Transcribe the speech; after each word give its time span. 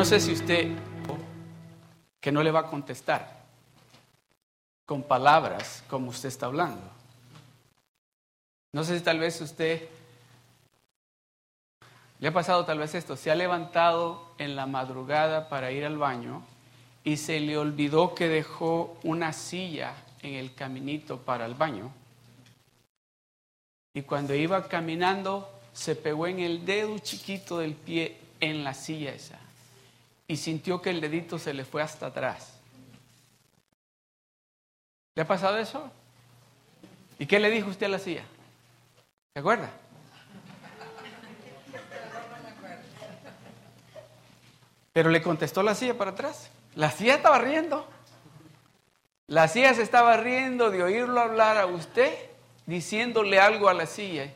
No 0.00 0.06
sé 0.06 0.18
si 0.18 0.32
usted 0.32 0.66
que 2.22 2.32
no 2.32 2.42
le 2.42 2.50
va 2.50 2.60
a 2.60 2.66
contestar 2.68 3.44
con 4.86 5.02
palabras 5.02 5.84
como 5.90 6.08
usted 6.08 6.30
está 6.30 6.46
hablando. 6.46 6.90
No 8.72 8.82
sé 8.82 8.96
si 8.96 9.04
tal 9.04 9.18
vez 9.18 9.38
usted 9.42 9.90
le 12.18 12.28
ha 12.28 12.32
pasado 12.32 12.64
tal 12.64 12.78
vez 12.78 12.94
esto, 12.94 13.14
se 13.14 13.30
ha 13.30 13.34
levantado 13.34 14.32
en 14.38 14.56
la 14.56 14.64
madrugada 14.64 15.50
para 15.50 15.70
ir 15.70 15.84
al 15.84 15.98
baño 15.98 16.44
y 17.04 17.18
se 17.18 17.38
le 17.38 17.58
olvidó 17.58 18.14
que 18.14 18.28
dejó 18.28 18.96
una 19.02 19.34
silla 19.34 19.92
en 20.22 20.32
el 20.32 20.54
caminito 20.54 21.18
para 21.18 21.44
el 21.44 21.52
baño. 21.52 21.92
Y 23.92 24.00
cuando 24.00 24.34
iba 24.34 24.66
caminando 24.66 25.46
se 25.74 25.94
pegó 25.94 26.26
en 26.26 26.40
el 26.40 26.64
dedo 26.64 26.98
chiquito 27.00 27.58
del 27.58 27.74
pie 27.74 28.16
en 28.40 28.64
la 28.64 28.72
silla 28.72 29.12
esa 29.12 29.39
y 30.30 30.36
sintió 30.36 30.80
que 30.80 30.90
el 30.90 31.00
dedito 31.00 31.40
se 31.40 31.52
le 31.52 31.64
fue 31.64 31.82
hasta 31.82 32.06
atrás. 32.06 32.52
¿Le 35.16 35.22
ha 35.22 35.26
pasado 35.26 35.58
eso? 35.58 35.90
¿Y 37.18 37.26
qué 37.26 37.40
le 37.40 37.50
dijo 37.50 37.68
usted 37.68 37.86
a 37.86 37.88
la 37.88 37.98
silla? 37.98 38.22
¿Se 39.34 39.40
acuerda? 39.40 39.70
Pero 44.92 45.10
le 45.10 45.20
contestó 45.20 45.64
la 45.64 45.74
silla 45.74 45.98
para 45.98 46.12
atrás. 46.12 46.48
La 46.76 46.92
silla 46.92 47.16
estaba 47.16 47.40
riendo. 47.40 47.84
La 49.26 49.48
silla 49.48 49.74
se 49.74 49.82
estaba 49.82 50.16
riendo 50.16 50.70
de 50.70 50.84
oírlo 50.84 51.20
hablar 51.20 51.58
a 51.58 51.66
usted, 51.66 52.16
diciéndole 52.66 53.40
algo 53.40 53.68
a 53.68 53.74
la 53.74 53.86
silla. 53.86 54.32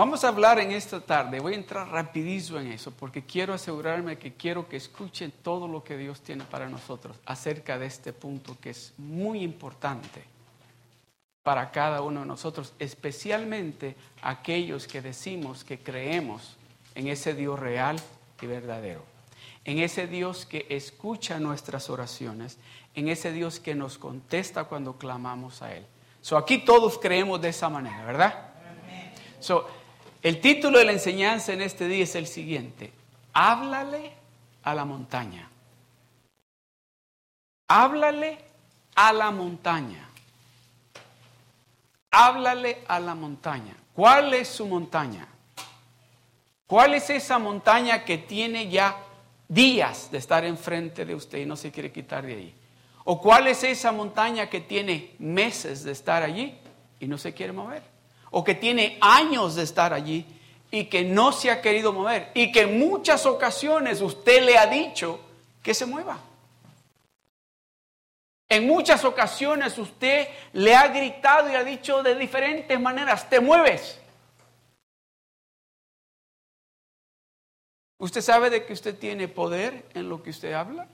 Vamos 0.00 0.24
a 0.24 0.28
hablar 0.28 0.58
en 0.58 0.70
esta 0.70 0.98
tarde, 0.98 1.40
voy 1.40 1.52
a 1.52 1.56
entrar 1.56 1.86
rapidísimo 1.86 2.58
en 2.58 2.72
eso, 2.72 2.90
porque 2.90 3.26
quiero 3.26 3.52
asegurarme 3.52 4.16
que 4.16 4.32
quiero 4.32 4.66
que 4.66 4.78
escuchen 4.78 5.30
todo 5.42 5.68
lo 5.68 5.84
que 5.84 5.98
Dios 5.98 6.22
tiene 6.22 6.44
para 6.44 6.70
nosotros 6.70 7.18
acerca 7.26 7.78
de 7.78 7.84
este 7.84 8.14
punto 8.14 8.56
que 8.58 8.70
es 8.70 8.94
muy 8.96 9.42
importante 9.42 10.24
para 11.42 11.70
cada 11.70 12.00
uno 12.00 12.20
de 12.20 12.26
nosotros, 12.26 12.72
especialmente 12.78 13.94
aquellos 14.22 14.86
que 14.86 15.02
decimos 15.02 15.64
que 15.64 15.78
creemos 15.78 16.56
en 16.94 17.08
ese 17.08 17.34
Dios 17.34 17.58
real 17.58 18.00
y 18.40 18.46
verdadero, 18.46 19.04
en 19.66 19.80
ese 19.80 20.06
Dios 20.06 20.46
que 20.46 20.64
escucha 20.70 21.38
nuestras 21.38 21.90
oraciones, 21.90 22.56
en 22.94 23.08
ese 23.08 23.32
Dios 23.32 23.60
que 23.60 23.74
nos 23.74 23.98
contesta 23.98 24.64
cuando 24.64 24.94
clamamos 24.94 25.60
a 25.60 25.74
Él. 25.74 25.84
So, 26.22 26.38
aquí 26.38 26.56
todos 26.56 26.96
creemos 26.96 27.38
de 27.42 27.50
esa 27.50 27.68
manera, 27.68 28.02
¿verdad? 28.06 28.46
So, 29.40 29.66
el 30.22 30.40
título 30.40 30.78
de 30.78 30.84
la 30.84 30.92
enseñanza 30.92 31.52
en 31.52 31.62
este 31.62 31.88
día 31.88 32.04
es 32.04 32.14
el 32.14 32.26
siguiente. 32.26 32.92
Háblale 33.32 34.12
a 34.62 34.74
la 34.74 34.84
montaña. 34.84 35.48
Háblale 37.68 38.38
a 38.94 39.12
la 39.12 39.30
montaña. 39.30 40.08
Háblale 42.10 42.82
a 42.88 43.00
la 43.00 43.14
montaña. 43.14 43.74
¿Cuál 43.94 44.34
es 44.34 44.48
su 44.48 44.66
montaña? 44.66 45.26
¿Cuál 46.66 46.94
es 46.94 47.10
esa 47.10 47.38
montaña 47.38 48.04
que 48.04 48.18
tiene 48.18 48.68
ya 48.68 48.96
días 49.48 50.10
de 50.10 50.18
estar 50.18 50.44
enfrente 50.44 51.04
de 51.04 51.14
usted 51.14 51.38
y 51.38 51.46
no 51.46 51.56
se 51.56 51.70
quiere 51.70 51.90
quitar 51.90 52.26
de 52.26 52.34
ahí? 52.34 52.54
¿O 53.04 53.20
cuál 53.20 53.46
es 53.46 53.64
esa 53.64 53.90
montaña 53.92 54.48
que 54.48 54.60
tiene 54.60 55.14
meses 55.18 55.82
de 55.84 55.92
estar 55.92 56.22
allí 56.22 56.58
y 56.98 57.06
no 57.06 57.18
se 57.18 57.32
quiere 57.32 57.52
mover? 57.52 57.82
O 58.30 58.44
que 58.44 58.54
tiene 58.54 58.98
años 59.00 59.54
de 59.54 59.62
estar 59.62 59.92
allí 59.92 60.24
y 60.70 60.84
que 60.84 61.04
no 61.04 61.32
se 61.32 61.50
ha 61.50 61.60
querido 61.60 61.92
mover 61.92 62.30
y 62.34 62.52
que 62.52 62.62
en 62.62 62.78
muchas 62.78 63.26
ocasiones 63.26 64.00
usted 64.00 64.44
le 64.44 64.56
ha 64.56 64.66
dicho 64.66 65.20
que 65.62 65.74
se 65.74 65.86
mueva. 65.86 66.18
En 68.48 68.66
muchas 68.66 69.04
ocasiones 69.04 69.78
usted 69.78 70.28
le 70.52 70.74
ha 70.74 70.88
gritado 70.88 71.50
y 71.50 71.54
ha 71.54 71.62
dicho 71.62 72.02
de 72.02 72.16
diferentes 72.16 72.80
maneras, 72.80 73.28
te 73.30 73.40
mueves. 73.40 74.00
¿Usted 77.98 78.22
sabe 78.22 78.50
de 78.50 78.64
que 78.64 78.72
usted 78.72 78.98
tiene 78.98 79.28
poder 79.28 79.84
en 79.94 80.08
lo 80.08 80.22
que 80.22 80.30
usted 80.30 80.52
habla? 80.52 80.88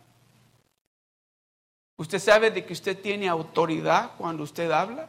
¿Usted 1.97 2.19
sabe 2.19 2.51
de 2.51 2.67
que 2.67 2.75
usted 2.75 3.01
tiene 3.01 3.29
autoridad 3.29 4.11
cuando 4.19 4.43
usted 4.43 4.71
habla? 4.71 5.09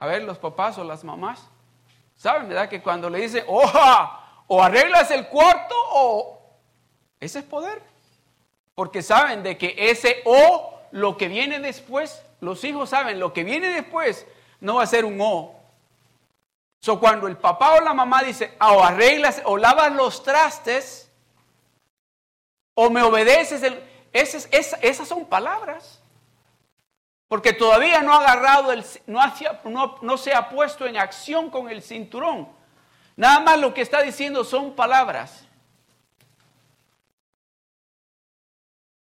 A 0.00 0.06
ver, 0.06 0.22
los 0.24 0.38
papás 0.38 0.78
o 0.78 0.84
las 0.84 1.04
mamás, 1.04 1.46
¿saben, 2.16 2.48
verdad? 2.48 2.68
Que 2.68 2.82
cuando 2.82 3.08
le 3.08 3.20
dicen, 3.20 3.44
oja, 3.46 4.42
o 4.46 4.62
arreglas 4.62 5.10
el 5.10 5.28
cuarto 5.28 5.74
o... 5.92 6.40
Ese 7.20 7.40
es 7.40 7.44
poder. 7.44 7.82
Porque 8.74 9.02
saben 9.02 9.42
de 9.42 9.58
que 9.58 9.74
ese 9.76 10.22
o, 10.24 10.80
lo 10.90 11.18
que 11.18 11.28
viene 11.28 11.60
después, 11.60 12.24
los 12.40 12.64
hijos 12.64 12.88
saben, 12.88 13.20
lo 13.20 13.34
que 13.34 13.44
viene 13.44 13.68
después 13.68 14.26
no 14.60 14.76
va 14.76 14.84
a 14.84 14.86
ser 14.86 15.04
un 15.04 15.18
o. 15.20 15.54
So, 16.80 16.98
cuando 16.98 17.26
el 17.26 17.36
papá 17.36 17.74
o 17.74 17.80
la 17.80 17.92
mamá 17.92 18.22
dice, 18.22 18.56
o 18.58 18.82
arreglas, 18.82 19.42
o 19.44 19.58
lavas 19.58 19.92
los 19.92 20.22
trastes, 20.22 21.10
o 22.72 22.88
me 22.88 23.02
obedeces, 23.02 23.62
el, 23.62 23.84
esas 24.12 25.06
son 25.06 25.26
palabras. 25.26 25.99
Porque 27.30 27.52
todavía 27.52 28.02
no 28.02 28.12
ha 28.12 28.18
agarrado, 28.18 28.72
el, 28.72 28.84
no, 29.06 29.98
no, 30.02 30.18
se 30.18 30.34
ha 30.34 30.48
puesto 30.48 30.84
en 30.84 30.96
acción 30.96 31.48
con 31.48 31.70
el 31.70 31.80
cinturón. 31.80 32.48
Nada 33.14 33.38
más 33.38 33.60
lo 33.60 33.72
que 33.72 33.82
está 33.82 34.02
diciendo 34.02 34.42
son 34.42 34.74
palabras. 34.74 35.46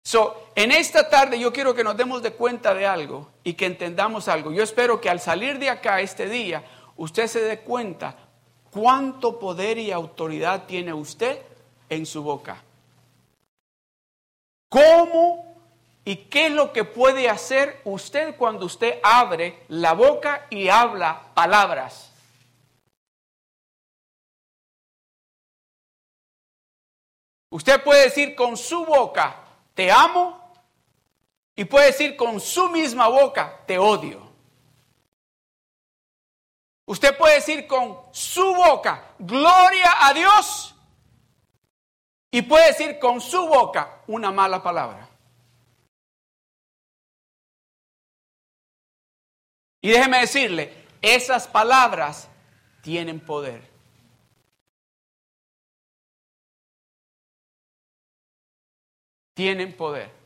So, 0.02 0.50
en 0.56 0.72
esta 0.72 1.08
tarde 1.08 1.38
yo 1.38 1.52
quiero 1.52 1.72
que 1.72 1.84
nos 1.84 1.96
demos 1.96 2.20
de 2.20 2.32
cuenta 2.32 2.74
de 2.74 2.84
algo 2.84 3.30
y 3.44 3.54
que 3.54 3.66
entendamos 3.66 4.26
algo. 4.26 4.50
Yo 4.50 4.64
espero 4.64 5.00
que 5.00 5.08
al 5.08 5.20
salir 5.20 5.60
de 5.60 5.70
acá 5.70 6.00
este 6.00 6.28
día, 6.28 6.64
usted 6.96 7.28
se 7.28 7.40
dé 7.42 7.60
cuenta 7.60 8.16
cuánto 8.72 9.38
poder 9.38 9.78
y 9.78 9.92
autoridad 9.92 10.66
tiene 10.66 10.92
usted 10.92 11.42
en 11.88 12.04
su 12.04 12.24
boca. 12.24 12.60
¿Cómo 14.68 15.45
¿Y 16.08 16.28
qué 16.28 16.46
es 16.46 16.52
lo 16.52 16.72
que 16.72 16.84
puede 16.84 17.28
hacer 17.28 17.80
usted 17.84 18.36
cuando 18.36 18.64
usted 18.64 19.00
abre 19.02 19.64
la 19.66 19.92
boca 19.92 20.46
y 20.50 20.68
habla 20.68 21.34
palabras? 21.34 22.12
Usted 27.50 27.82
puede 27.82 28.04
decir 28.04 28.36
con 28.36 28.56
su 28.56 28.84
boca, 28.84 29.34
te 29.74 29.90
amo, 29.90 30.52
y 31.56 31.64
puede 31.64 31.86
decir 31.86 32.14
con 32.14 32.38
su 32.38 32.68
misma 32.68 33.08
boca, 33.08 33.62
te 33.66 33.76
odio. 33.76 34.30
Usted 36.84 37.18
puede 37.18 37.34
decir 37.34 37.66
con 37.66 37.98
su 38.12 38.54
boca, 38.54 39.16
gloria 39.18 40.06
a 40.06 40.14
Dios, 40.14 40.72
y 42.30 42.42
puede 42.42 42.68
decir 42.68 43.00
con 43.00 43.20
su 43.20 43.44
boca 43.48 44.02
una 44.06 44.30
mala 44.30 44.62
palabra. 44.62 45.05
Y 49.80 49.90
déjeme 49.90 50.20
decirle, 50.20 50.86
esas 51.02 51.46
palabras 51.46 52.28
tienen 52.82 53.20
poder. 53.20 53.68
Tienen 59.34 59.76
poder. 59.76 60.16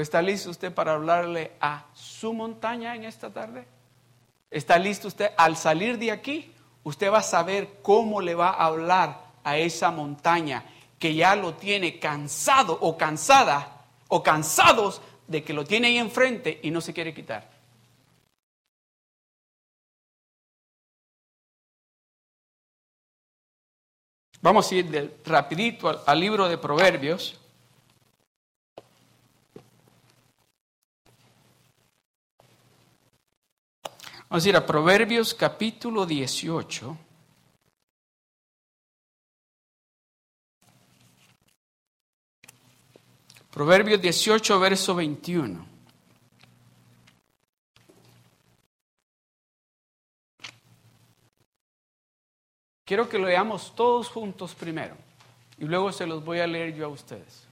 ¿Está 0.00 0.20
listo 0.22 0.50
usted 0.50 0.74
para 0.74 0.94
hablarle 0.94 1.52
a 1.60 1.86
su 1.94 2.32
montaña 2.32 2.96
en 2.96 3.04
esta 3.04 3.32
tarde? 3.32 3.64
¿Está 4.50 4.78
listo 4.78 5.08
usted? 5.08 5.30
Al 5.36 5.56
salir 5.56 5.98
de 5.98 6.10
aquí, 6.10 6.52
usted 6.82 7.12
va 7.12 7.18
a 7.18 7.22
saber 7.22 7.78
cómo 7.82 8.20
le 8.20 8.34
va 8.34 8.50
a 8.50 8.66
hablar 8.66 9.24
a 9.44 9.56
esa 9.56 9.90
montaña 9.90 10.64
que 10.98 11.14
ya 11.14 11.36
lo 11.36 11.54
tiene 11.54 11.98
cansado 11.98 12.76
o 12.80 12.96
cansada 12.96 13.84
o 14.08 14.22
cansados 14.22 15.00
de 15.26 15.42
que 15.42 15.52
lo 15.52 15.64
tiene 15.64 15.88
ahí 15.88 15.98
enfrente 15.98 16.60
y 16.62 16.70
no 16.70 16.80
se 16.80 16.92
quiere 16.92 17.14
quitar. 17.14 17.54
Vamos 24.44 24.70
a 24.70 24.74
ir 24.74 25.20
rapidito 25.24 26.02
al, 26.06 26.20
libro 26.20 26.46
de 26.46 26.58
Proverbios. 26.58 27.40
Vamos 34.28 34.44
a 34.44 34.48
ir 34.50 34.54
a 34.54 34.66
Proverbios 34.66 35.32
capítulo 35.32 36.04
18. 36.04 36.98
Proverbios 43.54 44.00
18, 44.00 44.58
verso 44.58 44.96
21. 44.96 45.64
Quiero 52.84 53.08
que 53.08 53.16
lo 53.16 53.28
leamos 53.28 53.72
todos 53.76 54.08
juntos 54.08 54.56
primero 54.56 54.96
y 55.56 55.66
luego 55.66 55.92
se 55.92 56.04
los 56.04 56.24
voy 56.24 56.40
a 56.40 56.48
leer 56.48 56.74
yo 56.74 56.86
a 56.86 56.88
ustedes. 56.88 57.46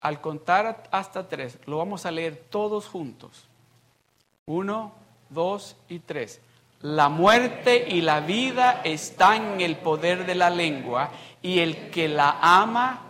Al 0.00 0.20
contar 0.20 0.88
hasta 0.90 1.28
tres, 1.28 1.60
lo 1.66 1.78
vamos 1.78 2.04
a 2.04 2.10
leer 2.10 2.46
todos 2.50 2.88
juntos. 2.88 3.44
Uno, 4.44 4.92
dos 5.28 5.76
y 5.88 6.00
tres. 6.00 6.40
La 6.80 7.08
muerte 7.08 7.86
y 7.88 8.00
la 8.00 8.18
vida 8.18 8.80
están 8.82 9.52
en 9.52 9.60
el 9.60 9.76
poder 9.76 10.26
de 10.26 10.34
la 10.34 10.50
lengua 10.50 11.12
y 11.42 11.60
el 11.60 11.90
que 11.90 12.08
la 12.08 12.38
ama, 12.40 13.09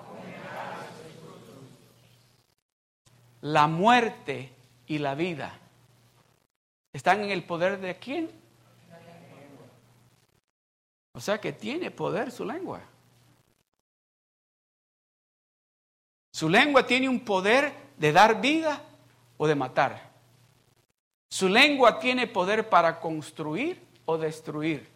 la 3.40 3.66
muerte 3.66 4.52
y 4.86 4.98
la 4.98 5.14
vida 5.14 5.58
están 6.92 7.22
en 7.22 7.30
el 7.30 7.44
poder 7.44 7.80
de 7.80 7.98
quién? 7.98 8.30
O 11.12 11.20
sea 11.20 11.40
que 11.40 11.52
tiene 11.52 11.90
poder 11.90 12.30
su 12.30 12.44
lengua. 12.44 12.80
Su 16.32 16.48
lengua 16.48 16.86
tiene 16.86 17.08
un 17.08 17.20
poder 17.20 17.72
de 17.96 18.12
dar 18.12 18.40
vida 18.40 18.82
o 19.36 19.46
de 19.46 19.54
matar. 19.54 20.10
Su 21.30 21.48
lengua 21.48 21.98
tiene 21.98 22.26
poder 22.26 22.68
para 22.68 23.00
construir 23.00 23.80
o 24.04 24.18
destruir. 24.18 24.88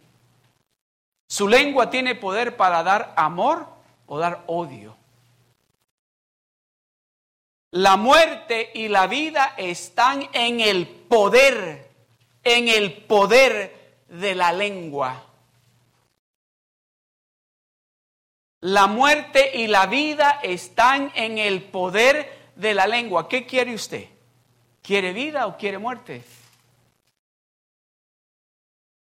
Su 1.29 1.47
lengua 1.47 1.89
tiene 1.89 2.15
poder 2.15 2.55
para 2.55 2.83
dar 2.83 3.13
amor 3.15 3.67
o 4.05 4.17
dar 4.17 4.43
odio. 4.47 4.95
La 7.75 7.97
muerte 7.97 8.71
y 8.73 8.87
la 8.87 9.05
vida 9.05 9.53
están 9.57 10.29
en 10.31 10.61
el 10.61 10.87
poder, 10.87 11.91
en 12.41 12.69
el 12.69 13.03
poder 13.03 13.97
de 14.07 14.33
la 14.33 14.53
lengua. 14.53 15.25
La 18.61 18.87
muerte 18.87 19.51
y 19.55 19.67
la 19.67 19.87
vida 19.87 20.39
están 20.41 21.11
en 21.15 21.37
el 21.37 21.63
poder 21.63 22.53
de 22.55 22.73
la 22.73 22.87
lengua. 22.87 23.27
¿Qué 23.27 23.45
quiere 23.45 23.75
usted? 23.75 24.05
¿Quiere 24.81 25.11
vida 25.11 25.45
o 25.45 25.57
quiere 25.57 25.77
muerte? 25.77 26.23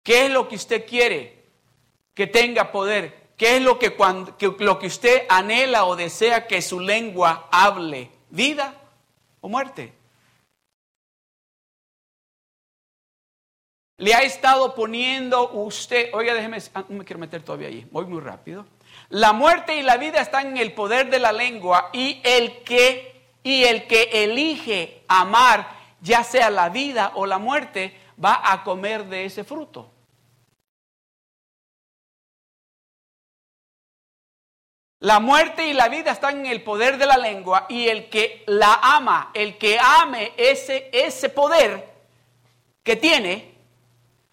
¿Qué 0.01 0.27
es 0.27 0.31
lo 0.31 0.47
que 0.47 0.55
usted 0.55 0.87
quiere 0.87 1.43
que 2.13 2.25
tenga 2.25 2.71
poder? 2.71 3.33
¿Qué 3.35 3.57
es 3.57 3.61
lo 3.61 3.77
que, 3.77 3.89
cuando, 3.89 4.33
lo 4.59 4.79
que 4.79 4.87
usted 4.87 5.25
anhela 5.27 5.83
o 5.83 5.97
desea 5.97 6.47
que 6.47 6.61
su 6.61 6.79
lengua 6.79 7.49
hable? 7.51 8.20
¿Vida 8.31 8.73
o 9.41 9.49
muerte? 9.49 9.93
Le 13.97 14.15
ha 14.15 14.23
estado 14.23 14.73
poniendo 14.73 15.51
usted, 15.51 16.09
oiga, 16.13 16.33
déjeme, 16.33 16.57
ah, 16.73 16.85
no 16.89 16.97
me 16.97 17.05
quiero 17.05 17.19
meter 17.19 17.43
todavía 17.43 17.67
ahí, 17.67 17.87
voy 17.91 18.05
muy 18.05 18.19
rápido. 18.19 18.65
La 19.09 19.31
muerte 19.31 19.75
y 19.75 19.83
la 19.83 19.97
vida 19.97 20.21
están 20.21 20.47
en 20.47 20.57
el 20.57 20.73
poder 20.73 21.11
de 21.11 21.19
la 21.19 21.31
lengua 21.31 21.89
y 21.93 22.19
el 22.23 22.63
que 22.63 23.11
y 23.43 23.63
el 23.63 23.87
que 23.87 24.03
elige 24.11 25.03
amar, 25.07 25.67
ya 25.99 26.23
sea 26.23 26.49
la 26.49 26.69
vida 26.69 27.11
o 27.15 27.25
la 27.25 27.37
muerte, 27.37 27.95
va 28.23 28.39
a 28.51 28.63
comer 28.63 29.05
de 29.05 29.25
ese 29.25 29.43
fruto. 29.43 29.90
La 35.01 35.19
muerte 35.19 35.67
y 35.67 35.73
la 35.73 35.89
vida 35.89 36.11
están 36.11 36.41
en 36.41 36.45
el 36.45 36.63
poder 36.63 36.99
de 36.99 37.07
la 37.07 37.17
lengua 37.17 37.65
y 37.67 37.87
el 37.87 38.07
que 38.07 38.43
la 38.45 38.79
ama, 38.83 39.31
el 39.33 39.57
que 39.57 39.79
ame 39.79 40.31
ese, 40.37 40.91
ese 40.93 41.29
poder 41.29 41.91
que 42.83 42.95
tiene, 42.95 43.55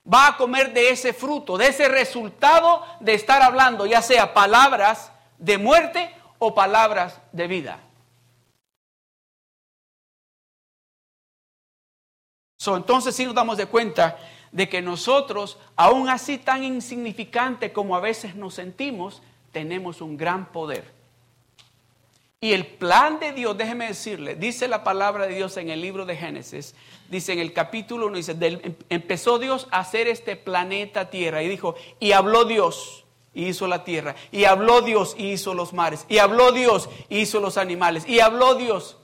va 0.07 0.27
a 0.27 0.37
comer 0.37 0.75
de 0.75 0.91
ese 0.91 1.15
fruto, 1.15 1.57
de 1.57 1.69
ese 1.69 1.89
resultado 1.89 2.85
de 3.01 3.15
estar 3.15 3.41
hablando, 3.41 3.87
ya 3.87 4.03
sea 4.03 4.35
palabras 4.35 5.11
de 5.39 5.57
muerte 5.57 6.15
o 6.39 6.55
palabras 6.55 7.19
de 7.33 7.47
vida. 7.47 7.81
entonces 12.67 13.17
sí 13.17 13.25
nos 13.25 13.35
damos 13.35 13.57
de 13.57 13.65
cuenta 13.65 14.19
de 14.53 14.69
que 14.69 14.83
nosotros, 14.83 15.57
aún 15.75 16.11
así 16.11 16.37
tan 16.37 16.63
insignificante 16.63 17.73
como 17.73 17.97
a 17.97 18.01
veces 18.01 18.35
nos 18.35 18.53
sentimos, 18.53 19.23
tenemos 19.53 20.01
un 20.01 20.17
gran 20.17 20.53
poder. 20.53 20.99
Y 22.41 22.53
el 22.53 22.67
plan 22.67 23.19
de 23.19 23.33
Dios, 23.33 23.57
déjeme 23.59 23.89
decirle, 23.89 24.37
dice 24.37 24.69
la 24.69 24.85
palabra 24.85 25.27
de 25.27 25.35
Dios 25.35 25.57
en 25.57 25.71
el 25.71 25.81
libro 25.81 26.07
de 26.07 26.17
Génesis, 26.17 26.77
dice 27.11 27.33
en 27.33 27.41
el 27.41 27.53
capítulo 27.53 28.07
1, 28.07 28.17
dice, 28.17 28.37
em, 28.41 28.77
empezó 28.89 29.41
Dios 29.41 29.67
a 29.73 29.81
hacer 29.81 30.07
este 30.07 30.37
planeta 30.37 31.11
Tierra 31.11 31.43
y 31.43 31.49
dijo, 31.49 31.75
y 31.99 32.13
habló 32.13 32.45
Dios 32.45 33.05
y 33.35 33.47
hizo 33.47 33.67
la 33.67 33.83
tierra, 33.83 34.15
y 34.31 34.45
habló 34.45 34.83
Dios 34.83 35.17
y 35.19 35.33
hizo 35.33 35.53
los 35.53 35.73
mares, 35.73 36.07
y 36.09 36.19
habló 36.19 36.53
Dios 36.53 36.89
y 37.09 37.19
hizo 37.21 37.41
los 37.41 37.57
animales, 37.57 38.09
y 38.09 38.21
habló 38.21 38.55
Dios. 38.55 38.99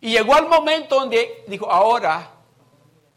Y 0.00 0.10
llegó 0.10 0.34
al 0.34 0.48
momento 0.48 0.96
donde 0.96 1.44
dijo, 1.46 1.70
ahora 1.70 2.32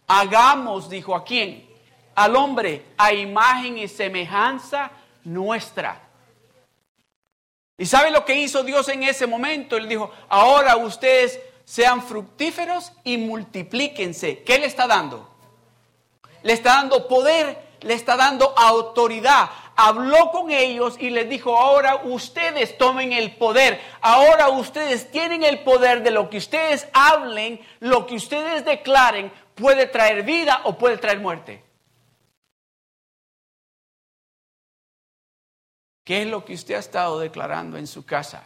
hagamos, 0.08 0.90
dijo, 0.90 1.16
¿a 1.16 1.24
quién? 1.24 1.68
Al 2.16 2.36
hombre, 2.36 2.86
a 2.98 3.12
imagen 3.12 3.78
y 3.78 3.88
semejanza 3.88 4.92
nuestra. 5.24 6.07
¿Y 7.78 7.86
sabe 7.86 8.10
lo 8.10 8.26
que 8.26 8.36
hizo 8.36 8.64
Dios 8.64 8.90
en 8.90 9.04
ese 9.04 9.28
momento? 9.28 9.78
Él 9.78 9.88
dijo, 9.88 10.12
ahora 10.30 10.78
ustedes 10.78 11.40
sean 11.64 12.02
fructíferos 12.02 12.92
y 13.04 13.18
multiplíquense. 13.18 14.42
¿Qué 14.44 14.58
le 14.58 14.66
está 14.66 14.88
dando? 14.88 15.30
Le 16.42 16.54
está 16.54 16.76
dando 16.76 17.08
poder, 17.08 17.56
le 17.82 17.94
está 17.94 18.18
dando 18.18 18.58
autoridad. 18.58 19.50
Habló 19.76 20.32
con 20.32 20.50
ellos 20.50 20.96
y 21.00 21.12
les 21.12 21.30
dijo, 21.30 21.56
ahora 21.56 22.02
ustedes 22.04 22.80
tomen 22.80 23.14
el 23.14 23.36
poder. 23.36 23.80
Ahora 24.02 24.50
ustedes 24.50 25.12
tienen 25.12 25.44
el 25.44 25.60
poder 25.60 26.02
de 26.02 26.10
lo 26.10 26.32
que 26.32 26.38
ustedes 26.38 26.88
hablen, 26.94 27.62
lo 27.80 28.08
que 28.08 28.16
ustedes 28.16 28.66
declaren, 28.66 29.32
puede 29.54 29.86
traer 29.86 30.24
vida 30.24 30.62
o 30.64 30.80
puede 30.80 30.98
traer 30.98 31.20
muerte. 31.20 31.67
¿Qué 36.08 36.22
es 36.22 36.28
lo 36.30 36.46
que 36.46 36.54
usted 36.54 36.76
ha 36.76 36.80
estado 36.80 37.20
declarando 37.20 37.76
en 37.78 37.86
su 37.86 38.06
casa? 38.06 38.42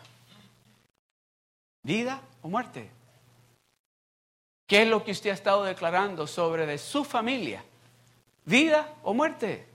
¿Vida 1.84 2.20
o 2.42 2.48
muerte? 2.48 2.90
¿Qué 4.66 4.82
es 4.82 4.88
lo 4.88 5.04
que 5.04 5.12
usted 5.12 5.30
ha 5.30 5.36
estado 5.36 5.64
declarando 5.64 6.26
sobre 6.26 6.66
de 6.66 6.80
su 6.80 7.04
familia? 7.04 7.64
¿Vida 8.46 8.92
o 9.04 9.14
muerte? 9.14 9.70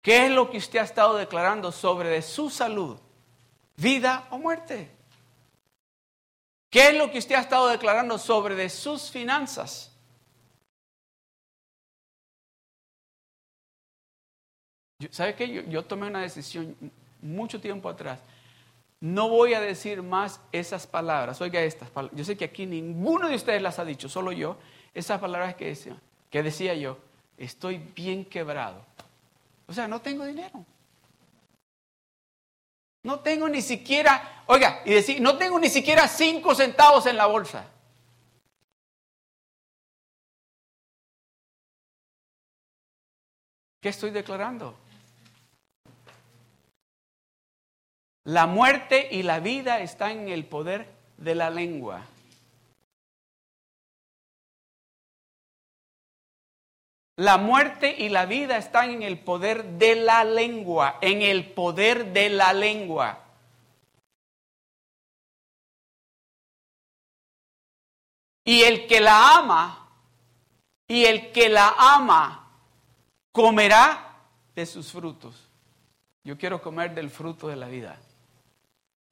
¿Qué 0.00 0.24
es 0.24 0.32
lo 0.32 0.50
que 0.50 0.56
usted 0.56 0.78
ha 0.78 0.84
estado 0.84 1.16
declarando 1.16 1.70
sobre 1.70 2.08
de 2.08 2.22
su 2.22 2.48
salud? 2.48 2.96
¿Vida 3.76 4.26
o 4.30 4.38
muerte? 4.38 4.90
¿Qué 6.70 6.88
es 6.88 6.94
lo 6.94 7.10
que 7.10 7.18
usted 7.18 7.34
ha 7.34 7.42
estado 7.42 7.68
declarando 7.68 8.16
sobre 8.16 8.54
de 8.54 8.70
sus 8.70 9.10
finanzas? 9.10 9.91
¿Sabe 15.10 15.34
qué? 15.34 15.64
Yo, 15.68 15.84
tomé 15.84 16.06
una 16.06 16.20
decisión 16.20 16.76
mucho 17.20 17.60
tiempo 17.60 17.88
atrás. 17.88 18.20
No 19.00 19.28
voy 19.28 19.54
a 19.54 19.60
decir 19.60 20.02
más 20.02 20.40
esas 20.52 20.86
palabras. 20.86 21.40
Oiga 21.40 21.60
estas. 21.60 21.88
Yo 22.12 22.24
sé 22.24 22.36
que 22.36 22.44
aquí 22.44 22.66
ninguno 22.66 23.28
de 23.28 23.34
ustedes 23.34 23.60
las 23.60 23.78
ha 23.78 23.84
dicho, 23.84 24.08
solo 24.08 24.32
yo. 24.32 24.56
Esas 24.94 25.20
palabras 25.20 25.54
que 25.56 25.66
decía, 25.66 25.96
que 26.30 26.42
decía 26.42 26.74
yo, 26.74 26.98
estoy 27.36 27.78
bien 27.78 28.24
quebrado. 28.24 28.84
O 29.66 29.72
sea, 29.72 29.88
no 29.88 30.00
tengo 30.00 30.24
dinero. 30.24 30.64
No 33.04 33.20
tengo 33.20 33.48
ni 33.48 33.62
siquiera, 33.62 34.44
oiga, 34.46 34.82
y 34.84 34.92
decir, 34.92 35.20
no 35.20 35.36
tengo 35.36 35.58
ni 35.58 35.68
siquiera 35.68 36.06
cinco 36.06 36.54
centavos 36.54 37.06
en 37.06 37.16
la 37.16 37.26
bolsa. 37.26 37.66
¿Qué 43.80 43.88
estoy 43.88 44.10
declarando? 44.10 44.78
La 48.24 48.46
muerte 48.46 49.08
y 49.10 49.24
la 49.24 49.40
vida 49.40 49.80
están 49.80 50.12
en 50.12 50.28
el 50.28 50.44
poder 50.44 50.86
de 51.16 51.34
la 51.34 51.50
lengua. 51.50 52.06
La 57.16 57.36
muerte 57.36 57.94
y 57.98 58.08
la 58.08 58.26
vida 58.26 58.56
están 58.56 58.90
en 58.90 59.02
el 59.02 59.18
poder 59.18 59.64
de 59.78 59.96
la 59.96 60.24
lengua, 60.24 60.98
en 61.00 61.22
el 61.22 61.52
poder 61.52 62.12
de 62.12 62.30
la 62.30 62.52
lengua. 62.52 63.18
Y 68.44 68.62
el 68.62 68.86
que 68.86 69.00
la 69.00 69.36
ama, 69.36 69.88
y 70.88 71.04
el 71.04 71.32
que 71.32 71.48
la 71.48 71.74
ama, 71.76 72.50
comerá 73.30 74.16
de 74.54 74.64
sus 74.64 74.90
frutos. 74.90 75.48
Yo 76.24 76.38
quiero 76.38 76.62
comer 76.62 76.94
del 76.94 77.10
fruto 77.10 77.48
de 77.48 77.56
la 77.56 77.66
vida. 77.66 78.00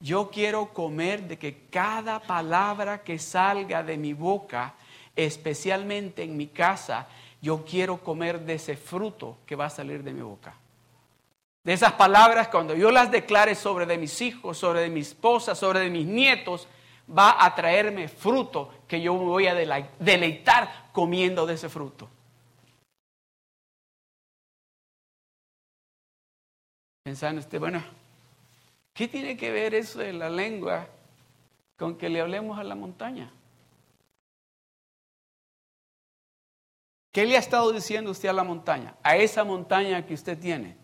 Yo 0.01 0.31
quiero 0.31 0.73
comer 0.73 1.25
de 1.25 1.39
que 1.39 1.67
cada 1.71 2.21
palabra 2.21 3.03
que 3.03 3.19
salga 3.19 3.83
de 3.83 3.99
mi 3.99 4.15
boca, 4.15 4.75
especialmente 5.15 6.23
en 6.23 6.37
mi 6.37 6.47
casa, 6.49 7.07
Yo 7.43 7.65
quiero 7.65 7.97
comer 8.05 8.41
de 8.41 8.55
ese 8.55 8.77
fruto 8.77 9.39
que 9.47 9.57
va 9.57 9.65
a 9.65 9.71
salir 9.71 10.03
de 10.03 10.13
mi 10.13 10.21
boca. 10.21 10.55
De 11.65 11.73
esas 11.73 11.93
palabras, 11.93 12.49
cuando 12.49 12.75
yo 12.75 12.91
las 12.91 13.11
declare 13.11 13.55
sobre 13.55 13.87
de 13.87 13.97
mis 13.97 14.21
hijos, 14.21 14.59
sobre 14.59 14.81
de 14.81 14.91
mi 14.91 15.01
esposa, 15.01 15.55
sobre 15.55 15.81
de 15.81 15.91
mis 15.91 16.07
nietos, 16.07 16.69
va 17.09 17.43
a 17.45 17.55
traerme 17.55 18.09
fruto 18.09 18.85
que 18.87 19.01
yo 19.01 19.15
me 19.15 19.25
voy 19.25 19.47
a 19.47 19.55
deleitar 19.55 20.91
comiendo 20.93 21.47
de 21.47 21.55
ese 21.55 21.69
fruto. 21.69 22.09
Pensando 27.03 27.41
usted, 27.41 27.59
bueno, 27.59 27.83
¿qué 29.01 29.09
tiene 29.09 29.35
que 29.35 29.51
ver 29.51 29.75
eso 29.75 30.01
de 30.01 30.13
la 30.13 30.29
lengua 30.29 30.87
con 31.79 31.97
que 31.97 32.11
le 32.11 32.21
hablemos 32.21 32.59
a 32.59 32.63
la 32.63 32.75
montaña? 32.75 33.33
¿Qué 37.11 37.25
le 37.25 37.35
ha 37.35 37.39
estado 37.39 37.73
diciendo 37.73 38.11
usted 38.11 38.29
a 38.29 38.35
la 38.35 38.45
montaña? 38.45 38.95
A 39.03 39.17
esa 39.17 39.43
montaña 39.43 40.05
que 40.05 40.13
usted 40.13 40.39
tiene. 40.39 40.77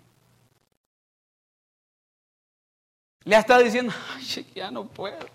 Le 3.25 3.37
ha 3.37 3.41
estado 3.41 3.63
diciendo, 3.63 3.93
ay, 4.15 4.51
ya 4.55 4.71
no 4.71 4.89
puedo. 4.89 5.27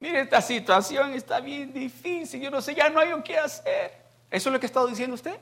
Mire, 0.00 0.22
esta 0.22 0.42
situación 0.42 1.12
está 1.12 1.38
bien 1.38 1.72
difícil, 1.72 2.40
yo 2.40 2.50
no 2.50 2.60
sé, 2.60 2.74
ya 2.74 2.90
no 2.90 2.98
hay 2.98 3.10
qué 3.22 3.38
hacer. 3.38 3.92
¿Eso 4.32 4.48
es 4.48 4.52
lo 4.52 4.58
que 4.58 4.66
ha 4.66 4.72
estado 4.72 4.88
diciendo 4.88 5.14
usted? 5.14 5.38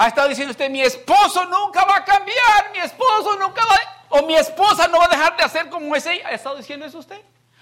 Ha 0.00 0.08
estado 0.08 0.28
diciendo 0.28 0.52
usted, 0.52 0.70
mi 0.70 0.80
esposo 0.80 1.44
nunca 1.44 1.84
va 1.84 1.96
a 1.96 2.04
cambiar, 2.06 2.72
mi 2.72 2.78
esposo 2.78 3.36
nunca 3.36 3.62
va 3.66 3.74
a... 3.74 4.06
O 4.08 4.22
mi 4.26 4.34
esposa 4.34 4.88
no 4.88 4.98
va 4.98 5.04
a 5.04 5.08
dejar 5.08 5.36
de 5.36 5.42
hacer 5.42 5.68
como 5.68 5.94
es 5.94 6.06
ella. 6.06 6.26
¿Ha 6.26 6.30
estado 6.30 6.56
diciendo 6.56 6.86
eso 6.86 7.00
usted? 7.00 7.20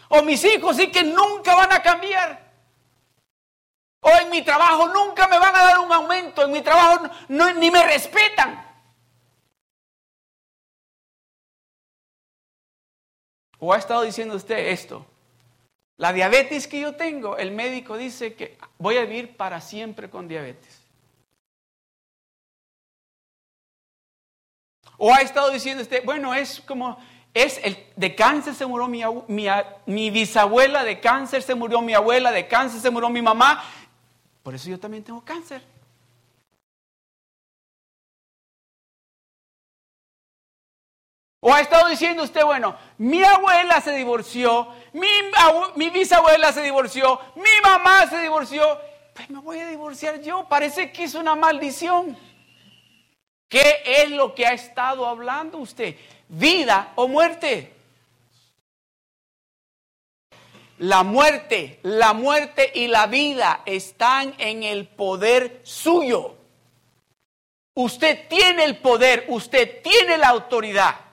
O 0.09 0.23
mis 0.23 0.45
hijos 0.45 0.77
sí 0.77 0.89
que 0.93 1.03
nunca 1.03 1.57
van 1.57 1.73
a 1.73 1.83
cambiar. 1.83 2.49
O 4.03 4.11
en 4.23 4.31
mi 4.31 4.43
trabajo 4.43 4.87
nunca 4.87 5.27
me 5.27 5.37
van 5.37 5.57
a 5.57 5.65
dar 5.65 5.79
un 5.81 5.93
aumento, 5.93 6.45
en 6.45 6.53
mi 6.53 6.63
trabajo 6.63 7.11
ni 7.29 7.73
me 7.73 7.83
respetan. 7.83 8.65
¿O 13.59 13.73
ha 13.73 13.79
estado 13.79 14.03
diciendo 14.03 14.37
usted 14.37 14.59
esto? 14.69 15.05
La 15.97 16.13
diabetes 16.13 16.69
que 16.69 16.79
yo 16.79 16.95
tengo, 16.95 17.37
el 17.37 17.51
médico 17.51 17.97
dice 17.97 18.37
que 18.37 18.57
voy 18.79 18.97
a 18.97 19.05
vivir 19.05 19.37
para 19.37 19.61
siempre 19.61 20.09
con 20.09 20.29
diabetes. 20.29 20.78
¿O 24.99 25.15
ha 25.15 25.23
estado 25.23 25.51
diciendo 25.51 25.83
usted, 25.83 26.05
bueno, 26.05 26.35
es 26.35 26.61
como, 26.61 26.99
es 27.33 27.59
el, 27.63 27.79
de 27.97 28.15
cáncer 28.15 28.55
se 28.55 28.67
murió 28.67 28.87
mi, 28.89 29.03
mi, 29.29 29.47
mi 29.87 30.11
bisabuela, 30.11 30.85
de 30.85 31.01
cáncer 31.01 31.43
se 31.43 31.55
murió 31.55 31.81
mi 31.81 31.95
abuela, 31.95 32.31
de 32.33 32.47
cáncer 32.47 32.81
se 32.81 32.91
murió 32.91 33.09
mi 33.09 33.23
mamá, 33.23 33.65
por 34.43 34.55
eso 34.55 34.69
yo 34.69 34.79
también 34.79 35.05
tengo 35.05 35.23
cáncer. 35.25 35.63
O 41.41 41.55
ha 41.55 41.61
estado 41.61 41.89
diciendo 41.89 42.25
usted, 42.25 42.45
bueno, 42.45 42.77
mi 42.99 43.23
abuela 43.23 43.81
se 43.81 43.93
divorció, 43.93 44.69
mi, 44.93 45.91
bisabuela 45.91 46.53
se 46.53 46.63
divorció, 46.63 47.21
mi 47.37 47.61
mamá 47.63 48.09
se 48.11 48.19
divorció, 48.19 48.65
pues 49.15 49.31
me 49.31 49.39
voy 49.39 49.61
a 49.61 49.69
divorciar 49.69 50.21
yo. 50.21 50.49
Parece 50.49 50.91
que 50.91 51.05
es 51.05 51.15
una 51.15 51.37
maldición. 51.37 52.17
¿Qué 53.49 53.83
es 53.85 54.11
lo 54.11 54.35
que 54.35 54.47
ha 54.47 54.53
estado 54.53 55.07
hablando 55.07 55.59
usted? 55.59 55.97
¿Vida 56.29 56.93
o 56.97 57.09
muerte? 57.09 57.73
La 60.79 61.03
muerte, 61.03 61.81
la 61.83 62.13
muerte 62.13 62.71
y 62.75 62.87
la 62.87 63.07
vida 63.07 63.63
están 63.67 64.35
en 64.39 64.63
el 64.63 64.87
poder 64.87 65.61
suyo. 65.65 66.37
Usted 67.75 68.29
tiene 68.29 68.65
el 68.65 68.79
poder, 68.79 69.25
usted 69.29 69.83
tiene 69.83 70.19
la 70.19 70.29
autoridad 70.29 71.08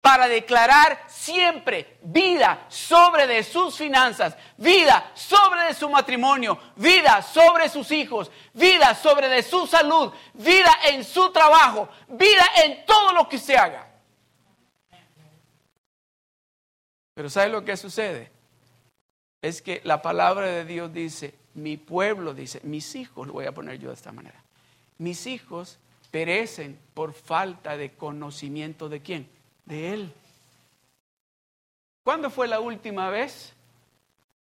para 0.00 0.28
declarar 0.28 1.04
siempre 1.08 1.98
vida 2.02 2.64
sobre 2.68 3.26
de 3.26 3.42
sus 3.42 3.76
finanzas, 3.76 4.34
vida 4.56 5.10
sobre 5.14 5.62
de 5.64 5.74
su 5.74 5.90
matrimonio, 5.90 6.58
vida 6.76 7.20
sobre 7.22 7.68
sus 7.68 7.90
hijos, 7.90 8.30
vida 8.54 8.94
sobre 8.94 9.28
de 9.28 9.42
su 9.42 9.66
salud, 9.66 10.12
vida 10.34 10.72
en 10.88 11.04
su 11.04 11.30
trabajo, 11.30 11.88
vida 12.08 12.44
en 12.64 12.84
todo 12.86 13.12
lo 13.12 13.28
que 13.28 13.38
se 13.38 13.56
haga. 13.56 13.88
Pero 17.14 17.28
¿sabe 17.28 17.50
lo 17.50 17.64
que 17.64 17.76
sucede? 17.76 18.32
Es 19.42 19.60
que 19.60 19.82
la 19.84 20.00
palabra 20.00 20.46
de 20.46 20.64
Dios 20.64 20.92
dice, 20.92 21.34
mi 21.52 21.76
pueblo 21.76 22.32
dice, 22.32 22.60
mis 22.62 22.94
hijos, 22.94 23.26
lo 23.26 23.34
voy 23.34 23.44
a 23.44 23.52
poner 23.52 23.78
yo 23.78 23.88
de 23.88 23.94
esta 23.94 24.12
manera, 24.12 24.42
mis 24.96 25.26
hijos 25.26 25.78
perecen 26.10 26.80
por 26.94 27.12
falta 27.12 27.76
de 27.76 27.92
conocimiento 27.92 28.88
de 28.88 29.02
quién? 29.02 29.39
De 29.70 29.94
Él. 29.94 30.12
¿Cuándo 32.02 32.28
fue 32.28 32.48
la 32.48 32.58
última 32.58 33.08
vez? 33.08 33.54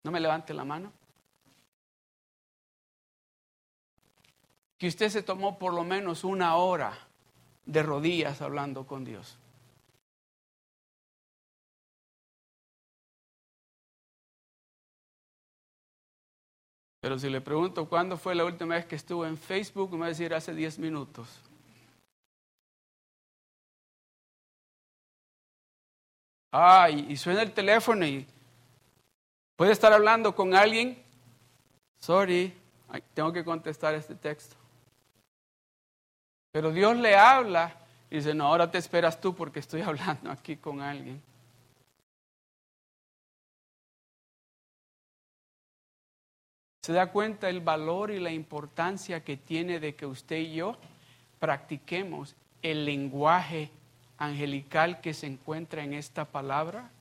No 0.04 0.12
me 0.12 0.20
levante 0.20 0.54
la 0.56 0.66
mano. 0.66 0.92
Que 4.78 4.88
usted 4.88 5.10
se 5.10 5.22
tomó 5.22 5.60
por 5.60 5.74
lo 5.74 5.84
menos 5.84 6.24
una 6.24 6.56
hora 6.56 6.98
de 7.66 7.84
rodillas 7.84 8.42
hablando 8.42 8.88
con 8.88 9.06
Dios. 9.06 9.38
Pero 17.02 17.20
si 17.20 17.30
le 17.30 17.40
pregunto 17.40 17.88
cuándo 17.88 18.18
fue 18.18 18.34
la 18.34 18.46
última 18.46 18.76
vez 18.76 18.86
que 18.86 18.96
estuvo 18.96 19.26
en 19.26 19.38
Facebook, 19.38 19.92
me 19.92 20.00
va 20.00 20.06
a 20.08 20.10
decir 20.10 20.34
hace 20.34 20.56
10 20.56 20.80
minutos. 20.80 21.49
Ah, 26.52 26.90
y, 26.90 27.16
suena 27.16 27.44
el 27.44 27.52
teléfono 27.52 28.06
y 28.06 28.26
puede 29.56 29.72
estar 29.72 29.94
hablando 29.94 30.34
con 30.34 30.56
alguien. 30.56 31.02
Sorry, 32.00 32.54
tengo 33.14 33.32
que 33.32 33.44
contestar 33.44 33.94
este 33.94 34.16
texto. 34.16 34.56
Pero 36.52 36.72
Dios 36.72 36.98
le 36.98 37.16
habla 37.16 37.76
y 38.10 38.16
dice, 38.16 38.34
no, 38.34 38.48
ahora 38.48 38.72
te 38.72 38.80
esperas 38.80 39.22
tú 39.22 39.36
porque 39.36 39.60
estoy 39.60 39.82
hablando 39.84 40.32
aquí 40.32 40.58
con 40.58 40.82
alguien. 40.82 41.22
¿Se 46.82 46.94
da 46.94 47.12
cuenta 47.12 47.50
el 47.50 47.62
valor 47.62 48.10
y 48.10 48.20
la 48.20 48.32
importancia 48.32 49.24
que 49.24 49.38
tiene 49.38 49.80
de 49.80 49.94
que 49.94 50.08
usted 50.08 50.38
y 50.38 50.56
yo 50.56 50.76
practiquemos 51.38 52.36
el 52.64 52.86
lenguaje 52.86 53.70
angelical 54.20 55.02
que 55.02 55.14
se 55.16 55.26
encuentra 55.26 55.84
en 55.84 55.94
esta 55.94 56.26
palabra? 56.26 56.92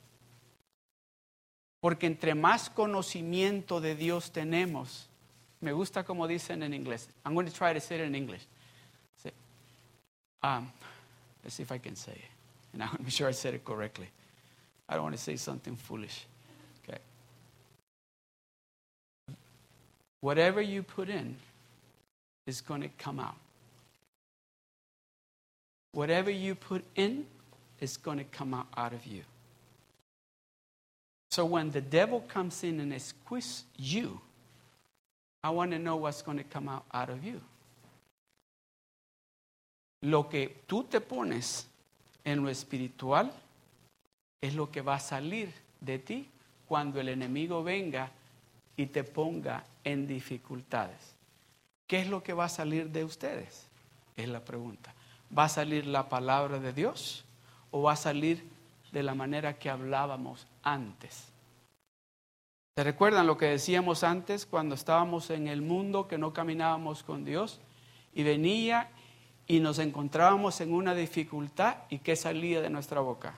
Porque 1.80 2.06
entre 2.06 2.34
más 2.34 2.70
conocimiento 2.70 3.80
de 3.80 3.94
Dios 3.94 4.32
tenemos, 4.32 5.08
me 5.60 5.72
gusta 5.72 6.04
como 6.04 6.26
dicen 6.26 6.62
en 6.62 6.72
inglés. 6.72 7.08
I'm 7.24 7.34
going 7.34 7.46
to 7.46 7.52
try 7.52 7.74
to 7.74 7.80
say 7.80 8.00
it 8.00 8.06
in 8.06 8.14
English. 8.14 8.46
Um, 10.42 10.70
let's 11.42 11.56
see 11.56 11.62
if 11.62 11.72
I 11.72 11.78
can 11.78 11.96
say 11.96 12.12
it. 12.12 12.30
And 12.72 12.82
I 12.82 12.88
sure 13.08 13.28
I 13.28 13.32
said 13.32 13.54
it 13.54 13.64
correctly. 13.64 14.08
I 14.88 14.94
don't 14.94 15.02
want 15.02 15.16
to 15.16 15.20
say 15.20 15.36
something 15.36 15.76
foolish. 15.76 16.26
Okay. 16.88 16.98
Whatever 20.20 20.62
you 20.62 20.82
put 20.82 21.08
in 21.08 21.36
is 22.46 22.60
going 22.60 22.82
to 22.82 22.88
come 22.98 23.20
out. 23.20 23.36
Whatever 25.92 26.30
you 26.30 26.54
put 26.54 26.84
in 26.94 27.26
is 27.80 27.96
going 27.96 28.18
to 28.18 28.24
come 28.24 28.54
out, 28.54 28.66
out 28.76 28.92
of 28.92 29.06
you. 29.06 29.22
So 31.30 31.44
when 31.44 31.70
the 31.70 31.80
devil 31.80 32.20
comes 32.20 32.64
in 32.64 32.80
and 32.80 33.00
squeezes 33.00 33.64
you, 33.76 34.20
I 35.42 35.50
want 35.50 35.70
to 35.72 35.78
know 35.78 35.96
what's 35.96 36.22
going 36.22 36.38
to 36.38 36.44
come 36.44 36.68
out, 36.68 36.84
out 36.92 37.10
of 37.10 37.24
you. 37.24 37.40
Lo 40.02 40.24
que 40.24 40.62
tú 40.68 40.88
te 40.88 41.00
pones 41.00 41.66
en 42.24 42.42
lo 42.42 42.50
espiritual 42.50 43.32
es 44.40 44.54
lo 44.54 44.70
que 44.70 44.80
va 44.80 44.94
a 44.94 45.00
salir 45.00 45.52
de 45.80 45.98
ti 45.98 46.28
cuando 46.66 47.00
el 47.00 47.08
enemigo 47.08 47.62
venga 47.62 48.10
y 48.76 48.86
te 48.86 49.02
ponga 49.02 49.64
en 49.82 50.06
dificultades. 50.06 51.14
¿Qué 51.86 52.00
es 52.00 52.08
lo 52.08 52.22
que 52.22 52.32
va 52.32 52.44
a 52.44 52.48
salir 52.48 52.90
de 52.90 53.04
ustedes? 53.04 53.66
Es 54.16 54.28
la 54.28 54.44
pregunta. 54.44 54.94
¿Va 55.36 55.44
a 55.44 55.48
salir 55.48 55.86
la 55.86 56.08
palabra 56.08 56.58
de 56.58 56.72
Dios 56.72 57.24
o 57.70 57.82
va 57.82 57.92
a 57.92 57.96
salir 57.96 58.48
de 58.92 59.02
la 59.02 59.14
manera 59.14 59.58
que 59.58 59.70
hablábamos 59.70 60.46
antes? 60.62 61.32
¿Se 62.76 62.84
recuerdan 62.84 63.26
lo 63.26 63.36
que 63.36 63.46
decíamos 63.46 64.04
antes 64.04 64.46
cuando 64.46 64.74
estábamos 64.74 65.30
en 65.30 65.48
el 65.48 65.62
mundo 65.62 66.06
que 66.06 66.16
no 66.16 66.32
caminábamos 66.32 67.02
con 67.02 67.24
Dios 67.24 67.60
y 68.14 68.22
venía 68.22 68.90
y 69.46 69.60
nos 69.60 69.78
encontrábamos 69.78 70.60
en 70.60 70.72
una 70.72 70.94
dificultad 70.94 71.78
y 71.90 71.98
qué 71.98 72.14
salía 72.14 72.60
de 72.60 72.70
nuestra 72.70 73.00
boca? 73.00 73.34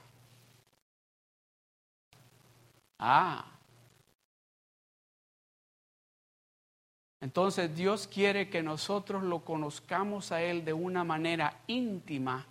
Ah, 2.98 3.46
Entonces 7.20 7.74
Dios 7.76 8.06
quiere 8.06 8.48
que 8.48 8.62
nosotros 8.62 9.22
lo 9.22 9.40
conozcamos 9.40 10.32
a 10.32 10.42
Él 10.42 10.64
de 10.64 10.72
una 10.72 11.04
manera 11.04 11.58
íntima, 11.66 12.46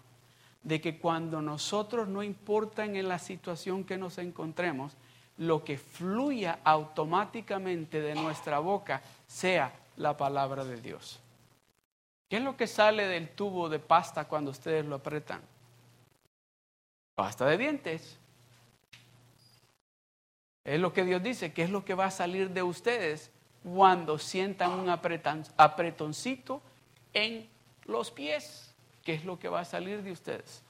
de 0.62 0.80
que 0.80 1.00
cuando 1.00 1.42
nosotros 1.42 2.08
no 2.08 2.22
importa 2.22 2.86
en 2.86 3.08
la 3.08 3.18
situación 3.18 3.84
que 3.84 3.98
nos 3.98 4.18
encontremos, 4.20 4.94
lo 5.38 5.64
que 5.64 5.78
fluya 5.78 6.60
automáticamente 6.64 8.02
de 8.02 8.14
nuestra 8.14 8.60
boca 8.60 9.02
sea 9.26 9.74
la 9.96 10.16
palabra 10.16 10.66
de 10.66 10.80
Dios. 10.80 11.20
¿Qué 12.30 12.38
es 12.38 12.44
lo 12.44 12.56
que 12.56 12.68
sale 12.68 13.08
del 13.08 13.30
tubo 13.30 13.70
de 13.70 13.80
pasta 13.80 14.26
cuando 14.26 14.52
ustedes 14.52 14.86
lo 14.86 14.98
apretan? 14.98 15.42
Pasta 17.16 17.46
de 17.48 17.58
dientes. 17.58 18.18
Es 20.64 20.80
lo 20.80 20.94
que 20.94 21.06
Dios 21.06 21.24
dice, 21.24 21.54
que 21.54 21.64
es 21.64 21.72
lo 21.72 21.84
que 21.84 21.96
va 21.96 22.06
a 22.06 22.12
salir 22.12 22.52
de 22.52 22.62
ustedes 22.62 23.32
cuando 23.64 24.18
sientan 24.18 24.72
un 24.72 24.90
apretoncito 24.90 26.62
en 27.14 27.48
los 27.86 28.12
pies, 28.12 28.74
que 29.04 29.14
es 29.16 29.26
lo 29.26 29.38
que 29.40 29.50
va 29.50 29.62
a 29.62 29.66
salir 29.66 30.02
de 30.02 30.12
ustedes. 30.12 30.64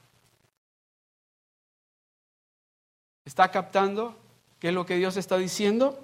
¿Está 3.24 3.50
captando 3.50 4.16
qué 4.58 4.68
es 4.68 4.74
lo 4.74 4.84
que 4.86 4.96
Dios 4.96 5.16
está 5.16 5.36
diciendo? 5.36 5.98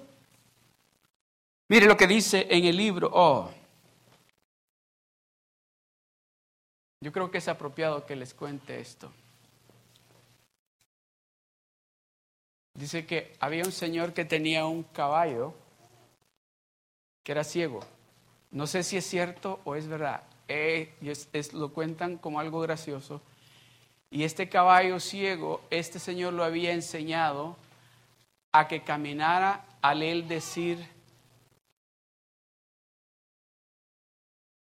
Mire 1.69 1.85
lo 1.87 1.97
que 1.97 2.07
dice 2.07 2.47
en 2.49 2.65
el 2.65 2.77
libro. 2.77 3.09
Oh, 3.11 3.51
yo 7.01 7.11
creo 7.11 7.29
que 7.29 7.39
es 7.39 7.47
apropiado 7.47 8.05
que 8.05 8.15
les 8.15 8.33
cuente 8.33 8.79
esto. 8.79 9.11
Dice 12.73 13.05
que 13.05 13.35
había 13.39 13.63
un 13.63 13.71
señor 13.71 14.13
que 14.13 14.23
tenía 14.23 14.65
un 14.67 14.83
caballo 14.83 15.53
que 17.27 17.33
era 17.33 17.43
ciego. 17.43 17.81
No 18.51 18.67
sé 18.67 18.83
si 18.83 18.95
es 18.95 19.05
cierto 19.05 19.59
o 19.65 19.75
es 19.75 19.85
verdad. 19.85 20.23
Eh, 20.47 20.93
lo 21.51 21.73
cuentan 21.73 22.17
como 22.17 22.39
algo 22.39 22.61
gracioso. 22.61 23.21
Y 24.09 24.23
este 24.23 24.47
caballo 24.47 24.97
ciego, 25.01 25.61
este 25.69 25.99
señor 25.99 26.31
lo 26.31 26.45
había 26.45 26.71
enseñado 26.71 27.57
a 28.53 28.69
que 28.69 28.81
caminara 28.81 29.65
al 29.81 30.03
él 30.03 30.29
decir, 30.29 30.87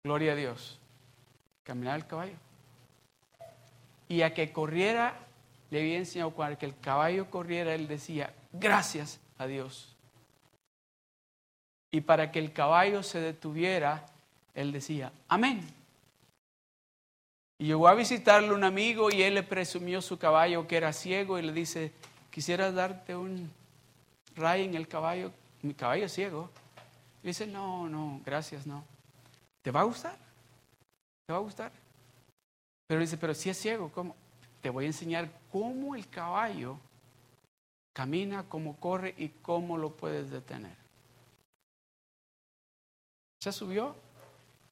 gloria 0.04 0.34
a 0.34 0.36
Dios, 0.36 0.78
caminar 1.64 1.96
el 1.96 2.06
caballo. 2.06 2.36
Y 4.06 4.22
a 4.22 4.32
que 4.32 4.52
corriera, 4.52 5.18
le 5.70 5.80
había 5.80 5.98
enseñado 5.98 6.30
cuando 6.30 6.56
el 6.60 6.78
caballo 6.78 7.28
corriera, 7.32 7.74
él 7.74 7.88
decía, 7.88 8.32
gracias 8.52 9.18
a 9.38 9.48
Dios 9.48 9.93
y 11.94 12.00
para 12.00 12.32
que 12.32 12.40
el 12.40 12.52
caballo 12.52 13.04
se 13.04 13.20
detuviera, 13.20 14.04
él 14.52 14.72
decía, 14.72 15.12
amén. 15.28 15.64
Y 17.56 17.66
llegó 17.66 17.86
a 17.86 17.94
visitarle 17.94 18.52
un 18.52 18.64
amigo 18.64 19.12
y 19.12 19.22
él 19.22 19.34
le 19.34 19.44
presumió 19.44 20.02
su 20.02 20.18
caballo 20.18 20.66
que 20.66 20.76
era 20.76 20.92
ciego 20.92 21.38
y 21.38 21.42
le 21.42 21.52
dice, 21.52 21.92
quisiera 22.32 22.72
darte 22.72 23.14
un 23.14 23.48
ray 24.34 24.64
en 24.64 24.74
el 24.74 24.88
caballo, 24.88 25.30
mi 25.62 25.72
caballo 25.72 26.06
es 26.06 26.12
ciego. 26.12 26.50
Y 27.22 27.28
dice, 27.28 27.46
no, 27.46 27.88
no, 27.88 28.20
gracias, 28.26 28.66
no. 28.66 28.84
¿Te 29.62 29.70
va 29.70 29.82
a 29.82 29.84
gustar? 29.84 30.18
¿Te 31.26 31.32
va 31.32 31.38
a 31.38 31.42
gustar? 31.42 31.70
Pero 32.88 33.00
dice, 33.02 33.16
pero 33.16 33.34
si 33.34 33.50
es 33.50 33.56
ciego, 33.56 33.92
¿cómo? 33.92 34.16
Te 34.60 34.68
voy 34.68 34.86
a 34.86 34.88
enseñar 34.88 35.30
cómo 35.52 35.94
el 35.94 36.08
caballo 36.08 36.76
camina, 37.92 38.48
cómo 38.48 38.80
corre 38.80 39.14
y 39.16 39.28
cómo 39.28 39.78
lo 39.78 39.94
puedes 39.94 40.28
detener. 40.30 40.83
Se 43.44 43.52
subió 43.52 43.94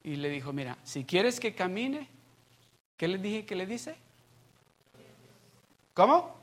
y 0.01 0.15
le 0.15 0.29
dijo, 0.29 0.51
mira, 0.51 0.79
si 0.83 1.03
quieres 1.03 1.39
que 1.39 1.53
camine, 1.53 2.09
¿qué 2.97 3.07
le 3.07 3.19
dije 3.19 3.45
que 3.45 3.53
le 3.53 3.67
dice? 3.67 3.95
¿Cómo? 5.93 6.35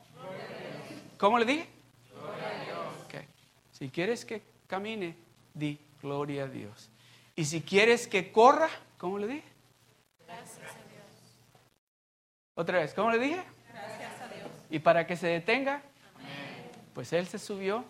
¿Cómo 1.18 1.40
le 1.40 1.44
dije? 1.44 1.66
Si 3.72 3.88
quieres 3.88 4.24
que 4.24 4.42
camine, 4.68 5.16
di 5.54 5.76
gloria 6.00 6.44
a 6.44 6.46
Dios. 6.46 6.88
Y 7.34 7.46
si 7.46 7.62
quieres 7.62 8.06
que 8.06 8.30
corra, 8.30 8.68
¿cómo 8.96 9.18
le 9.18 9.26
dije? 9.26 9.48
Gracias 10.24 10.70
a 10.70 10.88
Dios. 10.88 11.04
Otra 12.54 12.78
vez, 12.78 12.94
¿cómo 12.94 13.10
le 13.10 13.18
dije? 13.18 13.42
Gracias 13.72 14.20
a 14.20 14.28
Dios. 14.28 14.48
Y 14.70 14.78
para 14.78 15.04
que 15.04 15.16
se 15.16 15.26
detenga, 15.26 15.82
pues 16.94 17.12
él 17.12 17.26
se 17.26 17.40
subió 17.40 17.84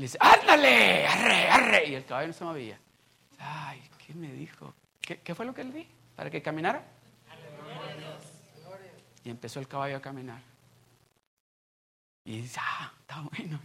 y 0.00 0.04
le 0.04 0.06
dice, 0.06 0.16
ándale, 0.18 1.06
arre, 1.06 1.48
arre. 1.50 1.88
Y 1.90 1.94
el 1.94 2.06
caballo 2.06 2.28
no 2.28 2.32
se 2.32 2.42
movía. 2.42 2.80
Ay, 3.38 3.82
¿qué 3.98 4.14
me 4.14 4.32
dijo? 4.32 4.72
¿Qué, 4.98 5.34
fue 5.34 5.44
lo 5.44 5.52
que 5.52 5.62
le 5.62 5.72
di? 5.72 5.88
¿Para 6.16 6.30
que 6.30 6.40
caminara? 6.40 6.82
Y 9.22 9.28
empezó 9.28 9.60
el 9.60 9.68
caballo 9.68 9.98
a 9.98 10.00
caminar. 10.00 10.40
Y 12.24 12.40
dice, 12.40 12.58
ah, 12.62 12.90
está 12.98 13.20
bueno. 13.20 13.60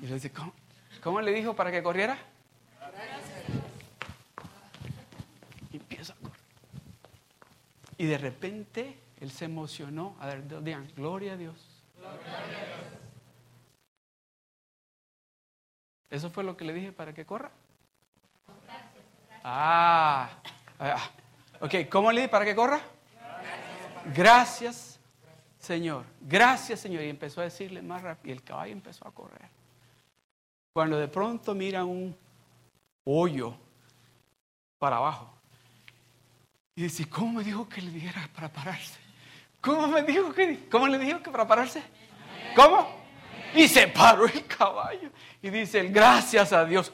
Y 0.00 0.06
le 0.06 0.14
dice, 0.14 0.30
¿cómo, 0.30 0.52
¿cómo 1.02 1.20
le 1.20 1.32
dijo 1.32 1.56
para 1.56 1.72
que 1.72 1.82
corriera? 1.82 2.16
Y 5.72 5.78
empieza 5.78 6.12
a 6.12 6.16
correr. 6.18 6.40
Y 7.98 8.06
de 8.06 8.18
repente 8.18 9.00
él 9.18 9.32
se 9.32 9.46
emocionó. 9.46 10.16
A 10.20 10.26
ver, 10.26 10.62
digan, 10.62 10.88
gloria 10.94 11.32
a 11.32 11.36
Dios. 11.36 11.73
¿Eso 16.10 16.30
fue 16.30 16.44
lo 16.44 16.56
que 16.56 16.64
le 16.64 16.72
dije 16.72 16.92
para 16.92 17.12
que 17.12 17.26
corra? 17.26 17.50
Ah, 19.42 20.30
ah, 20.78 21.10
ok, 21.60 21.88
¿cómo 21.90 22.12
le 22.12 22.20
dije 22.20 22.30
para 22.30 22.44
que 22.44 22.54
corra? 22.54 22.80
Gracias, 24.14 25.00
Señor. 25.58 26.04
Gracias, 26.20 26.80
Señor. 26.80 27.02
Y 27.02 27.08
empezó 27.08 27.40
a 27.40 27.44
decirle 27.44 27.82
más 27.82 28.02
rápido. 28.02 28.32
Y 28.32 28.36
el 28.36 28.44
caballo 28.44 28.72
empezó 28.72 29.08
a 29.08 29.10
correr. 29.10 29.48
Cuando 30.72 30.98
de 30.98 31.08
pronto 31.08 31.54
mira 31.54 31.84
un 31.84 32.16
hoyo 33.04 33.56
para 34.78 34.98
abajo. 34.98 35.32
Y 36.76 36.82
dice, 36.82 37.08
¿cómo 37.08 37.34
me 37.34 37.44
dijo 37.44 37.68
que 37.68 37.82
le 37.82 37.90
dijera 37.90 38.28
para 38.34 38.48
pararse? 38.48 39.03
¿Cómo 39.64 39.86
me 39.88 40.02
dijo 40.02 40.32
que, 40.32 40.68
cómo 40.68 40.86
le 40.86 40.98
dijo 40.98 41.22
que 41.22 41.30
para 41.30 41.46
pararse? 41.46 41.82
¿Cómo? 42.54 42.86
Y 43.54 43.66
se 43.66 43.88
paró 43.88 44.26
el 44.26 44.46
caballo. 44.46 45.08
Y 45.40 45.48
dice, 45.48 45.84
gracias 45.84 46.52
a 46.52 46.64
Dios. 46.66 46.92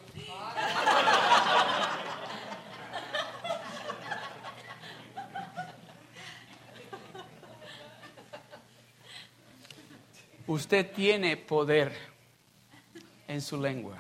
Usted 10.46 10.92
tiene 10.92 11.36
poder 11.36 11.96
en 13.26 13.40
su 13.40 13.60
lengua. 13.60 13.98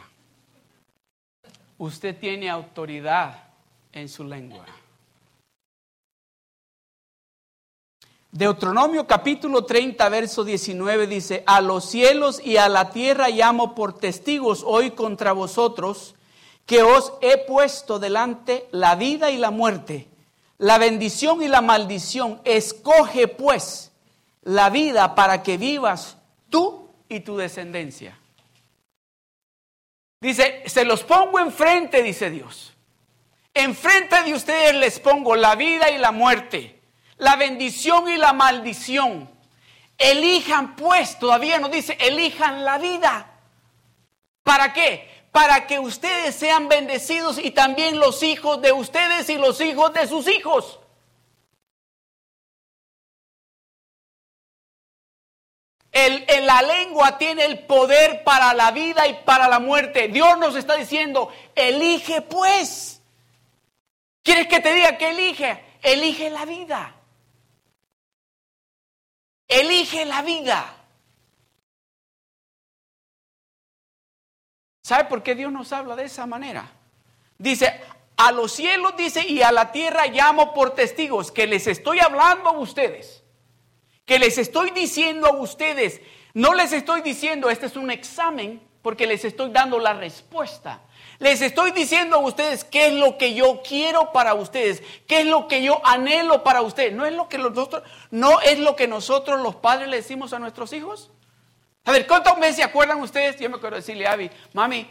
Usted 1.78 2.16
tiene 2.18 2.50
autoridad 2.50 3.44
en 3.92 4.08
su 4.08 4.24
lengua. 4.24 4.66
Deuteronomio 8.32 9.08
capítulo 9.08 9.64
30, 9.64 10.08
verso 10.08 10.44
19 10.44 11.08
dice, 11.08 11.42
a 11.46 11.60
los 11.60 11.84
cielos 11.84 12.40
y 12.44 12.58
a 12.58 12.68
la 12.68 12.90
tierra 12.90 13.28
llamo 13.28 13.74
por 13.74 13.98
testigos 13.98 14.62
hoy 14.64 14.92
contra 14.92 15.32
vosotros, 15.32 16.14
que 16.64 16.84
os 16.84 17.12
he 17.22 17.38
puesto 17.38 17.98
delante 17.98 18.68
la 18.70 18.94
vida 18.94 19.32
y 19.32 19.36
la 19.36 19.50
muerte, 19.50 20.06
la 20.58 20.78
bendición 20.78 21.42
y 21.42 21.48
la 21.48 21.60
maldición. 21.60 22.40
Escoge 22.44 23.26
pues 23.26 23.90
la 24.42 24.70
vida 24.70 25.16
para 25.16 25.42
que 25.42 25.58
vivas 25.58 26.16
tú 26.50 26.88
y 27.08 27.20
tu 27.20 27.36
descendencia. 27.36 28.16
Dice, 30.20 30.62
se 30.66 30.84
los 30.84 31.02
pongo 31.02 31.40
enfrente, 31.40 32.00
dice 32.00 32.30
Dios. 32.30 32.74
Enfrente 33.52 34.22
de 34.22 34.34
ustedes 34.34 34.76
les 34.76 35.00
pongo 35.00 35.34
la 35.34 35.56
vida 35.56 35.90
y 35.90 35.98
la 35.98 36.12
muerte 36.12 36.79
la 37.20 37.36
bendición 37.36 38.08
y 38.08 38.16
la 38.16 38.32
maldición. 38.32 39.30
Elijan 39.96 40.74
pues, 40.74 41.18
todavía 41.18 41.58
nos 41.58 41.70
dice, 41.70 41.96
elijan 42.00 42.64
la 42.64 42.78
vida. 42.78 43.30
¿Para 44.42 44.72
qué? 44.72 45.08
Para 45.30 45.66
que 45.66 45.78
ustedes 45.78 46.34
sean 46.34 46.68
bendecidos 46.68 47.38
y 47.38 47.50
también 47.50 47.98
los 47.98 48.22
hijos 48.22 48.60
de 48.62 48.72
ustedes 48.72 49.28
y 49.28 49.36
los 49.36 49.60
hijos 49.60 49.92
de 49.92 50.08
sus 50.08 50.26
hijos. 50.28 50.80
El, 55.92 56.24
la 56.46 56.62
lengua 56.62 57.18
tiene 57.18 57.44
el 57.44 57.58
poder 57.66 58.24
para 58.24 58.54
la 58.54 58.70
vida 58.70 59.06
y 59.06 59.14
para 59.24 59.48
la 59.48 59.58
muerte. 59.58 60.08
Dios 60.08 60.38
nos 60.38 60.56
está 60.56 60.76
diciendo, 60.76 61.30
elige 61.54 62.22
pues. 62.22 63.02
¿Quieres 64.22 64.46
que 64.46 64.60
te 64.60 64.72
diga 64.72 64.96
que 64.96 65.10
elige? 65.10 65.62
Elige 65.82 66.30
la 66.30 66.44
vida. 66.46 66.99
Elige 69.50 70.04
la 70.04 70.22
vida. 70.22 70.76
¿Sabe 74.80 75.04
por 75.04 75.24
qué 75.24 75.34
Dios 75.34 75.50
nos 75.50 75.72
habla 75.72 75.96
de 75.96 76.04
esa 76.04 76.24
manera? 76.24 76.70
Dice, 77.36 77.80
a 78.16 78.30
los 78.30 78.52
cielos 78.52 78.96
dice, 78.96 79.26
y 79.26 79.42
a 79.42 79.50
la 79.50 79.72
tierra 79.72 80.06
llamo 80.06 80.54
por 80.54 80.74
testigos, 80.76 81.32
que 81.32 81.48
les 81.48 81.66
estoy 81.66 81.98
hablando 81.98 82.50
a 82.50 82.58
ustedes, 82.58 83.24
que 84.04 84.20
les 84.20 84.38
estoy 84.38 84.70
diciendo 84.70 85.26
a 85.26 85.36
ustedes, 85.36 86.00
no 86.32 86.54
les 86.54 86.72
estoy 86.72 87.00
diciendo, 87.00 87.50
este 87.50 87.66
es 87.66 87.76
un 87.76 87.90
examen, 87.90 88.62
porque 88.82 89.06
les 89.08 89.24
estoy 89.24 89.50
dando 89.50 89.80
la 89.80 89.94
respuesta. 89.94 90.80
Les 91.20 91.42
estoy 91.42 91.72
diciendo 91.72 92.16
a 92.16 92.20
ustedes 92.20 92.64
qué 92.64 92.86
es 92.86 92.94
lo 92.94 93.18
que 93.18 93.34
yo 93.34 93.60
quiero 93.62 94.10
para 94.10 94.32
ustedes, 94.32 94.82
qué 95.06 95.20
es 95.20 95.26
lo 95.26 95.48
que 95.48 95.62
yo 95.62 95.84
anhelo 95.86 96.42
para 96.42 96.62
ustedes. 96.62 96.94
No 96.94 97.04
es 97.04 97.12
lo 97.12 97.28
que 97.28 97.36
nosotros, 97.36 97.82
no 98.10 98.40
es 98.40 98.58
lo 98.58 98.74
que 98.74 98.88
nosotros 98.88 99.38
los 99.42 99.54
padres 99.54 99.88
le 99.88 99.98
decimos 99.98 100.32
a 100.32 100.38
nuestros 100.38 100.72
hijos. 100.72 101.10
A 101.84 101.92
ver, 101.92 102.06
¿cuántas 102.06 102.40
veces 102.40 102.56
se 102.56 102.62
acuerdan 102.62 103.02
ustedes? 103.02 103.38
Yo 103.38 103.50
me 103.50 103.56
acuerdo 103.56 103.76
decirle 103.76 104.06
a 104.06 104.12
Abby, 104.12 104.30
mami, 104.54 104.86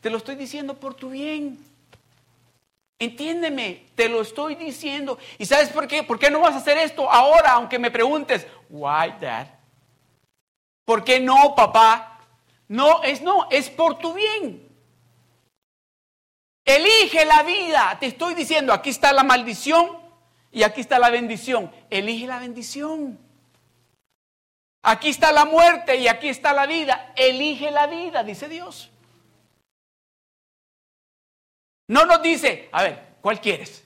te 0.00 0.08
lo 0.08 0.18
estoy 0.18 0.36
diciendo 0.36 0.74
por 0.74 0.94
tu 0.94 1.10
bien. 1.10 1.58
Entiéndeme, 3.00 3.86
te 3.96 4.08
lo 4.08 4.20
estoy 4.20 4.54
diciendo. 4.54 5.18
¿Y 5.36 5.46
sabes 5.46 5.70
por 5.70 5.88
qué? 5.88 6.04
¿Por 6.04 6.20
qué 6.20 6.30
no 6.30 6.38
vas 6.38 6.54
a 6.54 6.58
hacer 6.58 6.78
esto 6.78 7.10
ahora, 7.10 7.54
aunque 7.54 7.80
me 7.80 7.90
preguntes, 7.90 8.46
why 8.70 9.14
dad? 9.20 9.48
¿Por 10.84 11.02
qué 11.02 11.18
no, 11.18 11.56
papá? 11.56 12.20
No, 12.68 13.02
es 13.02 13.20
no, 13.20 13.48
es 13.50 13.68
por 13.68 13.98
tu 13.98 14.14
bien. 14.14 14.71
Elige 16.64 17.24
la 17.24 17.42
vida. 17.42 17.96
Te 17.98 18.06
estoy 18.06 18.34
diciendo, 18.34 18.72
aquí 18.72 18.90
está 18.90 19.12
la 19.12 19.24
maldición 19.24 19.98
y 20.50 20.62
aquí 20.62 20.80
está 20.80 20.98
la 20.98 21.10
bendición. 21.10 21.72
Elige 21.90 22.26
la 22.26 22.38
bendición. 22.38 23.18
Aquí 24.82 25.08
está 25.08 25.32
la 25.32 25.44
muerte 25.44 25.96
y 25.96 26.08
aquí 26.08 26.28
está 26.28 26.52
la 26.52 26.66
vida. 26.66 27.12
Elige 27.16 27.70
la 27.70 27.86
vida, 27.86 28.22
dice 28.24 28.48
Dios. 28.48 28.90
No 31.88 32.06
nos 32.06 32.22
dice, 32.22 32.68
a 32.72 32.82
ver, 32.84 33.16
¿cuál 33.20 33.40
quieres? 33.40 33.84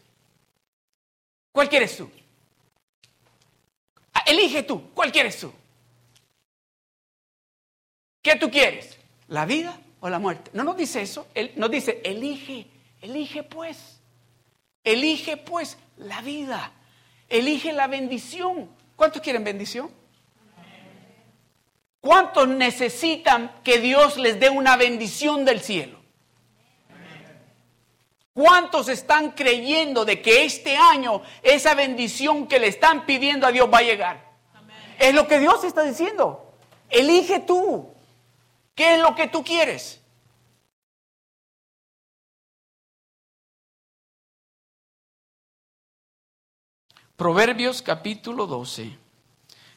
¿Cuál 1.53 1.69
quieres 1.69 1.97
tú? 1.97 2.11
Ah, 4.13 4.23
elige 4.27 4.63
tú, 4.63 4.91
¿cuál 4.95 5.11
quieres 5.11 5.41
tú? 5.41 5.53
¿Qué 8.23 8.37
tú 8.37 8.51
quieres? 8.51 8.99
¿La 9.29 9.45
vida 9.47 9.79
o 10.01 10.09
la 10.09 10.19
muerte? 10.19 10.51
No 10.55 10.65
nos 10.65 10.77
dice 10.77 11.03
eso, 11.03 11.27
Él 11.35 11.53
nos 11.57 11.71
dice, 11.71 12.01
elige, 12.05 12.67
elige 13.01 13.43
pues, 13.43 14.01
elige 14.85 15.37
pues 15.37 15.79
la 15.97 16.21
vida, 16.23 16.73
elige 17.29 17.73
la 17.73 17.87
bendición. 17.87 18.71
¿Cuántos 18.97 19.23
quieren 19.23 19.45
bendición? 19.45 19.91
¿Cuántos 22.01 22.47
necesitan 22.47 23.53
que 23.65 23.81
Dios 23.81 24.17
les 24.17 24.39
dé 24.39 24.49
una 24.49 24.77
bendición 24.77 25.45
del 25.45 25.61
cielo? 25.61 25.99
¿Cuántos 28.33 28.89
están 28.91 29.31
creyendo 29.31 30.05
de 30.05 30.21
que 30.21 30.45
este 30.45 30.77
año 30.77 31.23
esa 31.43 31.75
bendición 31.75 32.47
que 32.47 32.59
le 32.59 32.69
están 32.69 33.07
pidiendo 33.07 33.47
a 33.47 33.51
Dios 33.51 33.69
va 33.73 33.79
a 33.79 33.83
llegar? 33.83 34.27
Es 34.99 35.15
lo 35.15 35.27
que 35.27 35.39
Dios 35.39 35.65
está 35.65 35.83
diciendo. 35.83 36.53
Elige 36.91 37.41
tú. 37.41 37.96
¿Qué 38.77 38.95
es 38.95 39.01
lo 39.01 39.15
que 39.15 39.27
tú 39.27 39.43
quieres? 39.43 40.03
Proverbios 47.17 47.81
capítulo 47.81 48.47
12, 48.47 48.95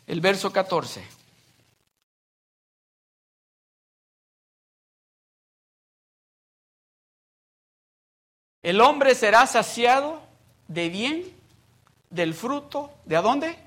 el 0.05 0.19
verso 0.19 0.51
14. 0.51 1.01
El 8.61 8.81
hombre 8.81 9.15
será 9.15 9.47
saciado 9.47 10.21
de 10.67 10.89
bien 10.89 11.23
del 12.09 12.33
fruto. 12.33 12.91
¿De 13.05 13.15
a 13.15 13.21
dónde? 13.21 13.57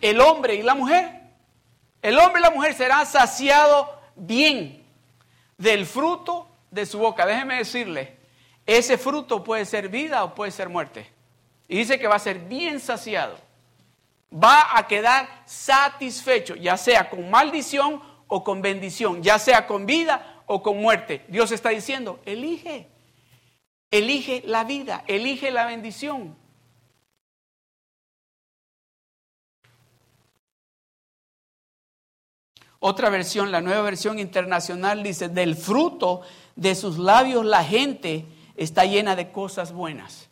El 0.00 0.20
hombre 0.20 0.54
y 0.54 0.62
la 0.62 0.76
mujer. 0.76 1.19
El 2.02 2.18
hombre 2.18 2.40
y 2.40 2.42
la 2.42 2.50
mujer 2.50 2.74
serán 2.74 3.06
saciado 3.06 4.00
bien 4.16 4.84
del 5.58 5.86
fruto 5.86 6.48
de 6.70 6.86
su 6.86 6.98
boca. 6.98 7.26
Déjeme 7.26 7.56
decirle, 7.56 8.16
ese 8.66 8.96
fruto 8.96 9.44
puede 9.44 9.64
ser 9.64 9.88
vida 9.88 10.24
o 10.24 10.34
puede 10.34 10.50
ser 10.50 10.68
muerte. 10.68 11.10
Y 11.68 11.78
dice 11.78 11.98
que 11.98 12.08
va 12.08 12.16
a 12.16 12.20
ser 12.20 12.38
bien 12.38 12.80
saciado. 12.80 13.36
Va 14.32 14.78
a 14.78 14.86
quedar 14.86 15.28
satisfecho, 15.44 16.54
ya 16.54 16.76
sea 16.76 17.10
con 17.10 17.30
maldición 17.30 18.00
o 18.28 18.44
con 18.44 18.62
bendición, 18.62 19.22
ya 19.22 19.38
sea 19.38 19.66
con 19.66 19.86
vida 19.86 20.42
o 20.46 20.62
con 20.62 20.80
muerte. 20.80 21.24
Dios 21.28 21.52
está 21.52 21.70
diciendo, 21.70 22.20
elige, 22.24 22.88
elige 23.90 24.42
la 24.46 24.64
vida, 24.64 25.04
elige 25.06 25.50
la 25.50 25.66
bendición. 25.66 26.36
Otra 32.80 33.10
versión, 33.10 33.52
la 33.52 33.60
nueva 33.60 33.82
versión 33.82 34.18
internacional 34.18 35.02
dice, 35.02 35.28
del 35.28 35.54
fruto 35.54 36.22
de 36.56 36.74
sus 36.74 36.98
labios 36.98 37.44
la 37.44 37.62
gente 37.62 38.26
está 38.56 38.86
llena 38.86 39.16
de 39.16 39.30
cosas 39.30 39.72
buenas. 39.72 40.30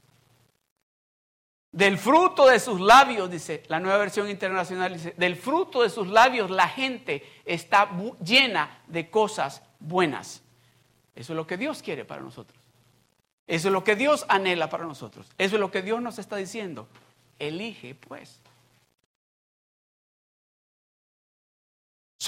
Del 1.71 1.99
fruto 1.99 2.47
de 2.47 2.59
sus 2.59 2.81
labios, 2.81 3.31
dice 3.31 3.63
la 3.69 3.79
nueva 3.79 3.99
versión 3.99 4.31
internacional, 4.31 4.95
dice, 4.95 5.15
del 5.19 5.37
fruto 5.37 5.83
de 5.83 5.91
sus 5.91 6.09
labios 6.09 6.51
la 6.51 6.69
gente 6.69 7.23
está 7.45 7.91
llena 8.25 8.81
de 8.87 9.11
cosas 9.11 9.63
buenas. 9.79 10.43
Eso 11.15 11.35
es 11.35 11.37
lo 11.37 11.47
que 11.47 11.59
Dios 11.59 11.83
quiere 11.83 12.07
para 12.07 12.23
nosotros. 12.23 12.59
Eso 13.47 13.69
es 13.69 13.73
lo 13.73 13.85
que 13.85 13.95
Dios 13.95 14.25
anhela 14.29 14.71
para 14.71 14.85
nosotros. 14.85 15.27
Eso 15.37 15.57
es 15.57 15.61
lo 15.61 15.71
que 15.71 15.83
Dios 15.83 16.01
nos 16.01 16.19
está 16.19 16.37
diciendo. 16.37 16.89
Elige 17.39 17.95
pues. 17.95 18.41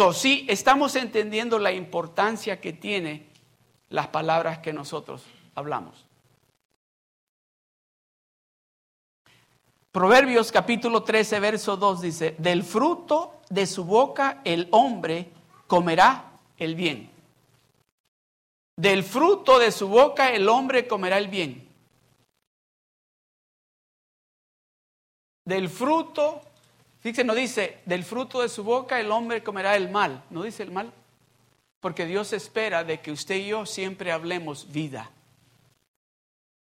So, 0.01 0.15
sí, 0.15 0.47
estamos 0.49 0.97
entendiendo 0.97 1.59
la 1.59 1.73
importancia 1.73 2.59
que 2.59 2.73
tiene 2.73 3.27
las 3.91 4.09
palabras 4.09 4.61
que 4.61 4.73
nosotros 4.73 5.27
hablamos. 5.55 6.07
Proverbios 9.93 10.51
capítulo 10.53 11.03
13, 11.03 11.39
verso 11.41 11.77
2 11.77 12.01
dice, 12.01 12.35
del 12.39 12.63
fruto 12.63 13.43
de 13.51 13.67
su 13.67 13.85
boca 13.85 14.41
el 14.45 14.69
hombre 14.71 15.29
comerá 15.67 16.33
el 16.57 16.77
bien. 16.77 17.11
Del 18.77 19.05
fruto 19.05 19.59
de 19.59 19.71
su 19.71 19.87
boca 19.87 20.33
el 20.33 20.49
hombre 20.49 20.89
comerá 20.89 21.19
el 21.19 21.29
bien. 21.29 21.69
Del 25.45 25.69
fruto, 25.69 26.41
fíjense, 27.01 27.25
no 27.25 27.35
dice, 27.35 27.79
del 27.87 28.05
fruto 28.05 28.43
de 28.43 28.49
su 28.49 28.65
boca 28.65 29.01
el 29.01 29.11
hombre 29.11 29.43
comerá 29.43 29.77
el 29.77 29.91
mal. 29.91 30.25
No 30.31 30.43
dice 30.43 30.63
el 30.63 30.71
mal. 30.71 30.93
Porque 31.81 32.07
Dios 32.07 32.33
espera 32.33 32.85
de 32.85 33.01
que 33.01 33.11
usted 33.11 33.37
y 33.37 33.49
yo 33.49 33.67
siempre 33.67 34.13
hablemos 34.13 34.71
vida. 34.71 35.11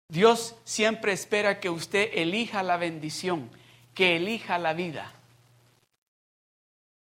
Dios 0.10 0.56
siempre 0.63 1.12
espera 1.12 1.60
que 1.60 1.69
usted 1.69 2.12
elija 2.13 2.63
la 2.63 2.78
bendición, 2.78 3.50
que 3.93 4.15
elija 4.15 4.58
la 4.58 4.73
vida. 4.73 5.12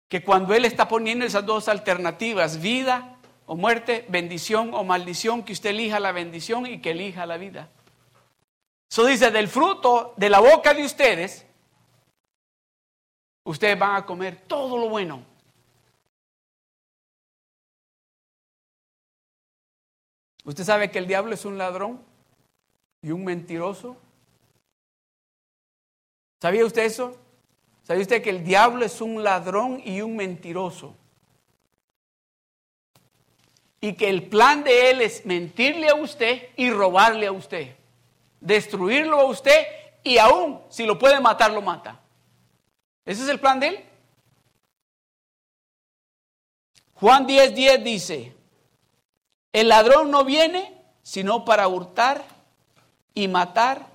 Que 0.09 0.23
cuando 0.23 0.53
Él 0.53 0.65
está 0.65 0.87
poniendo 0.87 1.25
esas 1.25 1.45
dos 1.45 1.69
alternativas, 1.69 2.61
vida 2.61 3.17
o 3.45 3.55
muerte, 3.55 4.05
bendición 4.09 4.73
o 4.73 4.83
maldición, 4.83 5.43
que 5.43 5.53
usted 5.53 5.69
elija 5.69 5.99
la 5.99 6.11
bendición 6.11 6.65
y 6.65 6.81
que 6.81 6.91
elija 6.91 7.25
la 7.25 7.37
vida. 7.37 7.69
Eso 8.89 9.05
dice, 9.05 9.31
del 9.31 9.47
fruto 9.47 10.13
de 10.17 10.29
la 10.29 10.39
boca 10.39 10.73
de 10.73 10.83
ustedes, 10.83 11.46
ustedes 13.49 13.77
van 13.77 13.95
a 13.95 14.05
comer 14.05 14.43
todo 14.47 14.77
lo 14.77 14.89
bueno. 14.89 15.23
¿Usted 20.43 20.63
sabe 20.63 20.91
que 20.91 20.99
el 20.99 21.07
diablo 21.07 21.33
es 21.33 21.43
un 21.43 21.57
ladrón 21.57 22.01
y 23.01 23.11
un 23.11 23.25
mentiroso? 23.25 23.97
¿Sabía 26.41 26.65
usted 26.65 26.83
eso? 26.83 27.17
¿Sabía 27.83 28.03
usted 28.03 28.21
que 28.21 28.29
el 28.29 28.43
diablo 28.43 28.85
es 28.85 29.01
un 29.01 29.23
ladrón 29.23 29.81
y 29.83 30.01
un 30.01 30.15
mentiroso? 30.15 30.95
y 33.79 33.93
que 33.93 34.09
el 34.09 34.27
plan 34.27 34.63
de 34.63 34.89
él 34.89 35.01
es 35.01 35.25
mentirle 35.25 35.89
a 35.89 35.95
usted 35.95 36.49
y 36.55 36.71
robarle 36.71 37.27
a 37.27 37.31
usted, 37.31 37.75
destruirlo 38.41 39.19
a 39.19 39.25
usted 39.25 39.65
y 40.03 40.17
aún 40.17 40.61
si 40.69 40.85
lo 40.85 40.97
puede 40.97 41.19
matar, 41.19 41.51
lo 41.51 41.61
mata. 41.61 41.99
Ese 43.07 43.23
es 43.23 43.29
el 43.29 43.39
plan 43.39 43.59
de 43.61 43.67
él. 43.69 43.85
Juan 46.95 47.25
10:10 47.25 47.53
10 47.53 47.83
dice, 47.83 48.35
el 49.53 49.69
ladrón 49.69 50.11
no 50.11 50.25
viene 50.25 50.75
sino 51.03 51.45
para 51.45 51.69
hurtar 51.69 52.21
y 53.13 53.29
matar 53.29 53.87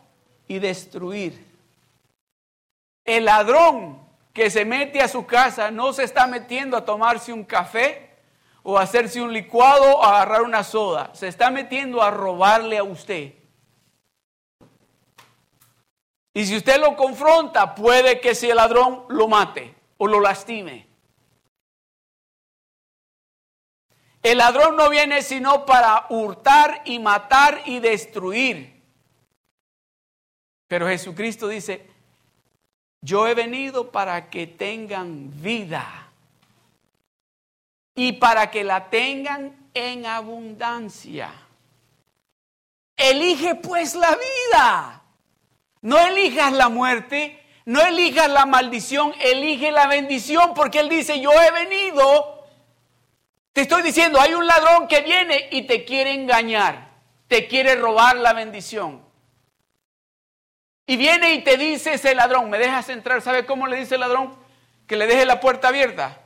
y 0.49 0.59
destruir. 0.59 1.45
El 3.05 3.27
ladrón 3.27 4.01
que 4.33 4.49
se 4.49 4.65
mete 4.65 5.03
a 5.03 5.09
su 5.09 5.27
casa 5.27 5.71
no 5.71 5.93
se 5.93 6.05
está 6.05 6.27
metiendo 6.27 6.75
a 6.75 6.87
tomarse 6.87 7.35
un 7.35 7.45
café 7.45 8.17
o 8.63 8.79
hacerse 8.79 9.21
un 9.21 9.35
licuado 9.35 9.99
o 9.99 10.03
agarrar 10.03 10.41
una 10.41 10.65
soda. 10.65 11.11
Se 11.15 11.29
está 11.29 11.51
metiendo 11.51 12.03
a 12.03 12.11
robarle 12.11 12.79
a 12.79 12.83
usted. 12.83 13.35
Y 16.35 16.47
si 16.47 16.57
usted 16.57 16.81
lo 16.81 16.97
confronta, 16.97 17.75
puede 17.75 18.21
que 18.21 18.31
el 18.31 18.57
ladrón 18.57 19.05
lo 19.09 19.29
mate 19.29 19.75
o 19.99 20.07
lo 20.07 20.21
lastime. 20.21 20.87
El 24.23 24.39
ladrón 24.39 24.77
no 24.77 24.89
viene 24.89 25.21
sino 25.23 25.67
para 25.67 26.07
hurtar 26.09 26.83
y 26.85 26.99
matar 27.01 27.63
y 27.67 27.81
destruir. 27.81 28.81
Pero 30.69 30.87
Jesucristo 30.87 31.49
dice, 31.49 31.87
yo 33.03 33.27
he 33.27 33.35
venido 33.35 33.91
para 33.91 34.31
que 34.31 34.47
tengan 34.47 35.31
vida 35.43 36.09
y 37.95 38.13
para 38.13 38.51
que 38.51 38.65
la 38.65 38.89
tengan 38.89 39.69
en 39.75 40.07
abundancia. 40.07 41.31
Elige 42.97 43.57
pues 43.57 43.95
la 43.95 44.17
vida. 44.17 45.02
No 45.83 45.99
elijas 45.99 46.53
la 46.53 46.69
muerte, 46.69 47.45
no 47.65 47.81
elijas 47.85 48.31
la 48.31 48.47
maldición, 48.47 49.13
elige 49.21 49.73
la 49.73 49.89
bendición, 49.89 50.55
porque 50.55 50.81
Él 50.81 50.89
dice, 50.89 51.21
yo 51.21 51.33
he 51.33 51.51
venido. 51.51 52.47
Te 53.53 53.63
estoy 53.63 53.83
diciendo, 53.83 54.21
hay 54.21 54.33
un 54.35 54.47
ladrón 54.47 54.89
que 54.89 55.03
viene 55.03 55.49
y 55.51 55.63
te 55.67 55.85
quiere 55.85 56.13
engañar, 56.15 56.89
te 57.27 57.49
quiere 57.49 57.75
robar 57.75 58.17
la 58.17 58.33
bendición. 58.33 59.05
Y 60.87 60.97
viene 60.97 61.35
y 61.35 61.45
te 61.45 61.57
dice 61.57 61.95
ese 61.95 62.15
ladrón, 62.15 62.49
¿me 62.49 62.59
dejas 62.59 62.89
entrar? 62.89 63.21
¿Sabe 63.21 63.45
cómo 63.45 63.67
le 63.67 63.77
dice 63.77 63.95
el 63.95 64.01
ladrón? 64.01 64.37
Que 64.87 64.97
le 64.97 65.07
deje 65.07 65.27
la 65.27 65.41
puerta 65.41 65.69
abierta. 65.69 66.21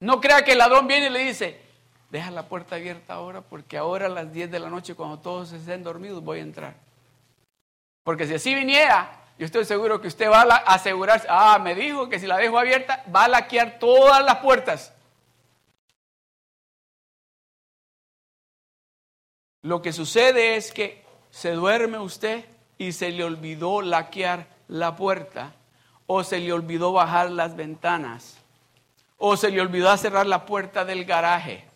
No 0.00 0.20
crea 0.20 0.44
que 0.44 0.52
el 0.52 0.58
ladrón 0.58 0.86
viene 0.86 1.06
y 1.06 1.10
le 1.10 1.20
dice, 1.20 1.60
deja 2.12 2.30
la 2.30 2.46
puerta 2.46 2.76
abierta 2.76 3.14
ahora 3.14 3.40
porque 3.40 3.78
ahora 3.78 4.04
a 4.04 4.10
las 4.10 4.30
10 4.30 4.50
de 4.50 4.60
la 4.60 4.68
noche 4.68 4.94
cuando 4.94 5.18
todos 5.18 5.50
estén 5.52 5.82
dormidos 5.82 6.22
voy 6.22 6.40
a 6.40 6.42
entrar. 6.42 6.74
Porque 8.04 8.26
si 8.26 8.34
así 8.34 8.54
viniera, 8.54 9.18
yo 9.38 9.46
estoy 9.46 9.64
seguro 9.64 9.98
que 9.98 10.08
usted 10.08 10.30
va 10.30 10.42
a 10.42 10.74
asegurarse, 10.74 11.26
ah, 11.30 11.58
me 11.58 11.74
dijo 11.74 12.10
que 12.10 12.18
si 12.18 12.26
la 12.26 12.36
dejo 12.36 12.58
abierta 12.58 13.02
va 13.14 13.24
a 13.24 13.28
laquear 13.28 13.78
todas 13.78 14.22
las 14.22 14.36
puertas. 14.36 14.92
Lo 19.62 19.80
que 19.80 19.94
sucede 19.94 20.56
es 20.56 20.70
que 20.70 21.02
se 21.30 21.52
duerme 21.52 21.98
usted 21.98 22.44
y 22.76 22.92
se 22.92 23.10
le 23.10 23.24
olvidó 23.24 23.80
laquear 23.80 24.48
la 24.68 24.96
puerta 24.96 25.54
o 26.06 26.24
se 26.24 26.40
le 26.40 26.52
olvidó 26.52 26.92
bajar 26.92 27.30
las 27.30 27.56
ventanas 27.56 28.36
o 29.16 29.38
se 29.38 29.50
le 29.50 29.62
olvidó 29.62 29.96
cerrar 29.96 30.26
la 30.26 30.44
puerta 30.44 30.84
del 30.84 31.06
garaje 31.06 31.71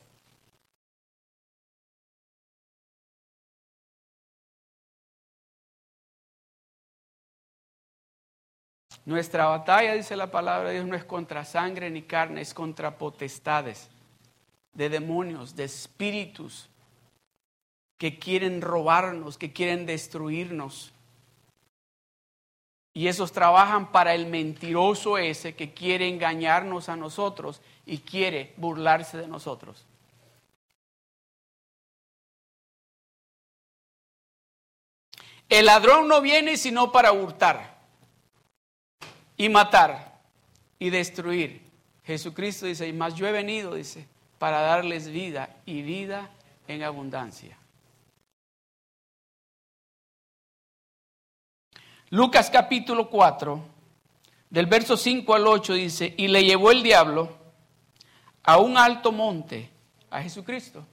Nuestra 9.07 9.47
batalla, 9.47 9.95
dice 9.95 10.17
la 10.17 10.33
palabra 10.33 10.69
de 10.69 10.75
Dios, 10.75 10.87
no 10.87 10.97
es 10.97 11.05
contra 11.05 11.45
sangre 11.45 11.91
ni 11.91 12.03
carne, 12.03 12.41
es 12.41 12.53
contra 12.53 12.99
potestades, 12.99 13.89
de 14.73 14.89
demonios, 14.89 15.55
de 15.55 15.63
espíritus 15.63 16.69
que 17.99 18.19
quieren 18.19 18.61
robarnos, 18.61 19.39
que 19.39 19.53
quieren 19.53 19.87
destruirnos. 19.87 20.93
Y 22.95 23.07
esos 23.07 23.31
trabajan 23.31 23.93
para 23.93 24.13
el 24.13 24.27
mentiroso 24.27 25.19
ese 25.19 25.55
que 25.55 25.73
quiere 25.73 26.09
engañarnos 26.09 26.89
a 26.89 26.97
nosotros 26.97 27.61
y 27.85 27.99
quiere 27.99 28.55
burlarse 28.57 29.19
de 29.19 29.29
nosotros. 29.29 29.87
El 35.49 35.67
ladrón 35.67 36.09
no 36.09 36.21
viene 36.21 36.57
sino 36.57 36.91
para 36.91 37.13
hurtar 37.13 37.76
y 39.37 39.49
matar 39.49 40.21
y 40.79 40.91
destruir. 40.91 41.63
Jesucristo 42.05 42.67
dice, 42.67 42.87
y 42.87 42.93
más 42.93 43.15
yo 43.15 43.27
he 43.27 43.33
venido, 43.33 43.75
dice, 43.75 44.07
para 44.39 44.61
darles 44.61 45.09
vida 45.09 45.57
y 45.67 45.83
vida 45.83 46.31
en 46.69 46.83
abundancia. 46.83 47.57
Lucas 52.11 52.51
capítulo 52.51 53.11
4, 53.11 53.61
del 54.51 54.67
verso 54.67 54.97
5 54.97 55.35
al 55.35 55.47
8 55.47 55.75
dice, 55.75 56.15
y 56.17 56.29
le 56.29 56.45
llevó 56.45 56.71
el 56.71 56.83
diablo 56.83 57.37
a 58.45 58.59
un 58.59 58.79
alto 58.79 59.11
monte, 59.11 59.69
a 60.11 60.23
Jesucristo. 60.23 60.87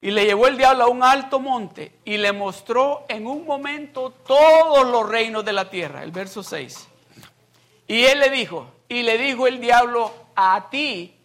Y 0.00 0.10
le 0.10 0.24
llevó 0.24 0.46
el 0.46 0.56
diablo 0.56 0.84
a 0.84 0.88
un 0.88 1.02
alto 1.02 1.40
monte 1.40 1.92
y 2.04 2.18
le 2.18 2.32
mostró 2.32 3.04
en 3.08 3.26
un 3.26 3.44
momento 3.44 4.10
todos 4.10 4.86
los 4.86 5.08
reinos 5.08 5.44
de 5.44 5.52
la 5.52 5.70
tierra, 5.70 6.02
el 6.02 6.12
verso 6.12 6.42
6. 6.42 6.87
Y 7.88 8.04
él 8.04 8.20
le 8.20 8.28
dijo, 8.28 8.70
y 8.88 9.02
le 9.02 9.16
dijo 9.16 9.46
el 9.46 9.60
diablo, 9.60 10.12
a 10.36 10.68
ti 10.70 11.16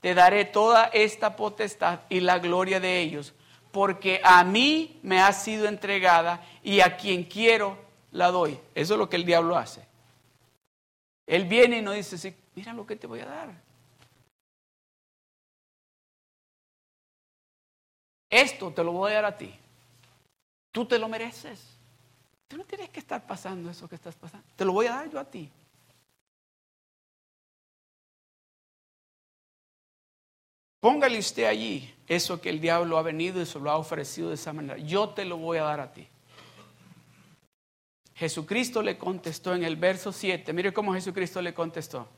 te 0.00 0.14
daré 0.14 0.44
toda 0.44 0.86
esta 0.86 1.36
potestad 1.36 2.00
y 2.08 2.20
la 2.20 2.40
gloria 2.40 2.80
de 2.80 3.00
ellos, 3.00 3.34
porque 3.70 4.20
a 4.24 4.42
mí 4.42 4.98
me 5.02 5.20
ha 5.20 5.32
sido 5.32 5.68
entregada 5.68 6.44
y 6.62 6.80
a 6.80 6.96
quien 6.96 7.24
quiero 7.24 7.78
la 8.10 8.32
doy. 8.32 8.58
Eso 8.74 8.94
es 8.94 8.98
lo 8.98 9.08
que 9.08 9.16
el 9.16 9.24
diablo 9.24 9.56
hace. 9.56 9.86
Él 11.24 11.44
viene 11.44 11.78
y 11.78 11.82
nos 11.82 11.94
dice, 11.94 12.18
sí, 12.18 12.34
mira 12.54 12.72
lo 12.72 12.84
que 12.84 12.96
te 12.96 13.06
voy 13.06 13.20
a 13.20 13.26
dar. 13.26 13.68
Esto 18.28 18.72
te 18.72 18.82
lo 18.82 18.92
voy 18.92 19.12
a 19.12 19.16
dar 19.16 19.24
a 19.26 19.36
ti. 19.36 19.54
Tú 20.72 20.84
te 20.84 20.98
lo 20.98 21.08
mereces. 21.08 21.60
Tú 22.48 22.56
no 22.56 22.64
tienes 22.64 22.90
que 22.90 22.98
estar 23.00 23.24
pasando 23.26 23.70
eso 23.70 23.88
que 23.88 23.94
estás 23.94 24.16
pasando. 24.16 24.46
Te 24.56 24.64
lo 24.64 24.72
voy 24.72 24.86
a 24.86 24.94
dar 24.94 25.10
yo 25.10 25.20
a 25.20 25.24
ti. 25.24 25.50
Póngale 30.80 31.18
usted 31.18 31.44
allí 31.44 31.92
eso 32.06 32.40
que 32.40 32.50
el 32.50 32.60
diablo 32.60 32.98
ha 32.98 33.02
venido 33.02 33.42
y 33.42 33.46
se 33.46 33.58
lo 33.58 33.70
ha 33.70 33.76
ofrecido 33.76 34.28
de 34.28 34.36
esa 34.36 34.52
manera. 34.52 34.78
Yo 34.78 35.10
te 35.10 35.24
lo 35.24 35.36
voy 35.36 35.58
a 35.58 35.64
dar 35.64 35.80
a 35.80 35.92
ti. 35.92 36.06
Jesucristo 38.14 38.82
le 38.82 38.96
contestó 38.96 39.54
en 39.54 39.64
el 39.64 39.76
verso 39.76 40.12
7. 40.12 40.52
Mire 40.52 40.72
cómo 40.72 40.94
Jesucristo 40.94 41.42
le 41.42 41.54
contestó. 41.54 42.08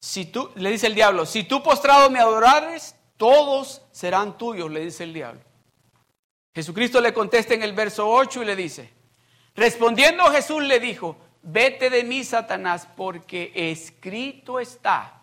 Si 0.00 0.26
tú, 0.26 0.50
le 0.54 0.70
dice 0.70 0.86
el 0.86 0.94
diablo, 0.94 1.26
si 1.26 1.44
tú 1.44 1.62
postrado 1.62 2.10
me 2.10 2.20
adorares, 2.20 2.94
todos 3.16 3.82
serán 3.90 4.38
tuyos, 4.38 4.70
le 4.70 4.84
dice 4.84 5.04
el 5.04 5.12
diablo. 5.12 5.40
Jesucristo 6.54 7.00
le 7.00 7.12
contesta 7.12 7.54
en 7.54 7.62
el 7.62 7.72
verso 7.72 8.08
8 8.08 8.42
y 8.42 8.46
le 8.46 8.56
dice, 8.56 8.92
respondiendo 9.54 10.24
Jesús 10.24 10.62
le 10.62 10.80
dijo, 10.80 11.16
vete 11.42 11.90
de 11.90 12.04
mí, 12.04 12.24
Satanás, 12.24 12.88
porque 12.96 13.52
escrito 13.54 14.58
está 14.58 15.17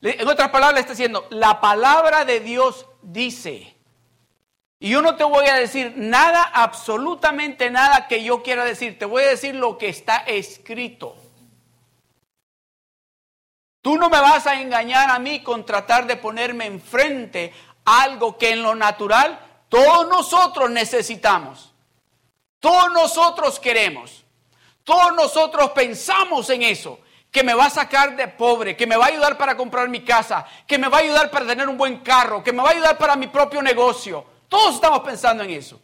en 0.00 0.28
otras 0.28 0.50
palabras, 0.50 0.80
está 0.80 0.92
diciendo, 0.92 1.26
la 1.30 1.60
palabra 1.60 2.24
de 2.24 2.40
Dios 2.40 2.86
dice. 3.02 3.74
Y 4.78 4.90
yo 4.90 5.02
no 5.02 5.16
te 5.16 5.24
voy 5.24 5.46
a 5.46 5.56
decir 5.56 5.94
nada, 5.96 6.42
absolutamente 6.42 7.68
nada 7.70 8.06
que 8.06 8.22
yo 8.22 8.42
quiera 8.42 8.64
decir. 8.64 8.98
Te 8.98 9.06
voy 9.06 9.24
a 9.24 9.28
decir 9.28 9.56
lo 9.56 9.76
que 9.76 9.88
está 9.88 10.18
escrito. 10.18 11.16
Tú 13.82 13.96
no 13.96 14.08
me 14.08 14.20
vas 14.20 14.46
a 14.46 14.60
engañar 14.60 15.10
a 15.10 15.18
mí 15.18 15.42
con 15.42 15.66
tratar 15.66 16.06
de 16.06 16.16
ponerme 16.16 16.66
enfrente 16.66 17.52
algo 17.84 18.38
que 18.38 18.50
en 18.50 18.62
lo 18.62 18.74
natural 18.74 19.40
todos 19.68 20.06
nosotros 20.08 20.70
necesitamos. 20.70 21.72
Todos 22.60 22.92
nosotros 22.92 23.58
queremos. 23.58 24.24
Todos 24.84 25.12
nosotros 25.14 25.70
pensamos 25.72 26.48
en 26.50 26.62
eso 26.62 27.00
que 27.30 27.42
me 27.42 27.54
va 27.54 27.66
a 27.66 27.70
sacar 27.70 28.16
de 28.16 28.28
pobre, 28.28 28.76
que 28.76 28.86
me 28.86 28.96
va 28.96 29.06
a 29.06 29.08
ayudar 29.08 29.36
para 29.36 29.56
comprar 29.56 29.88
mi 29.88 30.04
casa, 30.04 30.46
que 30.66 30.78
me 30.78 30.88
va 30.88 30.98
a 30.98 31.00
ayudar 31.00 31.30
para 31.30 31.46
tener 31.46 31.68
un 31.68 31.76
buen 31.76 31.98
carro, 31.98 32.42
que 32.42 32.52
me 32.52 32.62
va 32.62 32.70
a 32.70 32.72
ayudar 32.72 32.96
para 32.96 33.16
mi 33.16 33.26
propio 33.26 33.62
negocio. 33.62 34.24
Todos 34.48 34.76
estamos 34.76 35.00
pensando 35.00 35.42
en 35.42 35.50
eso. 35.50 35.80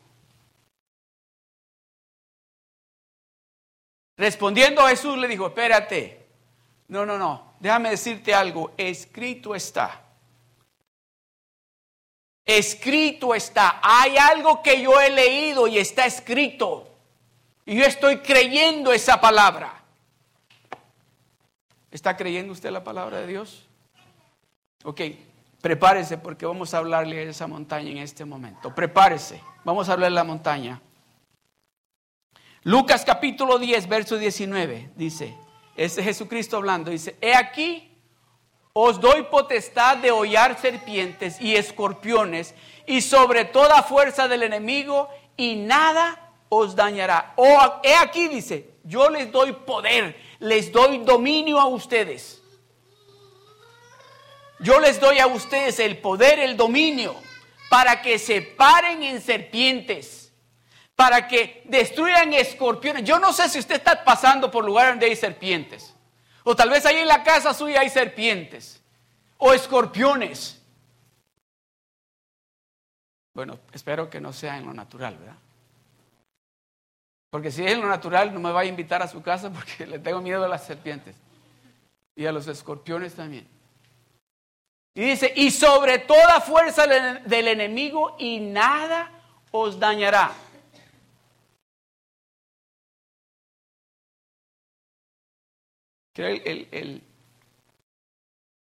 Respondiendo 4.17 4.81
a 4.81 4.91
Jesús 4.91 5.19
le 5.19 5.29
dijo, 5.29 5.49
espérate, 5.49 6.27
no, 6.89 7.05
no, 7.05 7.19
no, 7.19 7.55
déjame 7.61 7.91
decirte 7.91 8.35
algo, 8.35 8.73
escrito 8.77 9.55
está. 9.55 10.01
Escrito 12.47 13.35
está. 13.35 13.81
Hay 13.83 14.17
algo 14.17 14.63
que 14.63 14.81
yo 14.81 15.01
he 15.01 15.11
leído 15.11 15.67
y 15.67 15.79
está 15.79 16.05
escrito. 16.05 16.91
Y 17.65 17.77
yo 17.77 17.85
estoy 17.85 18.19
creyendo 18.19 18.93
esa 18.93 19.21
palabra. 19.21 19.84
¿Está 21.95 22.17
creyendo 22.17 22.53
usted 22.53 22.73
la 22.73 22.83
palabra 22.83 23.21
de 23.21 23.29
Dios? 23.29 23.69
Ok, 24.83 25.01
prepárese 25.61 26.19
porque 26.19 26.45
vamos 26.45 26.75
a 26.75 26.79
hablarle 26.79 27.25
de 27.25 27.31
esa 27.31 27.47
montaña 27.47 27.89
en 27.89 27.99
este 27.99 28.25
momento. 28.25 28.75
Prepárese, 28.75 29.41
vamos 29.63 29.89
a 29.89 29.93
hablar 29.93 30.11
de 30.11 30.17
la 30.17 30.25
montaña. 30.25 30.83
Lucas 32.65 33.05
capítulo 33.05 33.61
10, 33.61 33.89
verso 33.89 34.19
19 34.19 34.91
dice, 34.97 35.37
ese 35.77 36.03
Jesucristo 36.03 36.57
hablando, 36.57 36.91
dice, 36.91 37.17
he 37.21 37.33
aquí, 37.33 37.97
os 38.73 39.01
doy 39.01 39.23
potestad 39.31 39.99
de 39.99 40.11
hollar 40.11 40.59
serpientes 40.61 41.41
y 41.41 41.55
escorpiones 41.55 42.57
y 42.89 43.03
sobre 43.03 43.45
toda 43.45 43.85
fuerza 43.85 44.27
del 44.27 44.43
enemigo 44.43 45.09
y 45.37 45.55
nada 45.55 46.33
os 46.49 46.75
dañará. 46.75 47.35
O 47.37 47.81
he 47.85 47.95
aquí, 47.95 48.27
dice, 48.27 48.75
yo 48.83 49.09
les 49.11 49.31
doy 49.31 49.53
poder, 49.53 50.17
les 50.45 50.71
doy 50.71 50.99
dominio 50.99 51.59
a 51.59 51.67
ustedes. 51.67 52.43
Yo 54.61 54.79
les 54.79 55.01
doy 55.01 55.19
a 55.19 55.27
ustedes 55.27 55.79
el 55.79 55.99
poder, 55.99 56.39
el 56.39 56.57
dominio, 56.57 57.17
para 57.71 58.03
que 58.03 58.19
se 58.19 58.43
paren 58.43 59.03
en 59.03 59.23
serpientes, 59.23 60.33
para 60.95 61.27
que 61.29 61.63
destruyan 61.65 62.35
escorpiones. 62.35 63.05
Yo 63.05 63.19
no 63.19 63.33
sé 63.33 63.49
si 63.49 63.59
usted 63.59 63.77
está 63.77 64.05
pasando 64.05 64.51
por 64.51 64.65
lugares 64.65 64.93
donde 64.93 65.07
hay 65.07 65.17
serpientes, 65.17 65.95
o 66.45 66.55
tal 66.55 66.69
vez 66.69 66.85
ahí 66.85 66.97
en 66.97 67.09
la 67.09 67.25
casa 67.25 67.55
suya 67.55 67.81
hay 67.81 67.89
serpientes, 67.89 68.83
o 69.39 69.55
escorpiones. 69.55 70.61
Bueno, 73.33 73.59
espero 73.73 74.11
que 74.11 74.21
no 74.21 74.33
sea 74.33 74.59
en 74.59 74.67
lo 74.67 74.75
natural, 74.75 75.17
¿verdad? 75.17 75.37
Porque 77.35 77.51
si 77.51 77.65
es 77.65 77.73
en 77.73 77.81
lo 77.81 77.89
natural, 77.89 78.33
no 78.33 78.39
me 78.39 78.53
va 78.53 78.61
a 78.61 78.65
invitar 78.65 79.03
a 79.03 79.09
su 79.09 79.21
casa 79.21 79.51
porque 79.51 79.85
le 79.89 79.99
tengo 79.99 80.21
miedo 80.21 80.45
a 80.45 80.47
las 80.47 80.65
serpientes 80.65 81.17
y 82.15 82.27
a 82.27 82.31
los 82.31 82.47
escorpiones 82.47 83.13
también. 83.13 83.45
Y 84.95 85.01
dice, 85.01 85.33
y 85.35 85.51
sobre 85.51 85.99
toda 85.99 86.41
fuerza 86.41 86.87
del 86.87 87.49
enemigo 87.49 88.15
y 88.21 88.39
nada 88.39 89.11
os 89.51 89.81
dañará. 89.81 90.31
El, 96.15 96.69
el, 96.71 97.03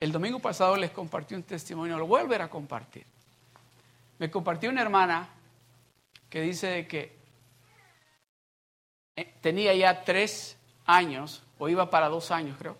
el, 0.01 0.11
domingo 0.11 0.39
pasado 0.39 0.75
les 0.75 0.91
compartí 0.91 1.33
un 1.33 1.43
testimonio, 1.43 1.97
lo 1.97 2.07
voy 2.07 2.29
a 2.29 2.43
a 2.43 2.49
compartir. 2.49 3.05
Me 4.17 4.29
compartió 4.29 4.69
una 4.69 4.81
hermana 4.81 5.29
que 6.29 6.41
dice 6.41 6.85
que 6.85 7.18
tenía 9.41 9.73
ya 9.73 10.03
tres 10.03 10.57
años, 10.85 11.43
o 11.57 11.69
iba 11.69 11.89
para 11.89 12.09
dos 12.09 12.31
años 12.31 12.57
creo, 12.57 12.77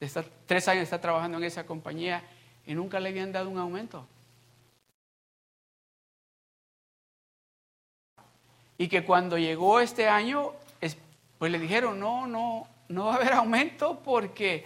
de 0.00 0.08
tres 0.46 0.68
años 0.68 0.84
está 0.84 1.00
trabajando 1.00 1.38
en 1.38 1.44
esa 1.44 1.64
compañía 1.64 2.22
y 2.66 2.74
nunca 2.74 3.00
le 3.00 3.10
habían 3.10 3.32
dado 3.32 3.48
un 3.48 3.58
aumento. 3.58 4.06
Y 8.76 8.88
que 8.88 9.04
cuando 9.04 9.38
llegó 9.38 9.80
este 9.80 10.08
año, 10.08 10.52
pues 11.38 11.52
le 11.52 11.58
dijeron, 11.58 12.00
no, 12.00 12.26
no, 12.26 12.66
no 12.88 13.06
va 13.06 13.14
a 13.14 13.16
haber 13.16 13.32
aumento 13.34 14.00
porque 14.04 14.64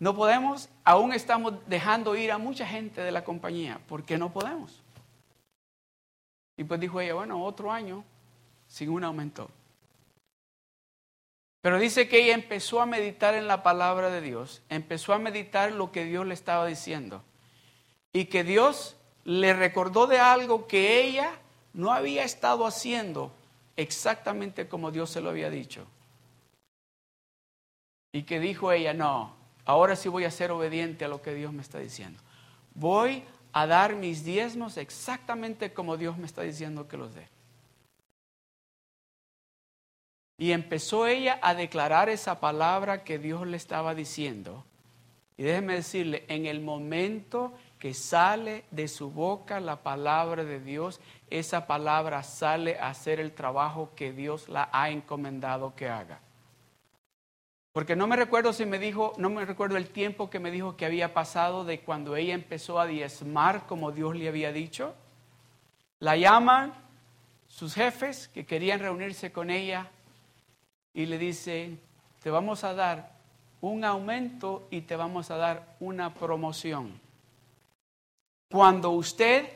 no 0.00 0.14
podemos, 0.14 0.68
aún 0.84 1.12
estamos 1.12 1.54
dejando 1.66 2.16
ir 2.16 2.32
a 2.32 2.38
mucha 2.38 2.66
gente 2.66 3.00
de 3.00 3.12
la 3.12 3.24
compañía, 3.24 3.80
porque 3.88 4.18
no 4.18 4.32
podemos. 4.32 4.80
Y 6.56 6.64
pues 6.64 6.80
dijo 6.80 7.00
ella, 7.00 7.14
bueno, 7.14 7.42
otro 7.44 7.70
año 7.70 8.04
sin 8.66 8.90
un 8.90 9.04
aumento. 9.04 9.50
Pero 11.60 11.78
dice 11.78 12.08
que 12.08 12.22
ella 12.22 12.34
empezó 12.34 12.80
a 12.80 12.86
meditar 12.86 13.34
en 13.34 13.48
la 13.48 13.62
palabra 13.62 14.10
de 14.10 14.20
Dios, 14.20 14.62
empezó 14.68 15.12
a 15.12 15.18
meditar 15.18 15.72
lo 15.72 15.90
que 15.90 16.04
Dios 16.04 16.24
le 16.26 16.34
estaba 16.34 16.66
diciendo 16.66 17.22
y 18.12 18.26
que 18.26 18.44
Dios 18.44 18.96
le 19.24 19.52
recordó 19.52 20.06
de 20.06 20.18
algo 20.18 20.66
que 20.66 21.02
ella 21.02 21.32
no 21.72 21.92
había 21.92 22.24
estado 22.24 22.66
haciendo 22.66 23.32
exactamente 23.76 24.68
como 24.68 24.90
Dios 24.90 25.10
se 25.10 25.20
lo 25.20 25.30
había 25.30 25.50
dicho. 25.50 25.86
Y 28.12 28.22
que 28.22 28.40
dijo 28.40 28.72
ella, 28.72 28.94
no, 28.94 29.36
ahora 29.64 29.96
sí 29.96 30.08
voy 30.08 30.24
a 30.24 30.30
ser 30.30 30.50
obediente 30.50 31.04
a 31.04 31.08
lo 31.08 31.20
que 31.20 31.34
Dios 31.34 31.52
me 31.52 31.62
está 31.62 31.78
diciendo. 31.78 32.20
Voy 32.74 33.22
a 33.52 33.66
dar 33.66 33.94
mis 33.96 34.24
diezmos 34.24 34.76
exactamente 34.76 35.72
como 35.72 35.96
Dios 35.96 36.16
me 36.16 36.26
está 36.26 36.42
diciendo 36.42 36.88
que 36.88 36.96
los 36.96 37.14
dé. 37.14 37.28
Y 40.38 40.52
empezó 40.52 41.08
ella 41.08 41.40
a 41.42 41.54
declarar 41.54 42.08
esa 42.08 42.38
palabra 42.38 43.02
que 43.02 43.18
Dios 43.18 43.44
le 43.46 43.56
estaba 43.56 43.96
diciendo. 43.96 44.64
Y 45.36 45.42
déjeme 45.42 45.74
decirle, 45.74 46.24
en 46.28 46.46
el 46.46 46.60
momento 46.60 47.52
que 47.78 47.92
sale 47.92 48.64
de 48.70 48.86
su 48.86 49.10
boca 49.10 49.60
la 49.60 49.82
palabra 49.82 50.44
de 50.44 50.60
Dios, 50.60 51.00
esa 51.28 51.66
palabra 51.66 52.22
sale 52.22 52.78
a 52.78 52.88
hacer 52.88 53.18
el 53.18 53.32
trabajo 53.32 53.90
que 53.96 54.12
Dios 54.12 54.48
la 54.48 54.68
ha 54.72 54.90
encomendado 54.90 55.74
que 55.74 55.88
haga. 55.88 56.20
Porque 57.72 57.94
no 57.94 58.06
me 58.06 58.16
recuerdo 58.16 58.52
si 58.52 58.66
me 58.66 58.78
dijo, 58.78 59.14
no 59.18 59.30
me 59.30 59.44
recuerdo 59.44 59.76
el 59.76 59.90
tiempo 59.90 60.30
que 60.30 60.40
me 60.40 60.50
dijo 60.50 60.76
que 60.76 60.86
había 60.86 61.14
pasado 61.14 61.64
de 61.64 61.80
cuando 61.80 62.16
ella 62.16 62.34
empezó 62.34 62.80
a 62.80 62.86
diezmar 62.86 63.66
como 63.66 63.92
Dios 63.92 64.16
le 64.16 64.28
había 64.28 64.52
dicho. 64.52 64.94
La 66.00 66.16
llaman 66.16 66.74
sus 67.46 67.74
jefes 67.74 68.28
que 68.28 68.46
querían 68.46 68.80
reunirse 68.80 69.30
con 69.30 69.50
ella 69.50 69.90
y 70.94 71.06
le 71.06 71.18
dice, 71.18 71.76
te 72.22 72.30
vamos 72.30 72.64
a 72.64 72.74
dar 72.74 73.12
un 73.60 73.84
aumento 73.84 74.68
y 74.70 74.82
te 74.82 74.96
vamos 74.96 75.30
a 75.30 75.36
dar 75.36 75.76
una 75.80 76.14
promoción. 76.14 77.00
Cuando 78.50 78.90
usted 78.90 79.46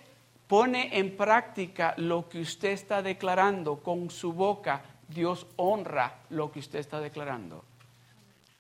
pone 0.47 0.99
en 0.99 1.17
práctica 1.17 1.95
lo 1.97 2.29
que 2.29 2.41
usted 2.41 2.71
está 2.71 3.01
declarando 3.01 3.77
con 3.77 4.11
su 4.11 4.33
boca, 4.33 4.83
Dios 5.09 5.47
honra 5.57 6.19
lo 6.31 6.53
que 6.53 6.59
usted 6.59 6.79
está 6.79 7.01
declarando. 7.01 7.65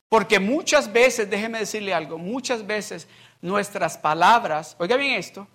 Porque 0.09 0.39
muchas 0.39 0.93
veces, 0.93 1.29
déjeme 1.29 1.59
decirle 1.59 1.95
algo, 1.95 2.19
muchas 2.19 2.67
veces 2.67 3.09
nuestras 3.41 3.97
palabras, 3.99 4.77
oiga 4.79 4.97
bien 4.97 5.19
esto, 5.19 5.47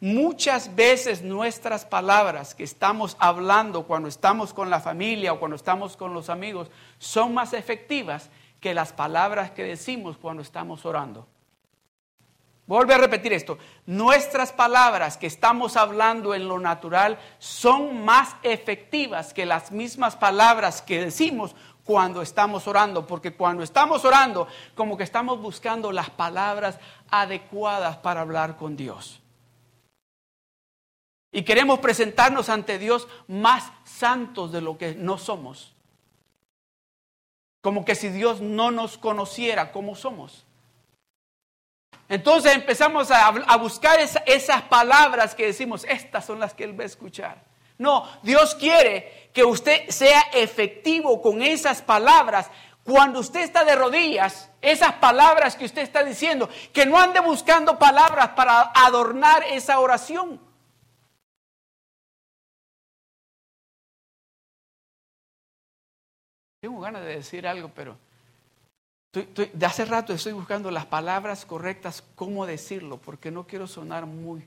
Muchas 0.00 0.74
veces 0.74 1.22
nuestras 1.22 1.86
palabras 1.86 2.54
que 2.54 2.64
estamos 2.64 3.16
hablando 3.18 3.84
cuando 3.84 4.08
estamos 4.08 4.52
con 4.52 4.68
la 4.68 4.80
familia 4.80 5.32
o 5.32 5.40
cuando 5.40 5.56
estamos 5.56 5.96
con 5.96 6.12
los 6.12 6.28
amigos 6.28 6.70
son 6.98 7.32
más 7.32 7.54
efectivas 7.54 8.28
que 8.60 8.74
las 8.74 8.92
palabras 8.92 9.52
que 9.52 9.64
decimos 9.64 10.18
cuando 10.18 10.42
estamos 10.42 10.84
orando. 10.84 11.26
Vuelve 12.66 12.94
a 12.94 12.98
repetir 12.98 13.32
esto. 13.32 13.58
Nuestras 13.86 14.52
palabras 14.52 15.16
que 15.16 15.28
estamos 15.28 15.76
hablando 15.76 16.34
en 16.34 16.46
lo 16.48 16.58
natural 16.58 17.18
son 17.38 18.04
más 18.04 18.36
efectivas 18.42 19.32
que 19.32 19.46
las 19.46 19.70
mismas 19.70 20.16
palabras 20.16 20.82
que 20.82 21.00
decimos 21.00 21.54
cuando 21.84 22.20
estamos 22.20 22.66
orando, 22.66 23.06
porque 23.06 23.34
cuando 23.34 23.62
estamos 23.62 24.04
orando, 24.04 24.48
como 24.74 24.96
que 24.96 25.04
estamos 25.04 25.40
buscando 25.40 25.92
las 25.92 26.10
palabras 26.10 26.80
adecuadas 27.08 27.96
para 27.98 28.22
hablar 28.22 28.56
con 28.56 28.76
Dios. 28.76 29.22
Y 31.32 31.42
queremos 31.42 31.80
presentarnos 31.80 32.48
ante 32.48 32.78
Dios 32.78 33.08
más 33.28 33.70
santos 33.84 34.52
de 34.52 34.60
lo 34.60 34.78
que 34.78 34.94
no 34.94 35.18
somos. 35.18 35.74
Como 37.60 37.84
que 37.84 37.94
si 37.94 38.08
Dios 38.08 38.40
no 38.40 38.70
nos 38.70 38.96
conociera 38.96 39.72
como 39.72 39.94
somos. 39.94 40.46
Entonces 42.08 42.54
empezamos 42.54 43.10
a, 43.10 43.56
buscar 43.56 43.98
esas 44.26 44.62
palabras 44.62 45.34
que 45.34 45.46
decimos, 45.46 45.84
estas 45.84 46.24
son 46.24 46.38
las 46.38 46.54
que 46.54 46.64
Él 46.64 46.78
va 46.78 46.84
a 46.84 46.86
escuchar. 46.86 47.42
No, 47.78 48.08
Dios 48.22 48.54
quiere 48.54 49.30
que 49.34 49.44
usted 49.44 49.88
sea 49.90 50.20
efectivo 50.32 51.20
con 51.20 51.42
esas 51.42 51.82
palabras. 51.82 52.48
Cuando 52.84 53.18
usted 53.18 53.40
está 53.40 53.64
de 53.64 53.74
rodillas, 53.74 54.50
esas 54.62 54.94
palabras 54.94 55.56
que 55.56 55.64
usted 55.64 55.82
está 55.82 56.04
diciendo, 56.04 56.48
que 56.72 56.86
no 56.86 56.96
ande 56.96 57.20
buscando 57.20 57.78
palabras 57.78 58.28
para 58.30 58.72
adornar 58.74 59.42
esa 59.50 59.80
oración. 59.80 60.40
Tengo 66.66 66.80
ganas 66.80 67.04
de 67.04 67.14
decir 67.14 67.46
algo, 67.46 67.70
pero 67.72 67.96
de 69.12 69.64
hace 69.66 69.84
rato 69.84 70.12
estoy 70.12 70.32
buscando 70.32 70.68
las 70.72 70.84
palabras 70.84 71.46
correctas, 71.46 72.02
cómo 72.16 72.44
decirlo, 72.44 73.00
porque 73.00 73.30
no 73.30 73.46
quiero 73.46 73.68
sonar 73.68 74.04
muy. 74.04 74.44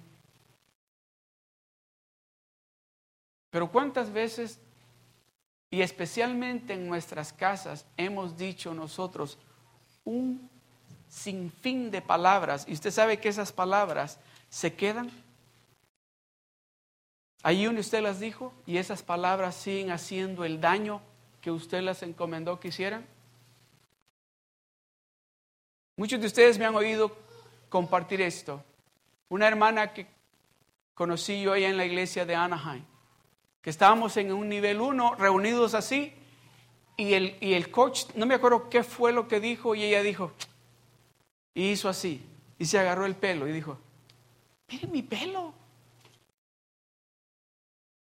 Pero 3.50 3.72
cuántas 3.72 4.12
veces, 4.12 4.60
y 5.72 5.80
especialmente 5.80 6.74
en 6.74 6.90
nuestras 6.90 7.32
casas, 7.32 7.86
hemos 7.96 8.36
dicho 8.36 8.74
nosotros 8.74 9.38
un 10.04 10.50
sinfín 11.08 11.90
de 11.90 12.02
palabras, 12.02 12.66
y 12.68 12.74
usted 12.74 12.92
sabe 12.92 13.18
que 13.22 13.30
esas 13.30 13.54
palabras 13.54 14.20
se 14.50 14.74
quedan. 14.74 15.10
Allí 17.44 17.64
donde 17.64 17.80
usted 17.80 18.02
las 18.02 18.20
dijo, 18.20 18.52
y 18.66 18.76
esas 18.76 19.04
palabras 19.04 19.56
siguen 19.56 19.92
haciendo 19.92 20.44
el 20.44 20.60
daño 20.60 21.02
que 21.42 21.52
usted 21.52 21.82
las 21.82 22.04
encomendó 22.04 22.60
que 22.60 22.70
hicieran? 22.70 23.06
Muchos 25.98 26.20
de 26.22 26.28
ustedes 26.28 26.58
me 26.58 26.66
han 26.66 26.76
oído 26.76 27.16
compartir 27.68 28.22
esto. 28.22 28.64
Una 29.30 29.48
hermana 29.48 29.94
que 29.94 30.08
conocí 30.94 31.42
yo 31.42 31.54
allá 31.54 31.70
en 31.70 31.78
la 31.78 31.86
iglesia 31.86 32.26
de 32.26 32.36
Anaheim, 32.36 32.84
que 33.62 33.70
estábamos 33.70 34.16
en 34.18 34.32
un 34.32 34.50
nivel 34.50 34.82
1 34.82 35.16
reunidos 35.16 35.74
así, 35.74 36.14
y 36.98 37.14
el, 37.14 37.38
y 37.40 37.54
el 37.54 37.72
coach, 37.72 38.06
no 38.16 38.26
me 38.26 38.36
acuerdo 38.36 38.70
qué 38.70 38.84
fue 38.84 39.12
lo 39.14 39.28
que 39.28 39.40
dijo, 39.40 39.76
y 39.76 39.84
ella 39.84 40.02
dijo, 40.02 40.34
y 41.54 41.70
hizo 41.72 41.90
así, 41.90 42.26
y 42.58 42.66
se 42.66 42.80
agarró 42.80 43.06
el 43.06 43.16
pelo 43.16 43.48
y 43.48 43.52
dijo, 43.52 43.78
miren 44.70 44.92
mi 44.92 45.02
pelo. 45.02 45.54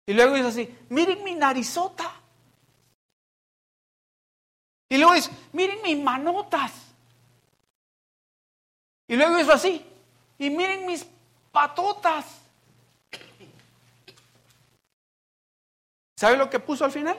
Y 0.06 0.14
luego 0.14 0.38
hizo 0.38 0.48
así, 0.48 0.76
miren 0.90 1.24
mi 1.24 1.36
narizota. 1.36 2.23
Y 4.94 4.98
luego 5.00 5.16
dice, 5.16 5.32
miren 5.54 5.82
mis 5.82 5.98
manotas. 5.98 6.72
Y 9.08 9.16
luego 9.16 9.40
hizo 9.40 9.52
así, 9.52 9.84
y 10.38 10.52
miren 10.52 10.86
mis 10.86 11.04
patotas. 11.52 12.44
¿Sabe 16.16 16.38
lo 16.38 16.48
que 16.48 16.60
puso 16.60 16.86
al 16.86 16.92
final? 16.92 17.18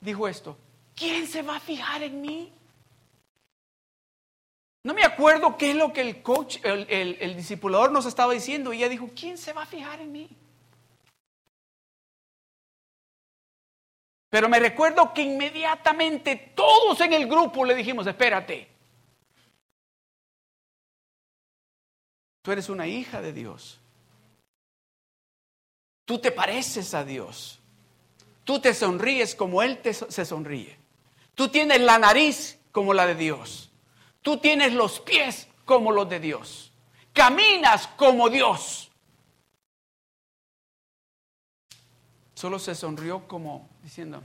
Dijo 0.00 0.26
esto, 0.26 0.56
¿quién 0.94 1.26
se 1.26 1.42
va 1.42 1.56
a 1.56 1.60
fijar 1.60 2.02
en 2.02 2.18
mí? 2.18 2.50
No 4.82 4.94
me 4.94 5.04
acuerdo 5.04 5.58
qué 5.58 5.72
es 5.72 5.76
lo 5.76 5.92
que 5.92 6.00
el 6.00 6.22
coach, 6.22 6.56
el, 6.62 6.86
el, 7.20 7.36
discipulador 7.36 7.92
nos 7.92 8.06
estaba 8.06 8.32
diciendo. 8.32 8.72
Y 8.72 8.78
ella 8.78 8.88
dijo, 8.88 9.10
¿quién 9.14 9.36
se 9.36 9.52
va 9.52 9.64
a 9.64 9.66
fijar 9.66 10.00
en 10.00 10.12
mí? 10.12 10.30
Pero 14.36 14.50
me 14.50 14.58
recuerdo 14.58 15.14
que 15.14 15.22
inmediatamente 15.22 16.52
todos 16.54 17.00
en 17.00 17.14
el 17.14 17.26
grupo 17.26 17.64
le 17.64 17.74
dijimos, 17.74 18.06
espérate. 18.06 18.68
Tú 22.42 22.52
eres 22.52 22.68
una 22.68 22.86
hija 22.86 23.22
de 23.22 23.32
Dios. 23.32 23.80
Tú 26.04 26.18
te 26.18 26.32
pareces 26.32 26.92
a 26.92 27.02
Dios. 27.02 27.60
Tú 28.44 28.60
te 28.60 28.74
sonríes 28.74 29.34
como 29.34 29.62
Él 29.62 29.78
te, 29.78 29.94
se 29.94 30.26
sonríe. 30.26 30.76
Tú 31.34 31.48
tienes 31.48 31.80
la 31.80 31.98
nariz 31.98 32.58
como 32.72 32.92
la 32.92 33.06
de 33.06 33.14
Dios. 33.14 33.70
Tú 34.20 34.36
tienes 34.36 34.74
los 34.74 35.00
pies 35.00 35.48
como 35.64 35.92
los 35.92 36.10
de 36.10 36.20
Dios. 36.20 36.72
Caminas 37.14 37.86
como 37.96 38.28
Dios. 38.28 38.90
Solo 42.36 42.60
se 42.60 42.76
sonrió 42.76 43.26
como 43.26 43.68
diciendo, 43.82 44.22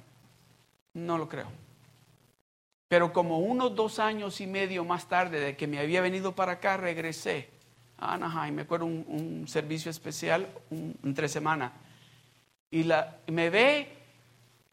no 0.94 1.18
lo 1.18 1.28
creo. 1.28 1.48
Pero 2.88 3.12
como 3.12 3.40
unos 3.40 3.74
dos 3.76 3.98
años 3.98 4.40
y 4.40 4.46
medio 4.46 4.86
más 4.86 5.08
tarde 5.08 5.40
de 5.40 5.58
que 5.58 5.66
me 5.66 5.80
había 5.80 6.02
venido 6.02 6.36
para 6.36 6.54
acá, 6.54 6.78
regresé 6.78 7.50
a 7.98 8.14
Anaheim. 8.14 8.54
Me 8.54 8.62
acuerdo 8.62 8.86
un, 8.86 9.46
servicio 9.48 9.90
especial, 9.90 10.48
un, 10.70 11.14
tres 11.16 11.32
semanas. 11.32 11.72
Y 12.70 12.84
la, 12.84 13.18
me 13.28 13.50
ve 13.50 13.98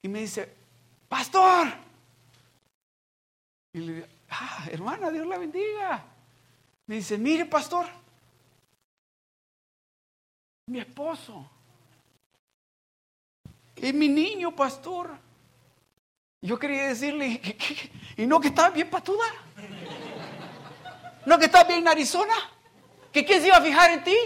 y 0.02 0.08
me 0.08 0.20
dice, 0.20 0.52
pastor. 1.08 1.68
Y 3.72 3.78
le 3.78 3.92
digo, 3.94 4.06
Ah, 4.30 4.66
hermana, 4.70 5.10
Dios 5.10 5.26
la 5.26 5.38
bendiga. 5.38 6.04
Me 6.86 6.96
dice, 6.96 7.18
mire, 7.18 7.46
pastor, 7.46 7.86
mi 10.66 10.80
esposo. 10.80 11.48
Es 13.80 13.94
mi 13.94 14.08
niño, 14.08 14.54
pastor. 14.54 15.10
Yo 16.40 16.58
quería 16.58 16.88
decirle, 16.88 17.40
y 18.16 18.26
no 18.26 18.40
que 18.40 18.48
estaba 18.48 18.70
bien 18.70 18.90
patuda. 18.90 19.26
No 21.26 21.38
que 21.38 21.46
estaba 21.46 21.64
bien 21.64 21.80
en 21.80 21.88
Arizona. 21.88 22.34
¿Que 23.12 23.24
quién 23.24 23.40
se 23.40 23.48
iba 23.48 23.56
a 23.56 23.62
fijar 23.62 23.90
en 23.90 24.04
ti? 24.04 24.16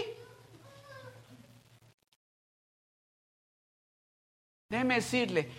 Déjeme 4.69 4.95
decirle, 4.95 5.49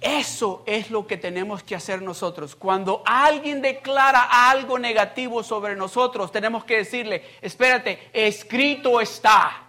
eso 0.00 0.64
es 0.66 0.90
lo 0.90 1.06
que 1.06 1.16
tenemos 1.16 1.62
que 1.62 1.74
hacer 1.74 2.02
nosotros. 2.02 2.54
Cuando 2.54 3.02
alguien 3.06 3.62
declara 3.62 4.50
algo 4.50 4.78
negativo 4.78 5.42
sobre 5.42 5.76
nosotros, 5.76 6.30
tenemos 6.30 6.64
que 6.64 6.78
decirle, 6.78 7.24
espérate, 7.40 8.10
escrito 8.12 9.00
está. 9.00 9.63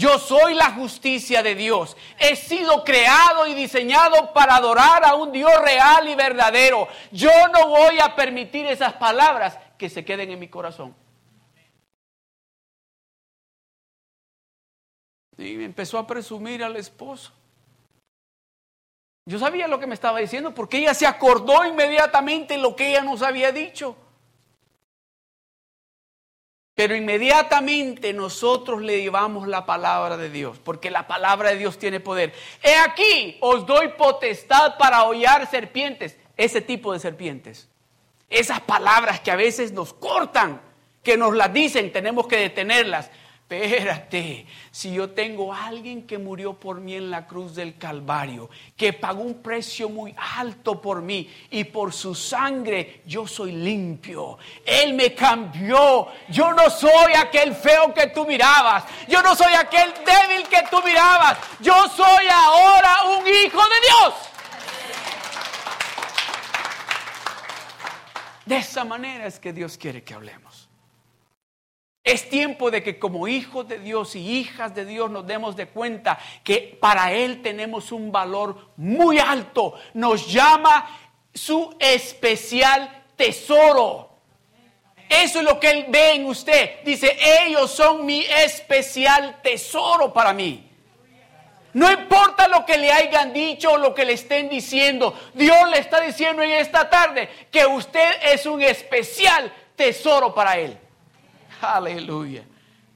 Yo 0.00 0.18
soy 0.18 0.54
la 0.54 0.72
justicia 0.72 1.42
de 1.42 1.54
Dios. 1.54 1.94
He 2.18 2.34
sido 2.34 2.84
creado 2.84 3.46
y 3.46 3.52
diseñado 3.52 4.32
para 4.32 4.56
adorar 4.56 5.04
a 5.04 5.14
un 5.14 5.30
Dios 5.30 5.52
real 5.60 6.08
y 6.08 6.14
verdadero. 6.14 6.88
Yo 7.12 7.30
no 7.52 7.68
voy 7.68 8.00
a 8.00 8.16
permitir 8.16 8.64
esas 8.64 8.94
palabras 8.94 9.58
que 9.76 9.90
se 9.90 10.02
queden 10.02 10.30
en 10.30 10.38
mi 10.38 10.48
corazón. 10.48 10.96
Y 15.36 15.56
me 15.56 15.66
empezó 15.66 15.98
a 15.98 16.06
presumir 16.06 16.64
al 16.64 16.76
esposo. 16.76 17.30
Yo 19.26 19.38
sabía 19.38 19.68
lo 19.68 19.78
que 19.78 19.86
me 19.86 19.92
estaba 19.92 20.18
diciendo 20.18 20.54
porque 20.54 20.78
ella 20.78 20.94
se 20.94 21.06
acordó 21.06 21.62
inmediatamente 21.66 22.56
lo 22.56 22.74
que 22.74 22.88
ella 22.88 23.02
nos 23.02 23.20
había 23.20 23.52
dicho. 23.52 23.98
Pero 26.80 26.96
inmediatamente 26.96 28.14
nosotros 28.14 28.80
le 28.80 29.02
llevamos 29.02 29.46
la 29.46 29.66
palabra 29.66 30.16
de 30.16 30.30
Dios, 30.30 30.58
porque 30.64 30.90
la 30.90 31.06
palabra 31.06 31.50
de 31.50 31.56
Dios 31.56 31.78
tiene 31.78 32.00
poder. 32.00 32.32
He 32.62 32.74
aquí, 32.74 33.36
os 33.42 33.66
doy 33.66 33.88
potestad 33.98 34.78
para 34.78 35.02
hollar 35.02 35.46
serpientes, 35.50 36.16
ese 36.38 36.62
tipo 36.62 36.94
de 36.94 36.98
serpientes. 36.98 37.68
Esas 38.30 38.62
palabras 38.62 39.20
que 39.20 39.30
a 39.30 39.36
veces 39.36 39.72
nos 39.72 39.92
cortan, 39.92 40.62
que 41.02 41.18
nos 41.18 41.36
las 41.36 41.52
dicen, 41.52 41.92
tenemos 41.92 42.26
que 42.26 42.38
detenerlas 42.38 43.10
espérate, 43.50 44.46
si 44.70 44.92
yo 44.92 45.10
tengo 45.10 45.52
a 45.52 45.66
alguien 45.66 46.06
que 46.06 46.18
murió 46.18 46.54
por 46.54 46.80
mí 46.80 46.94
en 46.94 47.10
la 47.10 47.26
cruz 47.26 47.56
del 47.56 47.76
Calvario, 47.76 48.48
que 48.76 48.92
pagó 48.92 49.22
un 49.22 49.42
precio 49.42 49.88
muy 49.88 50.14
alto 50.36 50.80
por 50.80 51.02
mí 51.02 51.28
y 51.50 51.64
por 51.64 51.92
su 51.92 52.14
sangre 52.14 53.02
yo 53.06 53.26
soy 53.26 53.50
limpio. 53.50 54.38
Él 54.64 54.94
me 54.94 55.14
cambió. 55.14 56.06
Yo 56.28 56.52
no 56.52 56.70
soy 56.70 57.12
aquel 57.16 57.56
feo 57.56 57.92
que 57.92 58.06
tú 58.08 58.24
mirabas. 58.24 58.84
Yo 59.08 59.20
no 59.20 59.34
soy 59.34 59.52
aquel 59.54 59.92
débil 59.94 60.46
que 60.48 60.62
tú 60.70 60.80
mirabas. 60.84 61.36
Yo 61.58 61.74
soy 61.88 62.26
ahora 62.32 62.98
un 63.18 63.26
hijo 63.26 63.60
de 63.60 63.80
Dios. 63.88 64.14
De 68.46 68.56
esa 68.58 68.84
manera 68.84 69.26
es 69.26 69.40
que 69.40 69.52
Dios 69.52 69.76
quiere 69.76 70.04
que 70.04 70.14
hablemos. 70.14 70.69
Es 72.02 72.28
tiempo 72.28 72.70
de 72.70 72.82
que 72.82 72.98
como 72.98 73.28
hijos 73.28 73.68
de 73.68 73.78
Dios 73.78 74.16
y 74.16 74.38
hijas 74.38 74.74
de 74.74 74.86
Dios 74.86 75.10
nos 75.10 75.26
demos 75.26 75.54
de 75.54 75.66
cuenta 75.66 76.18
que 76.42 76.78
para 76.80 77.12
Él 77.12 77.42
tenemos 77.42 77.92
un 77.92 78.10
valor 78.10 78.70
muy 78.76 79.18
alto. 79.18 79.74
Nos 79.92 80.26
llama 80.32 80.88
su 81.34 81.76
especial 81.78 83.04
tesoro. 83.16 84.08
Eso 85.08 85.40
es 85.40 85.44
lo 85.44 85.60
que 85.60 85.70
Él 85.70 85.86
ve 85.88 86.12
en 86.12 86.24
usted. 86.26 86.82
Dice, 86.84 87.18
ellos 87.44 87.70
son 87.70 88.06
mi 88.06 88.20
especial 88.20 89.40
tesoro 89.42 90.12
para 90.12 90.32
mí. 90.32 90.70
No 91.72 91.90
importa 91.90 92.48
lo 92.48 92.64
que 92.64 92.78
le 92.78 92.90
hayan 92.90 93.32
dicho 93.32 93.72
o 93.72 93.78
lo 93.78 93.94
que 93.94 94.04
le 94.04 94.14
estén 94.14 94.48
diciendo, 94.48 95.14
Dios 95.34 95.68
le 95.70 95.78
está 95.78 96.00
diciendo 96.00 96.42
en 96.42 96.50
esta 96.52 96.90
tarde 96.90 97.28
que 97.50 97.64
usted 97.66 98.10
es 98.22 98.46
un 98.46 98.60
especial 98.62 99.52
tesoro 99.76 100.34
para 100.34 100.58
Él. 100.58 100.78
Aleluya. 101.60 102.44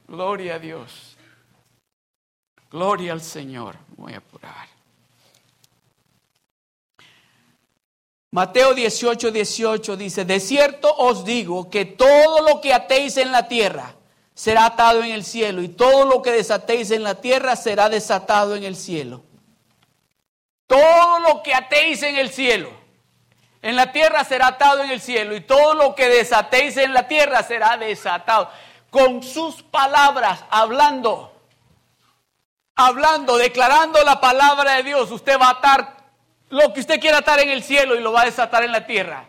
Gloria 0.07 0.55
a 0.55 0.59
Dios. 0.59 1.15
Gloria 2.69 3.13
al 3.13 3.21
Señor. 3.21 3.75
Voy 3.97 4.13
a 4.13 4.17
apurar. 4.17 4.67
Mateo 8.31 8.73
18, 8.73 9.31
18 9.31 9.95
dice, 9.95 10.25
de 10.25 10.41
cierto 10.41 10.93
os 10.93 11.23
digo 11.23 11.69
que 11.69 11.85
todo 11.85 12.41
lo 12.41 12.59
que 12.59 12.73
atéis 12.73 13.15
en 13.15 13.31
la 13.31 13.47
tierra 13.47 13.95
será 14.33 14.65
atado 14.65 15.03
en 15.03 15.11
el 15.11 15.23
cielo 15.23 15.61
y 15.61 15.69
todo 15.69 16.03
lo 16.03 16.21
que 16.21 16.31
desatéis 16.31 16.91
en 16.91 17.03
la 17.03 17.21
tierra 17.21 17.55
será 17.55 17.87
desatado 17.87 18.57
en 18.57 18.65
el 18.65 18.75
cielo. 18.75 19.23
Todo 20.67 21.19
lo 21.19 21.41
que 21.43 21.53
atéis 21.53 22.03
en 22.03 22.17
el 22.17 22.29
cielo, 22.29 22.71
en 23.65 23.75
la 23.75 23.91
tierra 23.91 24.23
será 24.23 24.45
atado 24.45 24.83
en 24.83 24.91
el 24.91 25.01
cielo 25.01 25.35
y 25.35 25.41
todo 25.41 25.73
lo 25.73 25.95
que 25.95 26.07
desatéis 26.07 26.77
en 26.77 26.93
la 26.93 27.07
tierra 27.07 27.41
será 27.41 27.77
desatado 27.77 28.51
con 28.91 29.23
sus 29.23 29.63
palabras, 29.63 30.45
hablando, 30.51 31.33
hablando, 32.75 33.37
declarando 33.37 34.03
la 34.03 34.21
palabra 34.21 34.73
de 34.73 34.83
Dios, 34.83 35.09
usted 35.09 35.39
va 35.39 35.47
a 35.47 35.51
atar 35.53 35.97
lo 36.49 36.71
que 36.73 36.81
usted 36.81 36.99
quiera 36.99 37.17
atar 37.17 37.39
en 37.39 37.49
el 37.49 37.63
cielo 37.63 37.95
y 37.95 38.01
lo 38.01 38.11
va 38.11 38.21
a 38.21 38.25
desatar 38.25 38.63
en 38.63 38.71
la 38.71 38.85
tierra. 38.85 39.25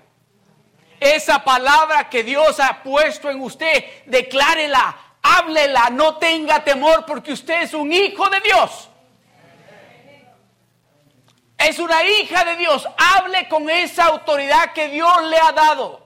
Esa 1.00 1.42
palabra 1.42 2.10
que 2.10 2.22
Dios 2.22 2.60
ha 2.60 2.82
puesto 2.82 3.30
en 3.30 3.40
usted, 3.40 3.86
declárela, 4.04 4.98
háblela, 5.22 5.88
no 5.92 6.18
tenga 6.18 6.62
temor 6.62 7.06
porque 7.06 7.32
usted 7.32 7.62
es 7.62 7.72
un 7.72 7.90
hijo 7.90 8.28
de 8.28 8.40
Dios 8.40 8.90
es 11.66 11.78
una 11.80 12.04
hija 12.04 12.44
de 12.44 12.56
Dios. 12.56 12.86
Hable 12.96 13.48
con 13.48 13.68
esa 13.68 14.06
autoridad 14.06 14.72
que 14.72 14.88
Dios 14.88 15.24
le 15.28 15.36
ha 15.36 15.52
dado. 15.52 16.00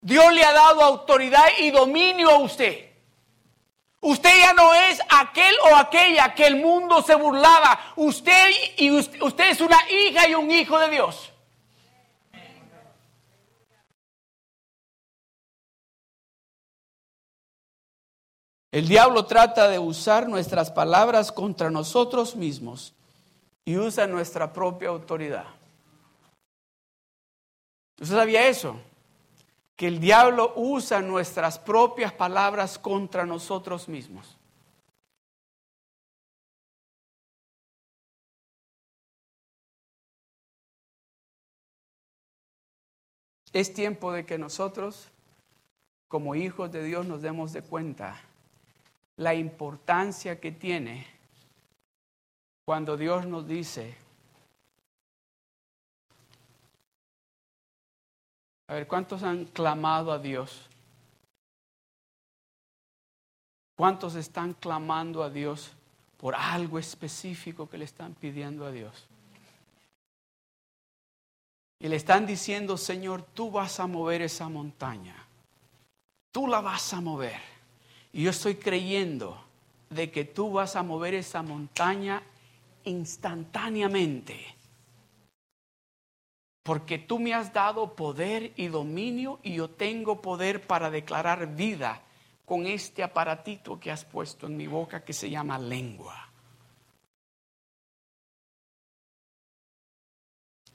Dios 0.00 0.32
le 0.32 0.44
ha 0.44 0.52
dado 0.52 0.82
autoridad 0.82 1.46
y 1.58 1.70
dominio 1.70 2.30
a 2.30 2.38
usted. 2.38 2.90
Usted 4.00 4.36
ya 4.38 4.52
no 4.52 4.74
es 4.74 5.00
aquel 5.08 5.54
o 5.70 5.76
aquella 5.76 6.34
que 6.34 6.46
el 6.46 6.56
mundo 6.56 7.02
se 7.02 7.14
burlaba. 7.14 7.78
Usted 7.96 8.50
y 8.76 8.90
usted, 8.90 9.22
usted 9.22 9.50
es 9.50 9.60
una 9.60 9.78
hija 9.90 10.28
y 10.28 10.34
un 10.34 10.50
hijo 10.50 10.78
de 10.78 10.90
Dios. 10.90 11.30
El 18.72 18.88
diablo 18.88 19.26
trata 19.26 19.68
de 19.68 19.78
usar 19.78 20.28
nuestras 20.28 20.70
palabras 20.70 21.30
contra 21.30 21.70
nosotros 21.70 22.36
mismos 22.36 22.94
y 23.64 23.76
usa 23.76 24.06
nuestra 24.06 24.52
propia 24.52 24.88
autoridad. 24.88 25.46
¿Usted 28.00 28.16
sabía 28.16 28.48
eso? 28.48 28.80
Que 29.76 29.86
el 29.86 30.00
diablo 30.00 30.52
usa 30.56 31.00
nuestras 31.00 31.58
propias 31.58 32.12
palabras 32.12 32.78
contra 32.78 33.24
nosotros 33.24 33.88
mismos. 33.88 34.36
Es 43.52 43.74
tiempo 43.74 44.12
de 44.12 44.24
que 44.24 44.38
nosotros, 44.38 45.10
como 46.08 46.34
hijos 46.34 46.72
de 46.72 46.82
Dios, 46.82 47.06
nos 47.06 47.20
demos 47.20 47.52
de 47.52 47.62
cuenta 47.62 48.18
la 49.16 49.34
importancia 49.34 50.40
que 50.40 50.50
tiene 50.52 51.06
cuando 52.72 52.96
Dios 52.96 53.26
nos 53.26 53.46
dice, 53.46 53.94
a 58.66 58.72
ver, 58.72 58.88
¿cuántos 58.88 59.22
han 59.24 59.44
clamado 59.44 60.10
a 60.10 60.18
Dios? 60.18 60.70
¿Cuántos 63.76 64.14
están 64.14 64.54
clamando 64.54 65.22
a 65.22 65.28
Dios 65.28 65.72
por 66.16 66.34
algo 66.34 66.78
específico 66.78 67.68
que 67.68 67.76
le 67.76 67.84
están 67.84 68.14
pidiendo 68.14 68.64
a 68.64 68.70
Dios? 68.70 69.06
Y 71.78 71.88
le 71.88 71.96
están 71.96 72.24
diciendo, 72.24 72.78
Señor, 72.78 73.20
tú 73.34 73.50
vas 73.50 73.80
a 73.80 73.86
mover 73.86 74.22
esa 74.22 74.48
montaña. 74.48 75.26
Tú 76.30 76.46
la 76.46 76.62
vas 76.62 76.94
a 76.94 77.02
mover. 77.02 77.38
Y 78.14 78.22
yo 78.22 78.30
estoy 78.30 78.54
creyendo 78.54 79.44
de 79.90 80.10
que 80.10 80.24
tú 80.24 80.52
vas 80.52 80.74
a 80.74 80.82
mover 80.82 81.12
esa 81.12 81.42
montaña 81.42 82.22
instantáneamente. 82.84 84.56
Porque 86.62 86.98
tú 86.98 87.18
me 87.18 87.34
has 87.34 87.52
dado 87.52 87.94
poder 87.96 88.52
y 88.56 88.68
dominio 88.68 89.40
y 89.42 89.54
yo 89.54 89.68
tengo 89.68 90.22
poder 90.22 90.66
para 90.66 90.90
declarar 90.90 91.54
vida 91.54 92.02
con 92.44 92.66
este 92.66 93.02
aparatito 93.02 93.80
que 93.80 93.90
has 93.90 94.04
puesto 94.04 94.46
en 94.46 94.56
mi 94.56 94.66
boca 94.66 95.04
que 95.04 95.12
se 95.12 95.30
llama 95.30 95.58
lengua. 95.58 96.28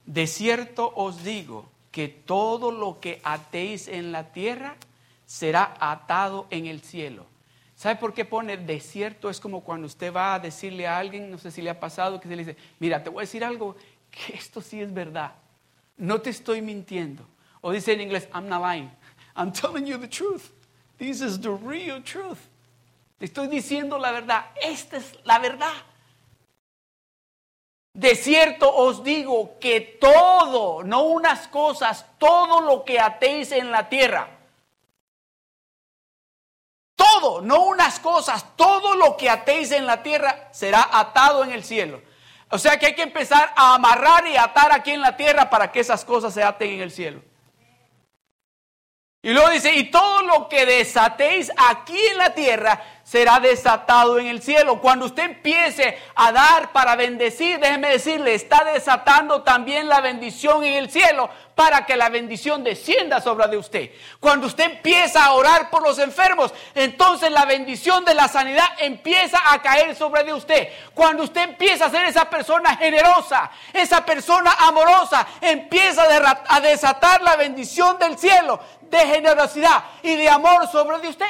De 0.06 0.26
cierto 0.26 0.92
os 0.96 1.24
digo 1.24 1.70
que 1.92 2.08
todo 2.08 2.72
lo 2.72 3.00
que 3.00 3.22
atéis 3.24 3.88
en 3.88 4.12
la 4.12 4.32
tierra 4.32 4.78
será 5.26 5.76
atado 5.80 6.48
en 6.50 6.66
el 6.66 6.82
cielo. 6.82 7.26
¿Sabe 7.78 7.96
por 7.98 8.12
qué 8.12 8.26
pone 8.26 8.58
desierto? 8.58 9.30
Es 9.30 9.40
como 9.40 9.62
cuando 9.62 9.86
usted 9.86 10.12
va 10.12 10.34
a 10.34 10.40
decirle 10.40 10.88
a 10.88 10.98
alguien, 10.98 11.30
no 11.30 11.38
sé 11.38 11.52
si 11.52 11.62
le 11.62 11.70
ha 11.70 11.80
pasado, 11.80 12.20
que 12.20 12.28
se 12.28 12.36
le 12.36 12.44
dice, 12.44 12.58
mira, 12.80 13.04
te 13.04 13.12
voy 13.12 13.20
a 13.20 13.22
decir 13.22 13.44
algo, 13.44 13.76
que 14.10 14.36
esto 14.36 14.62
sí 14.62 14.82
es 14.82 14.92
verdad. 14.92 15.34
No 15.96 16.20
te 16.20 16.32
estoy 16.32 16.64
mintiendo. 16.64 17.24
O 17.62 17.72
dice 17.72 17.94
en 17.94 18.02
inglés, 18.02 18.28
I'm 18.34 18.48
not 18.50 18.64
lying. 18.64 18.90
I'm 19.36 19.52
telling 19.52 19.86
you 19.86 20.00
the 20.00 20.08
truth. 20.08 20.50
This 20.98 21.22
is 21.22 21.40
the 21.40 21.52
real 21.52 22.02
truth. 22.02 22.40
Te 23.20 23.26
estoy 23.26 23.48
diciendo 23.48 24.00
la 24.00 24.12
verdad. 24.12 24.48
Esta 24.60 24.98
es 24.98 25.14
la 25.24 25.38
verdad. 25.38 25.74
De 27.94 28.16
cierto 28.16 28.74
os 28.76 29.04
digo 29.04 29.60
que 29.60 29.82
todo, 29.82 30.84
no 30.84 31.04
unas 31.04 31.48
cosas, 31.48 32.08
todo 32.18 32.62
lo 32.62 32.84
que 32.84 33.00
atéis 33.00 33.52
en 33.52 33.70
la 33.70 33.88
tierra, 33.88 34.37
todo, 37.20 37.42
no 37.42 37.64
unas 37.64 38.00
cosas, 38.00 38.46
todo 38.56 38.96
lo 38.96 39.18
que 39.18 39.30
atéis 39.30 39.72
en 39.72 39.86
la 39.86 40.04
tierra 40.04 40.50
será 40.52 40.88
atado 40.92 41.44
en 41.44 41.52
el 41.52 41.64
cielo. 41.64 42.02
O 42.50 42.58
sea 42.58 42.78
que 42.78 42.88
hay 42.88 42.96
que 42.96 43.04
empezar 43.04 43.52
a 43.56 43.76
amarrar 43.76 44.26
y 44.28 44.38
atar 44.38 44.72
aquí 44.72 44.92
en 44.92 45.02
la 45.02 45.18
tierra 45.18 45.50
para 45.50 45.72
que 45.72 45.80
esas 45.80 46.06
cosas 46.06 46.34
se 46.34 46.44
aten 46.44 46.72
en 46.72 46.82
el 46.82 46.92
cielo. 46.92 47.22
Y 49.28 49.34
luego 49.34 49.50
dice, 49.50 49.76
y 49.76 49.92
todo 49.92 50.22
lo 50.22 50.48
que 50.48 50.66
desatéis 50.66 51.52
aquí 51.58 52.00
en 52.00 52.18
la 52.18 52.34
tierra 52.34 52.82
será 53.04 53.42
desatado 53.42 54.20
en 54.20 54.28
el 54.28 54.42
cielo. 54.42 54.80
Cuando 54.80 55.06
usted 55.06 55.24
empiece 55.24 55.98
a 56.16 56.32
dar 56.32 56.72
para 56.72 56.96
bendecir, 56.96 57.60
déjeme 57.60 57.90
decirle, 57.90 58.34
está 58.36 58.64
desatando 58.64 59.44
también 59.44 59.90
la 59.90 60.00
bendición 60.00 60.64
en 60.64 60.76
el 60.76 60.90
cielo 60.90 61.30
para 61.56 61.86
que 61.86 61.96
la 61.96 62.10
bendición 62.10 62.64
descienda 62.64 63.20
sobre 63.20 63.48
de 63.48 63.58
usted. 63.58 63.92
Cuando 64.20 64.48
usted 64.48 64.66
empieza 64.66 65.26
a 65.26 65.32
orar 65.32 65.70
por 65.70 65.82
los 65.82 65.98
enfermos, 66.00 66.54
entonces 66.76 67.32
la 67.32 67.46
bendición 67.46 68.06
de 68.06 68.14
la 68.14 68.28
sanidad 68.28 68.68
empieza 68.78 69.40
a 69.52 69.62
caer 69.62 69.96
sobre 69.96 70.24
de 70.24 70.34
usted. 70.34 70.68
Cuando 70.94 71.24
usted 71.24 71.42
empieza 71.42 71.86
a 71.86 71.90
ser 71.90 72.06
esa 72.06 72.30
persona 72.30 72.76
generosa, 72.76 73.50
esa 73.74 74.06
persona 74.06 74.52
amorosa, 74.60 75.26
empieza 75.42 76.04
a 76.48 76.60
desatar 76.60 77.22
la 77.22 77.38
bendición 77.38 77.98
del 77.98 78.18
cielo 78.20 78.60
de 78.90 79.00
generosidad 79.00 79.84
y 80.04 80.16
de 80.16 80.30
amor 80.30 80.68
sobre 80.68 81.08
usted. 81.08 81.26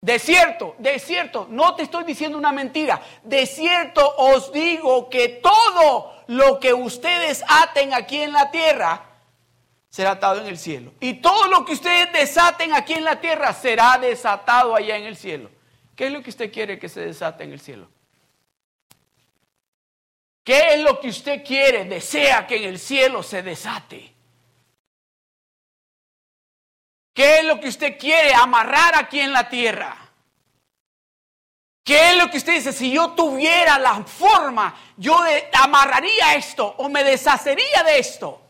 De 0.00 0.18
cierto, 0.18 0.74
de 0.78 0.98
cierto, 0.98 1.46
no 1.48 1.76
te 1.76 1.84
estoy 1.84 2.02
diciendo 2.02 2.36
una 2.36 2.50
mentira. 2.50 3.00
De 3.22 3.46
cierto 3.46 4.14
os 4.16 4.50
digo 4.52 5.08
que 5.08 5.28
todo 5.28 6.12
lo 6.26 6.58
que 6.58 6.74
ustedes 6.74 7.44
aten 7.46 7.94
aquí 7.94 8.20
en 8.20 8.32
la 8.32 8.50
tierra 8.50 9.04
será 9.90 10.12
atado 10.12 10.40
en 10.40 10.48
el 10.48 10.58
cielo. 10.58 10.92
Y 10.98 11.14
todo 11.14 11.46
lo 11.46 11.64
que 11.64 11.74
ustedes 11.74 12.12
desaten 12.12 12.74
aquí 12.74 12.94
en 12.94 13.04
la 13.04 13.20
tierra 13.20 13.52
será 13.52 13.96
desatado 13.98 14.74
allá 14.74 14.96
en 14.96 15.04
el 15.04 15.16
cielo. 15.16 15.50
¿Qué 15.94 16.06
es 16.06 16.12
lo 16.12 16.20
que 16.20 16.30
usted 16.30 16.52
quiere 16.52 16.80
que 16.80 16.88
se 16.88 17.00
desate 17.00 17.44
en 17.44 17.52
el 17.52 17.60
cielo? 17.60 17.88
¿Qué 20.44 20.74
es 20.74 20.80
lo 20.80 20.98
que 20.98 21.08
usted 21.08 21.44
quiere, 21.44 21.84
desea 21.84 22.46
que 22.46 22.56
en 22.56 22.64
el 22.64 22.78
cielo 22.78 23.22
se 23.22 23.42
desate? 23.42 24.12
¿Qué 27.14 27.40
es 27.40 27.44
lo 27.44 27.60
que 27.60 27.68
usted 27.68 27.98
quiere 27.98 28.34
amarrar 28.34 28.96
aquí 28.96 29.20
en 29.20 29.32
la 29.32 29.48
tierra? 29.48 29.96
¿Qué 31.84 32.10
es 32.10 32.16
lo 32.16 32.30
que 32.30 32.38
usted 32.38 32.54
dice? 32.54 32.72
Si 32.72 32.92
yo 32.92 33.12
tuviera 33.12 33.78
la 33.78 34.02
forma, 34.04 34.74
yo 34.96 35.18
amarraría 35.52 36.34
esto 36.34 36.66
o 36.78 36.88
me 36.88 37.04
deshacería 37.04 37.82
de 37.84 37.98
esto. 37.98 38.40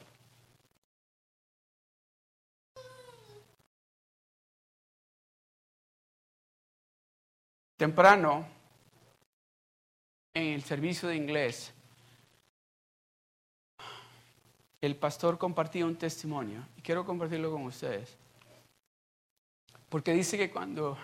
Temprano, 7.77 8.47
en 10.35 10.55
el 10.55 10.63
servicio 10.63 11.09
de 11.09 11.17
inglés, 11.17 11.75
el 14.83 14.97
pastor 14.97 15.39
compartía 15.39 15.87
un 15.87 15.97
testimonio 15.97 16.67
y 16.77 16.83
quiero 16.83 17.07
compartirlo 17.07 17.53
con 17.53 17.63
ustedes. 17.63 18.17
Porque 19.89 20.13
dice 20.13 20.37
que 20.37 20.51
cuando 20.51 20.99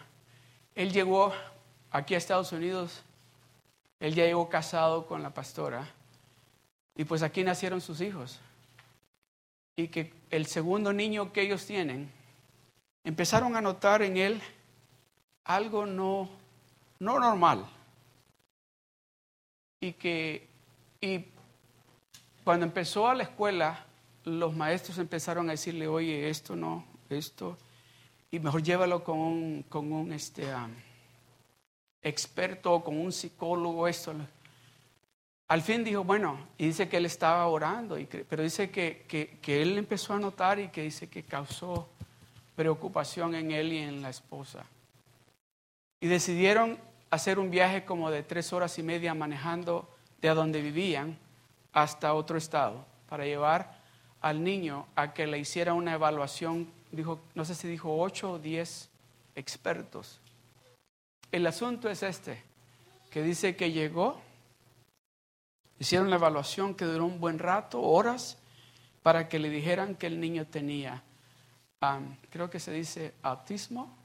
él 0.74 0.92
llegó 0.92 1.32
aquí 1.92 2.14
a 2.14 2.18
Estados 2.18 2.50
Unidos, 2.52 3.02
él 4.00 4.14
ya 4.14 4.24
llegó 4.24 4.48
casado 4.48 5.06
con 5.06 5.22
la 5.22 5.30
pastora 5.30 5.88
y 6.96 7.04
pues 7.04 7.22
aquí 7.22 7.44
nacieron 7.44 7.80
sus 7.80 8.00
hijos. 8.00 8.40
Y 9.76 9.86
que 9.88 10.12
el 10.30 10.46
segundo 10.46 10.92
niño 10.92 11.32
que 11.32 11.42
ellos 11.42 11.64
tienen, 11.64 12.10
empezaron 13.04 13.54
a 13.54 13.60
notar 13.60 14.02
en 14.02 14.16
él 14.16 14.42
algo 15.44 15.86
no, 15.86 16.28
no 16.98 17.20
normal. 17.20 17.64
Y 19.80 19.92
que 19.92 20.48
y 21.00 21.26
cuando 22.48 22.64
empezó 22.64 23.06
a 23.06 23.14
la 23.14 23.24
escuela, 23.24 23.84
los 24.24 24.56
maestros 24.56 24.96
empezaron 24.96 25.50
a 25.50 25.52
decirle, 25.52 25.86
oye, 25.86 26.30
esto 26.30 26.56
no, 26.56 26.82
esto 27.10 27.58
y 28.30 28.38
mejor 28.38 28.62
llévalo 28.62 29.04
con 29.04 29.18
un, 29.18 29.64
con 29.68 29.92
un 29.92 30.10
este, 30.14 30.46
um, 30.54 30.70
experto, 32.00 32.82
con 32.82 32.98
un 32.98 33.12
psicólogo, 33.12 33.86
esto. 33.86 34.14
Al 35.48 35.60
fin 35.60 35.84
dijo, 35.84 36.04
bueno, 36.04 36.38
y 36.56 36.68
dice 36.68 36.88
que 36.88 36.96
él 36.96 37.04
estaba 37.04 37.46
orando, 37.48 37.98
y 37.98 38.06
pero 38.06 38.42
dice 38.42 38.70
que, 38.70 39.04
que, 39.06 39.36
que 39.42 39.60
él 39.60 39.76
empezó 39.76 40.14
a 40.14 40.18
notar 40.18 40.58
y 40.58 40.68
que 40.68 40.84
dice 40.84 41.10
que 41.10 41.24
causó 41.24 41.90
preocupación 42.56 43.34
en 43.34 43.50
él 43.50 43.74
y 43.74 43.78
en 43.80 44.00
la 44.00 44.08
esposa. 44.08 44.64
Y 46.00 46.06
decidieron 46.06 46.78
hacer 47.10 47.38
un 47.38 47.50
viaje 47.50 47.84
como 47.84 48.10
de 48.10 48.22
tres 48.22 48.54
horas 48.54 48.78
y 48.78 48.82
media 48.82 49.12
manejando 49.12 49.86
de 50.22 50.30
a 50.30 50.34
donde 50.34 50.62
vivían 50.62 51.18
hasta 51.72 52.14
otro 52.14 52.38
estado 52.38 52.84
para 53.08 53.24
llevar 53.24 53.78
al 54.20 54.42
niño 54.42 54.86
a 54.96 55.12
que 55.14 55.26
le 55.26 55.38
hiciera 55.38 55.74
una 55.74 55.94
evaluación 55.94 56.70
dijo, 56.90 57.20
no 57.34 57.44
sé 57.44 57.54
si 57.54 57.68
dijo 57.68 57.98
ocho 57.98 58.32
o 58.32 58.38
diez 58.38 58.88
expertos. 59.34 60.20
El 61.30 61.46
asunto 61.46 61.90
es 61.90 62.02
este, 62.02 62.42
que 63.10 63.22
dice 63.22 63.56
que 63.56 63.70
llegó, 63.70 64.20
hicieron 65.78 66.10
la 66.10 66.16
evaluación 66.16 66.74
que 66.74 66.86
duró 66.86 67.04
un 67.04 67.20
buen 67.20 67.38
rato, 67.38 67.80
horas, 67.82 68.38
para 69.02 69.28
que 69.28 69.38
le 69.38 69.50
dijeran 69.50 69.94
que 69.94 70.06
el 70.06 70.20
niño 70.20 70.46
tenía 70.46 71.02
creo 72.30 72.50
que 72.50 72.58
se 72.58 72.72
dice 72.72 73.14
autismo, 73.22 73.96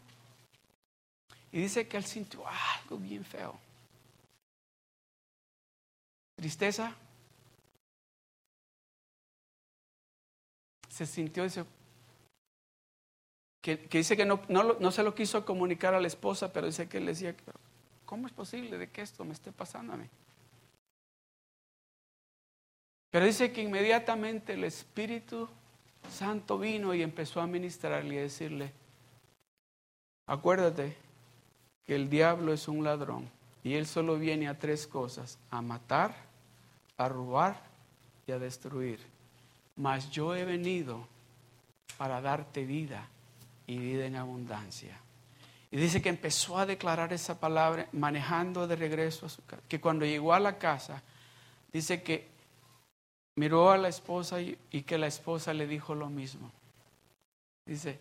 y 1.52 1.62
dice 1.62 1.88
que 1.88 1.98
él 1.98 2.04
sintió 2.04 2.44
algo 2.48 2.98
bien 2.98 3.24
feo. 3.26 3.60
Tristeza. 6.36 6.96
Se 10.94 11.08
sintió, 11.08 11.42
dice, 11.42 11.66
que, 13.62 13.78
dice 13.78 14.16
que 14.16 14.26
no, 14.26 14.40
no, 14.48 14.92
se 14.92 15.02
lo 15.02 15.16
quiso 15.16 15.44
comunicar 15.44 15.96
a 15.96 16.00
la 16.00 16.06
esposa, 16.06 16.54
pero 16.54 16.68
dice 16.68 16.88
que 16.88 17.00
él 17.00 17.08
decía, 17.08 17.36
¿cómo 18.06 18.28
es 18.28 18.34
posible 18.34 18.78
de 18.78 18.92
que 18.92 19.02
esto 19.02 19.26
me 19.26 19.34
esté 19.34 19.52
pasando 19.52 19.94
a 19.94 19.98
mí? 19.98 20.08
Pero 23.10 23.26
dice 23.26 23.52
que 23.52 23.64
inmediatamente 23.64 24.54
el 24.54 24.66
Espíritu 24.66 25.50
Santo 26.12 26.60
vino 26.60 26.94
y 26.94 27.02
empezó 27.02 27.42
a 27.42 27.48
ministrarle 27.48 28.14
y 28.14 28.18
a 28.20 28.22
decirle, 28.22 28.72
acuérdate 30.28 30.96
que 31.86 31.96
el 31.96 32.08
diablo 32.08 32.54
es 32.54 32.68
un 32.68 32.84
ladrón 32.84 33.32
y 33.64 33.74
él 33.74 33.88
solo 33.88 34.20
viene 34.20 34.48
a 34.48 34.60
tres 34.60 34.86
cosas, 34.86 35.40
a 35.50 35.60
matar, 35.64 36.16
a 36.98 37.10
robar 37.10 37.64
y 38.28 38.32
a 38.32 38.38
destruir. 38.38 39.13
Mas 39.76 40.10
yo 40.12 40.36
he 40.36 40.46
venido 40.46 41.08
para 41.98 42.22
darte 42.22 42.66
vida 42.66 43.08
y 43.68 43.78
vida 43.78 44.06
en 44.06 44.16
abundancia. 44.16 45.00
Y 45.72 45.78
dice 45.78 46.02
que 46.02 46.10
empezó 46.10 46.60
a 46.60 46.68
declarar 46.68 47.14
esa 47.14 47.40
palabra 47.40 47.88
manejando 47.94 48.68
de 48.68 48.76
regreso 48.76 49.26
a 49.26 49.30
su 49.30 49.44
casa. 49.44 49.64
Que 49.68 49.82
cuando 49.82 50.06
llegó 50.06 50.34
a 50.34 50.40
la 50.40 50.60
casa, 50.60 51.02
dice 51.72 52.04
que 52.04 52.28
miró 53.36 53.72
a 53.72 53.78
la 53.78 53.88
esposa 53.88 54.40
y, 54.40 54.56
que 54.84 54.98
la 55.00 55.08
esposa 55.08 55.52
le 55.52 55.66
dijo 55.66 55.96
lo 55.96 56.10
mismo. 56.10 56.52
Dice, 57.66 58.00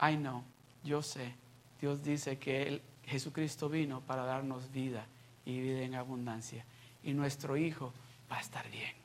I 0.00 0.16
know, 0.16 0.42
yo 0.82 1.02
sé. 1.02 1.34
Dios 1.78 2.02
dice 2.02 2.38
que 2.38 2.62
él, 2.62 2.82
Jesucristo 3.04 3.68
vino 3.68 4.00
para 4.00 4.24
darnos 4.24 4.72
vida 4.72 5.06
y 5.44 5.60
vida 5.60 5.82
en 5.82 5.96
abundancia. 5.96 6.64
Y 7.02 7.12
nuestro 7.12 7.58
hijo 7.58 7.92
va 8.32 8.38
a 8.38 8.40
estar 8.40 8.70
bien. 8.70 9.03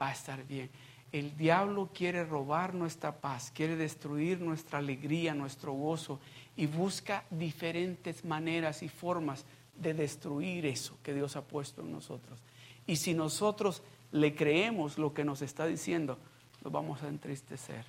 Va 0.00 0.08
a 0.08 0.12
estar 0.12 0.44
bien. 0.46 0.70
El 1.12 1.36
diablo 1.36 1.90
quiere 1.94 2.24
robar 2.24 2.74
nuestra 2.74 3.20
paz, 3.20 3.52
quiere 3.54 3.76
destruir 3.76 4.40
nuestra 4.40 4.80
alegría, 4.80 5.32
nuestro 5.32 5.72
gozo 5.72 6.18
y 6.56 6.66
busca 6.66 7.24
diferentes 7.30 8.24
maneras 8.24 8.82
y 8.82 8.88
formas 8.88 9.44
de 9.76 9.94
destruir 9.94 10.66
eso 10.66 10.98
que 11.02 11.14
Dios 11.14 11.36
ha 11.36 11.42
puesto 11.42 11.82
en 11.82 11.92
nosotros. 11.92 12.38
Y 12.86 12.96
si 12.96 13.14
nosotros 13.14 13.82
le 14.10 14.34
creemos 14.34 14.98
lo 14.98 15.14
que 15.14 15.24
nos 15.24 15.42
está 15.42 15.66
diciendo, 15.66 16.18
nos 16.62 16.72
vamos 16.72 17.02
a 17.02 17.08
entristecer, 17.08 17.84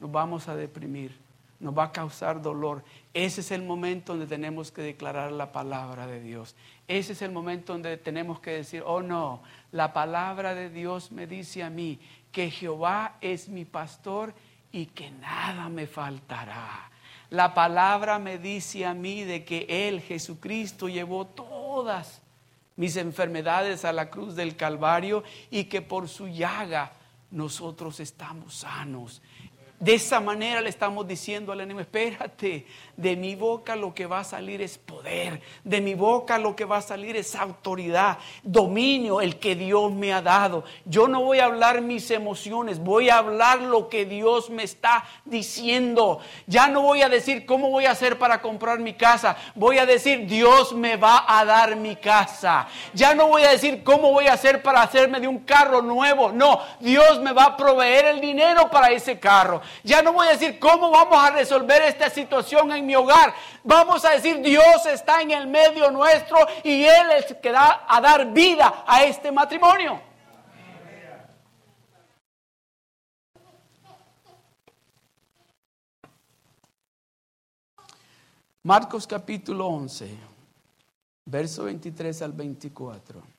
nos 0.00 0.10
vamos 0.10 0.48
a 0.48 0.56
deprimir, 0.56 1.14
nos 1.58 1.76
va 1.76 1.84
a 1.84 1.92
causar 1.92 2.42
dolor. 2.42 2.84
Ese 3.14 3.40
es 3.40 3.50
el 3.50 3.62
momento 3.62 4.12
donde 4.12 4.26
tenemos 4.26 4.70
que 4.70 4.82
declarar 4.82 5.32
la 5.32 5.52
palabra 5.52 6.06
de 6.06 6.20
Dios. 6.20 6.54
Ese 6.88 7.12
es 7.12 7.22
el 7.22 7.32
momento 7.32 7.72
donde 7.72 7.96
tenemos 7.96 8.40
que 8.40 8.50
decir, 8.50 8.82
oh 8.84 9.02
no, 9.02 9.42
la 9.72 9.92
palabra 9.92 10.54
de 10.54 10.70
Dios 10.70 11.12
me 11.12 11.26
dice 11.26 11.62
a 11.62 11.70
mí 11.70 11.98
que 12.30 12.50
Jehová 12.50 13.16
es 13.20 13.48
mi 13.48 13.64
pastor 13.64 14.34
y 14.70 14.86
que 14.86 15.10
nada 15.10 15.68
me 15.68 15.86
faltará. 15.86 16.90
La 17.30 17.54
palabra 17.54 18.18
me 18.18 18.38
dice 18.38 18.86
a 18.86 18.94
mí 18.94 19.24
de 19.24 19.44
que 19.44 19.66
Él, 19.68 20.00
Jesucristo, 20.00 20.88
llevó 20.88 21.26
todas 21.26 22.22
mis 22.76 22.96
enfermedades 22.96 23.84
a 23.84 23.92
la 23.92 24.10
cruz 24.10 24.36
del 24.36 24.54
Calvario 24.54 25.24
y 25.50 25.64
que 25.64 25.82
por 25.82 26.08
su 26.08 26.28
llaga 26.28 26.92
nosotros 27.30 28.00
estamos 28.00 28.56
sanos. 28.56 29.22
De 29.78 29.92
esa 29.92 30.20
manera 30.20 30.62
le 30.62 30.70
estamos 30.70 31.06
diciendo 31.06 31.52
al 31.52 31.60
enemigo, 31.60 31.80
espérate, 31.80 32.66
de 32.96 33.14
mi 33.14 33.34
boca 33.34 33.76
lo 33.76 33.92
que 33.92 34.06
va 34.06 34.20
a 34.20 34.24
salir 34.24 34.62
es 34.62 34.78
poder, 34.78 35.42
de 35.64 35.82
mi 35.82 35.94
boca 35.94 36.38
lo 36.38 36.56
que 36.56 36.64
va 36.64 36.78
a 36.78 36.82
salir 36.82 37.14
es 37.14 37.34
autoridad, 37.34 38.16
dominio, 38.42 39.20
el 39.20 39.38
que 39.38 39.54
Dios 39.54 39.92
me 39.92 40.14
ha 40.14 40.22
dado. 40.22 40.64
Yo 40.86 41.08
no 41.08 41.22
voy 41.22 41.40
a 41.40 41.44
hablar 41.44 41.82
mis 41.82 42.10
emociones, 42.10 42.78
voy 42.78 43.10
a 43.10 43.18
hablar 43.18 43.60
lo 43.60 43.90
que 43.90 44.06
Dios 44.06 44.48
me 44.48 44.62
está 44.62 45.04
diciendo. 45.26 46.20
Ya 46.46 46.68
no 46.68 46.80
voy 46.80 47.02
a 47.02 47.10
decir 47.10 47.44
cómo 47.44 47.68
voy 47.68 47.84
a 47.84 47.90
hacer 47.90 48.18
para 48.18 48.40
comprar 48.40 48.78
mi 48.78 48.94
casa, 48.94 49.36
voy 49.54 49.76
a 49.76 49.84
decir 49.84 50.26
Dios 50.26 50.74
me 50.74 50.96
va 50.96 51.26
a 51.28 51.44
dar 51.44 51.76
mi 51.76 51.96
casa. 51.96 52.66
Ya 52.94 53.14
no 53.14 53.28
voy 53.28 53.42
a 53.42 53.50
decir 53.50 53.84
cómo 53.84 54.10
voy 54.10 54.28
a 54.28 54.32
hacer 54.32 54.62
para 54.62 54.80
hacerme 54.80 55.20
de 55.20 55.28
un 55.28 55.40
carro 55.40 55.82
nuevo, 55.82 56.32
no, 56.32 56.60
Dios 56.80 57.20
me 57.20 57.34
va 57.34 57.44
a 57.44 57.56
proveer 57.58 58.06
el 58.06 58.22
dinero 58.22 58.70
para 58.70 58.90
ese 58.90 59.18
carro. 59.18 59.60
Ya 59.82 60.02
no 60.02 60.12
voy 60.12 60.28
a 60.28 60.30
decir 60.32 60.58
cómo 60.58 60.90
vamos 60.90 61.18
a 61.18 61.30
resolver 61.30 61.82
esta 61.82 62.10
situación 62.10 62.72
en 62.72 62.86
mi 62.86 62.94
hogar. 62.94 63.34
Vamos 63.62 64.04
a 64.04 64.10
decir 64.10 64.40
Dios 64.40 64.86
está 64.86 65.20
en 65.22 65.30
el 65.30 65.46
medio 65.46 65.90
nuestro 65.90 66.38
y 66.62 66.84
Él 66.84 67.10
es 67.18 67.30
el 67.30 67.40
que 67.40 67.52
da 67.52 67.84
a 67.88 68.00
dar 68.00 68.32
vida 68.32 68.84
a 68.86 69.04
este 69.04 69.30
matrimonio. 69.32 70.00
Marcos 78.62 79.06
capítulo 79.06 79.68
11, 79.68 80.10
verso 81.24 81.64
23 81.64 82.22
al 82.22 82.32
24. 82.32 83.35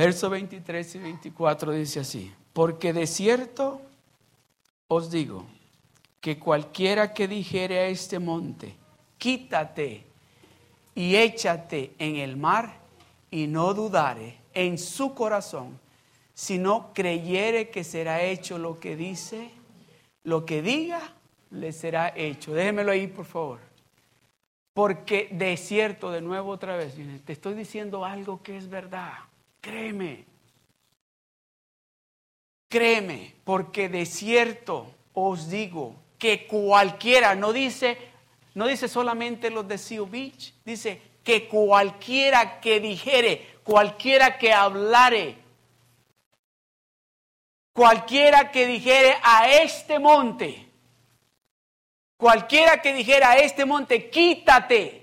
Verso 0.00 0.30
23 0.30 0.94
y 0.94 0.98
24 0.98 1.72
dice 1.72 2.00
así, 2.00 2.32
porque 2.54 2.94
de 2.94 3.06
cierto 3.06 3.82
os 4.88 5.10
digo 5.10 5.44
que 6.22 6.38
cualquiera 6.38 7.12
que 7.12 7.28
dijere 7.28 7.80
a 7.80 7.86
este 7.88 8.18
monte, 8.18 8.74
quítate 9.18 10.06
y 10.94 11.16
échate 11.16 11.92
en 11.98 12.16
el 12.16 12.38
mar, 12.38 12.78
y 13.30 13.46
no 13.46 13.74
dudare 13.74 14.38
en 14.54 14.78
su 14.78 15.12
corazón, 15.12 15.78
sino 16.32 16.94
creyere 16.94 17.68
que 17.68 17.84
será 17.84 18.22
hecho 18.22 18.56
lo 18.56 18.80
que 18.80 18.96
dice, 18.96 19.50
lo 20.24 20.46
que 20.46 20.62
diga, 20.62 21.12
le 21.50 21.72
será 21.72 22.10
hecho. 22.16 22.54
Déjemelo 22.54 22.92
ahí, 22.92 23.06
por 23.06 23.26
favor. 23.26 23.60
Porque 24.72 25.28
de 25.30 25.58
cierto, 25.58 26.10
de 26.10 26.22
nuevo 26.22 26.52
otra 26.52 26.74
vez, 26.74 26.94
te 27.26 27.34
estoy 27.34 27.52
diciendo 27.52 28.06
algo 28.06 28.42
que 28.42 28.56
es 28.56 28.70
verdad. 28.70 29.12
Créeme. 29.60 30.24
Créeme, 32.68 33.34
porque 33.44 33.88
de 33.88 34.06
cierto 34.06 34.94
os 35.12 35.50
digo 35.50 35.96
que 36.18 36.46
cualquiera, 36.46 37.34
no 37.34 37.52
dice, 37.52 37.98
no 38.54 38.66
dice 38.66 38.88
solamente 38.88 39.50
los 39.50 39.66
de 39.66 39.76
Seal 39.76 40.06
Beach, 40.06 40.54
dice 40.64 41.02
que 41.24 41.48
cualquiera 41.48 42.60
que 42.60 42.78
dijere, 42.78 43.58
cualquiera 43.64 44.38
que 44.38 44.52
hablare, 44.52 45.36
cualquiera 47.72 48.52
que 48.52 48.66
dijere 48.66 49.16
a 49.22 49.50
este 49.50 49.98
monte, 49.98 50.68
cualquiera 52.16 52.80
que 52.80 52.92
dijera 52.92 53.32
a 53.32 53.38
este 53.38 53.64
monte, 53.64 54.10
quítate 54.10 54.99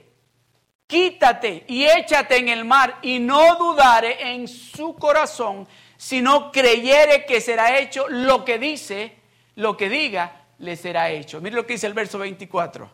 quítate 0.88 1.66
y 1.68 1.86
échate 1.86 2.38
en 2.38 2.50
el 2.50 2.66
mar 2.66 3.00
y 3.02 3.20
no 3.20 3.56
dudare 3.56 4.34
en 4.34 4.48
su 4.48 4.96
corazón, 4.96 5.68
sino 5.98 6.52
creyere 6.52 7.26
que 7.26 7.42
será 7.42 7.78
hecho 7.78 8.08
lo 8.08 8.46
que 8.46 8.58
dice, 8.58 9.18
lo 9.56 9.76
que 9.76 9.90
diga, 9.90 10.46
le 10.60 10.76
será 10.76 11.12
hecho. 11.12 11.42
Mire 11.42 11.56
lo 11.56 11.66
que 11.68 11.74
dice 11.74 11.88
el 11.88 11.94
verso 11.94 12.18
24. 12.18 12.90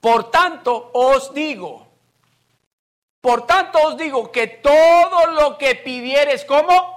Por 0.00 0.30
tanto 0.30 0.90
os 0.92 1.32
digo, 1.32 1.88
por 3.20 3.46
tanto 3.46 3.82
os 3.82 3.96
digo 3.96 4.30
que 4.30 4.46
todo 4.46 5.26
lo 5.32 5.58
que 5.58 5.74
pidieres, 5.74 6.44
¿cómo? 6.44 6.94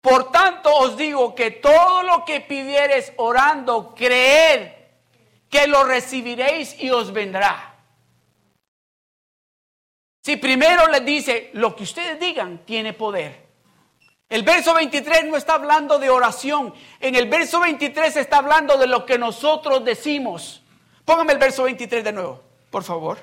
Por 0.00 0.30
tanto 0.30 0.72
os 0.72 0.96
digo 0.96 1.34
que 1.34 1.50
todo 1.50 2.04
lo 2.04 2.24
que 2.24 2.40
pidieres 2.40 3.12
orando, 3.16 3.92
creed 3.92 4.75
que 5.50 5.66
lo 5.66 5.84
recibiréis 5.84 6.80
y 6.80 6.90
os 6.90 7.12
vendrá. 7.12 7.74
Si 10.22 10.36
primero 10.36 10.88
les 10.88 11.04
dice, 11.04 11.50
lo 11.52 11.76
que 11.76 11.84
ustedes 11.84 12.18
digan 12.18 12.64
tiene 12.64 12.92
poder. 12.92 13.46
El 14.28 14.42
verso 14.42 14.74
23 14.74 15.26
no 15.26 15.36
está 15.36 15.54
hablando 15.54 15.98
de 16.00 16.10
oración. 16.10 16.74
En 16.98 17.14
el 17.14 17.28
verso 17.28 17.60
23 17.60 18.16
está 18.16 18.38
hablando 18.38 18.76
de 18.76 18.88
lo 18.88 19.06
que 19.06 19.18
nosotros 19.18 19.84
decimos. 19.84 20.62
Póngame 21.04 21.34
el 21.34 21.38
verso 21.38 21.62
23 21.62 22.02
de 22.02 22.12
nuevo, 22.12 22.42
por 22.70 22.82
favor. 22.82 23.18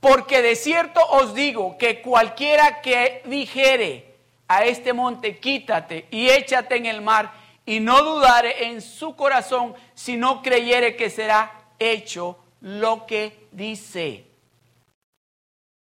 Porque 0.00 0.42
de 0.42 0.56
cierto 0.56 1.00
os 1.10 1.34
digo 1.34 1.78
que 1.78 2.02
cualquiera 2.02 2.80
que 2.80 3.22
dijere, 3.26 4.09
a 4.50 4.64
este 4.64 4.92
monte, 4.92 5.38
quítate 5.38 6.08
y 6.10 6.28
échate 6.28 6.74
en 6.74 6.86
el 6.86 7.02
mar, 7.02 7.32
y 7.64 7.78
no 7.78 8.02
dudare 8.02 8.66
en 8.66 8.82
su 8.82 9.14
corazón, 9.14 9.76
si 9.94 10.16
no 10.16 10.42
creyere 10.42 10.96
que 10.96 11.08
será 11.08 11.52
hecho 11.78 12.36
lo 12.60 13.06
que 13.06 13.46
dice. 13.52 14.24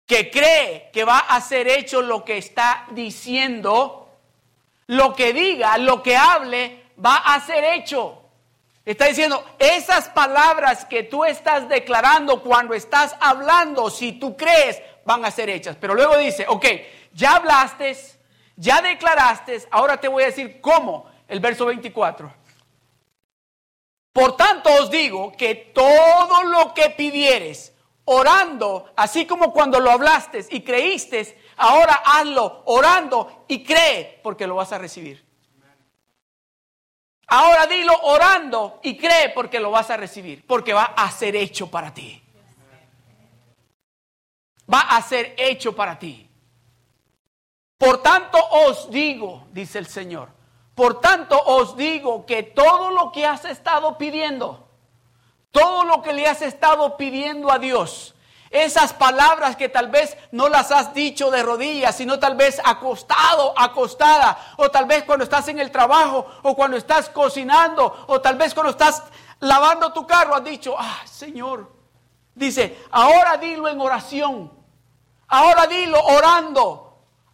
Que 0.06 0.30
cree 0.30 0.92
que 0.94 1.04
va 1.04 1.18
a 1.18 1.42
ser 1.42 1.68
hecho 1.68 2.04
lo 2.04 2.24
que 2.24 2.38
está 2.38 2.86
diciendo, 2.92 4.08
lo 4.86 5.16
que 5.16 5.34
diga, 5.34 5.80
lo 5.80 6.04
que 6.04 6.16
hable, 6.16 6.84
va 7.04 7.16
a 7.16 7.40
ser 7.40 7.64
hecho. 7.64 8.22
Está 8.86 9.06
diciendo, 9.06 9.44
esas 9.58 10.10
palabras 10.10 10.86
que 10.86 11.02
tú 11.02 11.26
estás 11.26 11.68
declarando 11.68 12.44
cuando 12.44 12.76
estás 12.76 13.16
hablando, 13.20 13.90
si 13.90 14.12
tú 14.12 14.38
crees, 14.38 14.80
van 15.06 15.26
a 15.26 15.32
ser 15.32 15.50
hechas. 15.50 15.76
Pero 15.80 15.96
luego 15.96 16.18
dice, 16.18 16.46
ok, 16.48 16.66
ya 17.14 17.38
hablaste, 17.38 17.96
ya 18.56 18.82
declaraste, 18.82 19.64
ahora 19.72 19.98
te 19.98 20.08
voy 20.08 20.24
a 20.24 20.28
decir 20.28 20.62
cómo. 20.62 21.12
El 21.28 21.40
verso 21.40 21.66
24. 21.66 22.32
Por 24.12 24.38
tanto 24.38 24.72
os 24.76 24.92
digo 24.92 25.32
que 25.32 25.56
todo 25.56 26.44
lo 26.44 26.74
que 26.74 26.92
pidieres, 26.92 27.74
orando, 28.06 28.92
así 28.96 29.26
como 29.26 29.52
cuando 29.52 29.80
lo 29.80 29.90
hablaste 29.90 30.46
y 30.52 30.62
creíste, 30.62 31.42
ahora 31.58 32.04
hazlo 32.06 32.62
orando 32.66 33.46
y 33.48 33.64
cree 33.64 34.20
porque 34.22 34.46
lo 34.46 34.56
vas 34.56 34.72
a 34.72 34.78
recibir. 34.78 35.26
Ahora 37.28 37.66
dilo 37.66 37.94
orando 38.04 38.80
y 38.84 38.96
cree 38.96 39.30
porque 39.30 39.60
lo 39.60 39.72
vas 39.72 39.90
a 39.90 39.98
recibir, 39.98 40.46
porque 40.46 40.74
va 40.74 40.84
a 40.84 41.10
ser 41.10 41.36
hecho 41.36 41.72
para 41.72 41.92
ti. 41.92 42.22
Va 44.72 44.82
a 44.82 45.02
ser 45.02 45.34
hecho 45.38 45.76
para 45.76 45.98
ti. 45.98 46.30
Por 47.78 48.02
tanto 48.02 48.38
os 48.68 48.90
digo, 48.90 49.48
dice 49.52 49.80
el 49.80 49.88
Señor, 49.88 50.30
por 50.76 51.02
tanto 51.02 51.40
os 51.40 51.76
digo 51.76 52.26
que 52.26 52.44
todo 52.44 52.92
lo 52.92 53.12
que 53.12 53.26
has 53.26 53.46
estado 53.46 53.98
pidiendo, 53.98 54.68
todo 55.52 55.84
lo 55.84 56.02
que 56.02 56.14
le 56.14 56.28
has 56.28 56.42
estado 56.42 56.98
pidiendo 56.98 57.52
a 57.52 57.60
Dios, 57.60 58.14
esas 58.54 58.94
palabras 58.94 59.56
que 59.56 59.68
tal 59.68 59.90
vez 59.90 60.16
no 60.32 60.48
las 60.48 60.72
has 60.72 60.94
dicho 60.94 61.32
de 61.32 61.42
rodillas, 61.42 61.98
sino 61.98 62.20
tal 62.20 62.36
vez 62.36 62.62
acostado, 62.64 63.54
acostada, 63.58 64.38
o 64.58 64.70
tal 64.70 64.86
vez 64.86 65.04
cuando 65.04 65.24
estás 65.24 65.48
en 65.48 65.60
el 65.60 65.72
trabajo, 65.72 66.28
o 66.44 66.56
cuando 66.56 66.78
estás 66.78 67.10
cocinando, 67.10 68.06
o 68.08 68.22
tal 68.22 68.36
vez 68.36 68.54
cuando 68.54 68.70
estás 68.70 69.04
lavando 69.40 69.92
tu 69.92 70.06
carro, 70.06 70.36
has 70.36 70.44
dicho, 70.44 70.76
ah, 70.78 71.02
Señor, 71.06 71.72
dice, 72.36 72.80
ahora 72.92 73.38
dilo 73.38 73.68
en 73.68 73.82
oración, 73.82 74.54
ahora 75.28 75.66
dilo 75.66 76.00
orando, 76.04 76.83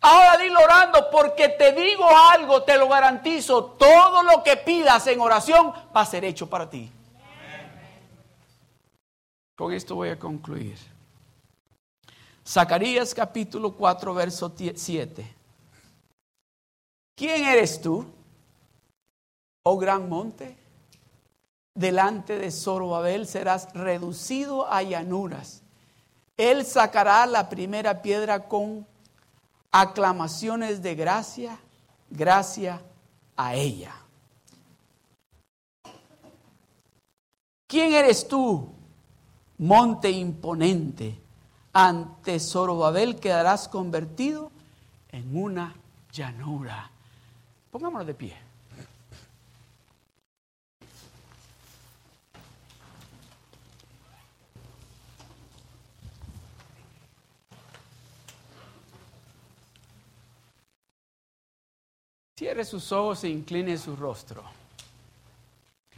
Ahora 0.02 0.38
dilo 0.38 0.60
orando 0.62 1.10
porque 1.12 1.50
te 1.50 1.74
digo 1.74 2.08
algo, 2.32 2.64
te 2.64 2.78
lo 2.78 2.88
garantizo, 2.88 3.66
todo 3.66 4.24
lo 4.24 4.44
que 4.44 4.56
pidas 4.56 5.06
en 5.08 5.20
oración 5.20 5.74
va 5.96 6.02
a 6.02 6.06
ser 6.06 6.24
hecho 6.24 6.50
para 6.50 6.70
ti. 6.70 6.90
Con 9.56 9.74
esto 9.74 9.96
voy 9.96 10.10
a 10.10 10.18
concluir. 10.18 10.78
Zacarías 12.48 13.14
capítulo 13.14 13.74
4, 13.74 14.14
verso 14.14 14.54
7. 14.56 15.36
¿Quién 17.16 17.44
eres 17.44 17.82
tú, 17.82 18.06
oh 19.64 19.78
gran 19.78 20.08
monte? 20.08 20.58
Delante 21.76 22.40
de 22.40 22.52
Zorobabel 22.52 23.28
serás 23.28 23.72
reducido 23.74 24.72
a 24.72 24.82
llanuras. 24.82 25.62
Él 26.38 26.66
sacará 26.66 27.26
la 27.26 27.50
primera 27.50 28.02
piedra 28.02 28.48
con 28.48 28.88
aclamaciones 29.72 30.82
de 30.82 30.96
gracia, 30.96 31.60
gracia 32.10 32.82
a 33.36 33.56
ella. 33.56 33.96
¿Quién 37.68 37.94
eres 37.94 38.28
tú, 38.28 38.74
monte 39.60 40.10
imponente? 40.10 41.22
Ante 41.72 42.40
Zorobabel 42.40 43.20
quedarás 43.20 43.68
convertido 43.68 44.52
en 45.12 45.38
una 45.38 45.76
llanura. 46.12 46.90
Pongámonos 47.70 48.08
de 48.08 48.14
pie. 48.16 48.49
Cierre 62.40 62.64
sus 62.64 62.90
ojos 62.94 63.26
e 63.26 63.28
incline 63.28 63.78
su 63.78 63.98
rostro. 63.98 64.42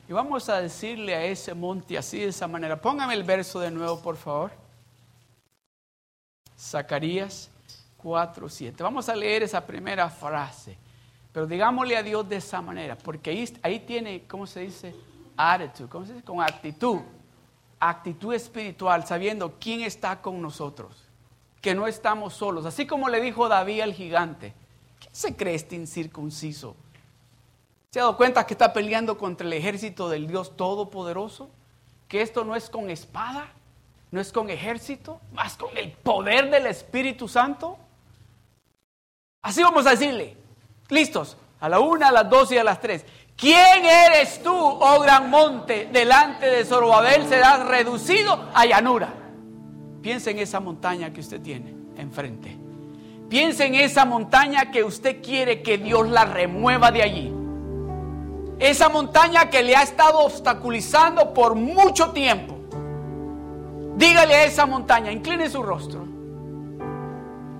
Y 0.09 0.11
vamos 0.11 0.49
a 0.49 0.59
decirle 0.59 1.13
a 1.13 1.23
ese 1.23 1.53
monte 1.53 1.95
así 1.99 2.17
de 2.17 2.29
esa 2.29 2.47
manera. 2.47 2.81
Póngame 2.81 3.13
el 3.13 3.21
verso 3.21 3.59
de 3.59 3.69
nuevo, 3.69 4.01
por 4.01 4.17
favor. 4.17 4.51
Zacarías 6.57 7.51
4, 7.97 8.49
7. 8.49 8.81
Vamos 8.81 9.07
a 9.07 9.15
leer 9.15 9.43
esa 9.43 9.63
primera 9.63 10.09
frase. 10.09 10.75
Pero 11.31 11.45
digámosle 11.45 11.95
a 11.95 12.01
Dios 12.01 12.27
de 12.27 12.37
esa 12.37 12.59
manera, 12.59 12.97
porque 12.97 13.29
ahí, 13.61 13.79
tiene, 13.81 14.23
¿cómo 14.23 14.47
se 14.47 14.61
dice? 14.61 14.95
Attitude, 15.37 15.89
¿cómo 15.89 16.07
se 16.07 16.13
dice? 16.13 16.25
Con 16.25 16.41
actitud. 16.41 17.01
Actitud 17.79 18.33
espiritual, 18.33 19.05
sabiendo 19.05 19.59
quién 19.59 19.81
está 19.81 20.19
con 20.19 20.41
nosotros. 20.41 21.07
Que 21.61 21.75
no 21.75 21.85
estamos 21.85 22.33
solos. 22.33 22.65
Así 22.65 22.87
como 22.87 23.09
le 23.09 23.21
dijo 23.21 23.47
David 23.47 23.81
al 23.81 23.93
gigante 23.93 24.55
se 25.11 25.35
cree 25.35 25.55
este 25.55 25.75
incircunciso? 25.75 26.75
¿Se 27.91 27.99
ha 27.99 28.03
dado 28.03 28.17
cuenta 28.17 28.45
que 28.45 28.53
está 28.53 28.71
peleando 28.71 29.17
contra 29.17 29.45
el 29.45 29.53
ejército 29.53 30.09
del 30.09 30.27
Dios 30.27 30.55
Todopoderoso? 30.55 31.49
Que 32.07 32.21
esto 32.21 32.45
no 32.45 32.55
es 32.55 32.69
con 32.69 32.89
espada, 32.89 33.51
no 34.11 34.21
es 34.21 34.31
con 34.31 34.49
ejército, 34.49 35.19
más 35.33 35.57
con 35.57 35.75
el 35.77 35.91
poder 35.91 36.49
del 36.49 36.67
Espíritu 36.67 37.27
Santo. 37.27 37.77
Así 39.41 39.61
vamos 39.61 39.85
a 39.87 39.91
decirle, 39.91 40.37
listos, 40.89 41.35
a 41.59 41.67
la 41.67 41.79
una, 41.79 42.09
a 42.09 42.11
las 42.11 42.29
dos 42.29 42.51
y 42.51 42.57
a 42.57 42.63
las 42.63 42.79
tres. 42.79 43.05
¿Quién 43.35 43.85
eres 43.85 44.41
tú, 44.43 44.55
oh 44.55 44.99
gran 45.01 45.29
monte? 45.29 45.89
Delante 45.91 46.45
de 46.45 46.63
Zorobabel 46.63 47.27
serás 47.27 47.65
reducido 47.65 48.49
a 48.53 48.65
llanura. 48.65 49.13
Piensa 50.01 50.31
en 50.31 50.39
esa 50.39 50.59
montaña 50.59 51.11
que 51.11 51.21
usted 51.21 51.41
tiene 51.41 51.73
enfrente. 51.97 52.60
Piense 53.31 53.65
en 53.65 53.75
esa 53.75 54.03
montaña 54.03 54.71
que 54.71 54.83
usted 54.83 55.21
quiere 55.23 55.61
que 55.61 55.77
Dios 55.77 56.09
la 56.09 56.25
remueva 56.25 56.91
de 56.91 57.01
allí. 57.01 57.33
Esa 58.59 58.89
montaña 58.89 59.49
que 59.49 59.63
le 59.63 59.73
ha 59.73 59.83
estado 59.83 60.19
obstaculizando 60.19 61.33
por 61.33 61.55
mucho 61.55 62.11
tiempo. 62.11 62.57
Dígale 63.95 64.35
a 64.35 64.43
esa 64.43 64.65
montaña, 64.65 65.13
incline 65.13 65.49
su 65.49 65.63
rostro. 65.63 66.05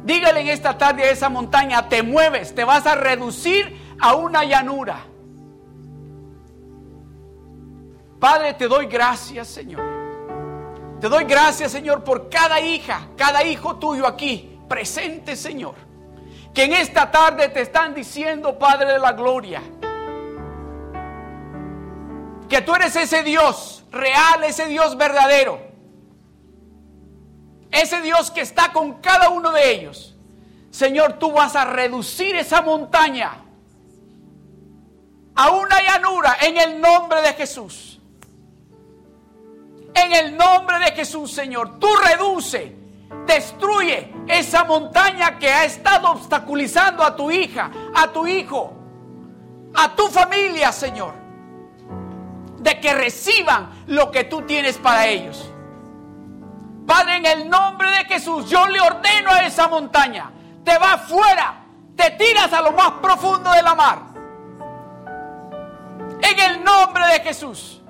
Dígale 0.04 0.42
en 0.42 0.50
esta 0.50 0.78
tarde 0.78 1.04
a 1.04 1.12
esa 1.12 1.30
montaña, 1.30 1.88
te 1.88 2.04
mueves, 2.04 2.54
te 2.54 2.66
vas 2.66 2.86
a 2.86 2.96
reducir 2.96 3.96
a 3.98 4.16
una 4.16 4.44
llanura. 4.44 5.06
Padre, 8.20 8.56
te 8.56 8.68
doy 8.68 8.88
gracias, 8.88 9.48
Señor. 9.48 9.84
Te 11.00 11.08
doy 11.08 11.24
gracias, 11.24 11.72
Señor, 11.72 12.04
por 12.04 12.30
cada 12.30 12.60
hija, 12.60 13.08
cada 13.16 13.46
hijo 13.46 13.78
tuyo 13.78 14.06
aquí 14.06 14.51
presente, 14.72 15.36
Señor. 15.36 15.76
Que 16.54 16.64
en 16.64 16.72
esta 16.72 17.12
tarde 17.12 17.50
te 17.50 17.60
están 17.60 17.94
diciendo, 17.94 18.58
Padre 18.58 18.94
de 18.94 19.00
la 19.00 19.12
Gloria, 19.12 19.62
que 22.48 22.62
tú 22.62 22.74
eres 22.76 22.96
ese 22.96 23.22
Dios 23.22 23.84
real, 23.92 24.46
ese 24.46 24.68
Dios 24.68 24.96
verdadero. 24.96 25.60
Ese 27.70 28.02
Dios 28.02 28.32
que 28.32 28.42
está 28.42 28.72
con 28.72 29.02
cada 29.02 29.30
uno 29.30 29.52
de 29.52 29.72
ellos. 29.72 30.16
Señor, 30.70 31.20
tú 31.20 31.34
vas 31.34 31.58
a 31.58 31.66
reducir 31.66 32.38
esa 32.38 32.62
montaña 32.62 33.44
a 35.36 35.52
una 35.52 35.82
llanura 35.82 36.38
en 36.42 36.58
el 36.58 36.80
nombre 36.80 37.22
de 37.22 37.34
Jesús. 37.34 38.00
En 39.94 40.14
el 40.14 40.38
nombre 40.38 40.80
de 40.80 40.92
Jesús, 40.94 41.32
Señor, 41.32 41.78
tú 41.78 41.88
reduce 41.96 42.81
Destruye 43.26 44.14
esa 44.28 44.64
montaña 44.64 45.38
que 45.38 45.50
ha 45.50 45.66
estado 45.66 46.12
obstaculizando 46.12 47.04
a 47.04 47.16
tu 47.16 47.30
hija, 47.30 47.72
a 47.96 48.08
tu 48.08 48.26
hijo, 48.26 48.74
a 49.76 49.96
tu 49.96 50.08
familia, 50.08 50.72
Señor. 50.72 51.14
De 52.58 52.80
que 52.80 52.94
reciban 52.94 53.84
lo 53.88 54.12
que 54.12 54.24
tú 54.24 54.42
tienes 54.44 54.78
para 54.78 55.08
ellos. 55.08 55.52
Padre, 56.86 57.18
en 57.18 57.26
el 57.26 57.50
nombre 57.50 57.90
de 57.92 58.06
Jesús, 58.06 58.50
yo 58.50 58.68
le 58.68 58.82
ordeno 58.82 59.32
a 59.32 59.46
esa 59.46 59.68
montaña, 59.68 60.32
te 60.64 60.78
vas 60.78 61.02
fuera, 61.04 61.64
te 61.96 62.12
tiras 62.12 62.52
a 62.52 62.62
lo 62.62 62.72
más 62.72 62.92
profundo 63.02 63.52
de 63.52 63.62
la 63.62 63.76
mar. 63.76 64.00
En 66.22 66.40
el 66.40 66.64
nombre 66.64 67.08
de 67.08 67.20
Jesús. 67.22 67.82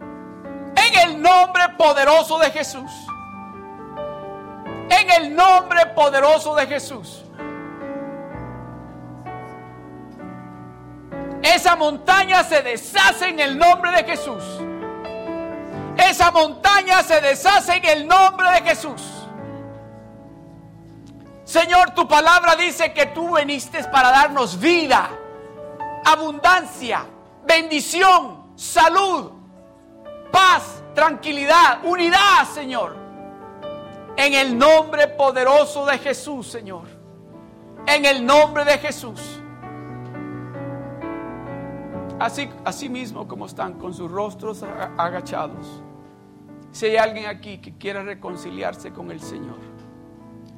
En 0.00 1.10
el 1.10 1.22
nombre 1.22 1.68
poderoso 1.76 2.38
de 2.38 2.50
Jesús. 2.50 2.90
En 4.88 5.10
el 5.10 5.34
nombre 5.34 5.86
poderoso 5.86 6.54
de 6.54 6.66
Jesús. 6.66 7.24
Esa 11.42 11.76
montaña 11.76 12.42
se 12.42 12.62
deshace 12.62 13.28
en 13.28 13.40
el 13.40 13.56
nombre 13.56 13.90
de 13.92 14.04
Jesús. 14.04 14.42
Esa 15.96 16.30
montaña 16.30 17.02
se 17.02 17.20
deshace 17.20 17.76
en 17.76 17.84
el 17.84 18.06
nombre 18.06 18.50
de 18.50 18.62
Jesús. 18.62 19.02
Señor, 21.44 21.92
tu 21.92 22.08
palabra 22.08 22.56
dice 22.56 22.92
que 22.92 23.06
tú 23.06 23.36
viniste 23.36 23.84
para 23.84 24.10
darnos 24.10 24.58
vida, 24.58 25.08
abundancia, 26.04 27.06
bendición, 27.44 28.52
salud, 28.56 29.30
paz, 30.32 30.82
tranquilidad, 30.94 31.78
unidad, 31.84 32.44
Señor. 32.52 33.05
En 34.16 34.34
el 34.34 34.56
nombre 34.56 35.08
poderoso 35.08 35.84
de 35.86 35.98
Jesús, 35.98 36.46
Señor. 36.46 36.84
En 37.86 38.04
el 38.04 38.24
nombre 38.24 38.64
de 38.64 38.78
Jesús. 38.78 39.40
Así, 42.18 42.48
así 42.64 42.88
mismo 42.88 43.28
como 43.28 43.46
están 43.46 43.74
con 43.74 43.92
sus 43.92 44.10
rostros 44.10 44.62
agachados. 44.62 45.82
Si 46.72 46.86
hay 46.86 46.96
alguien 46.96 47.26
aquí 47.26 47.58
que 47.58 47.76
quiera 47.76 48.02
reconciliarse 48.02 48.92
con 48.92 49.10
el 49.10 49.20
Señor, 49.20 49.58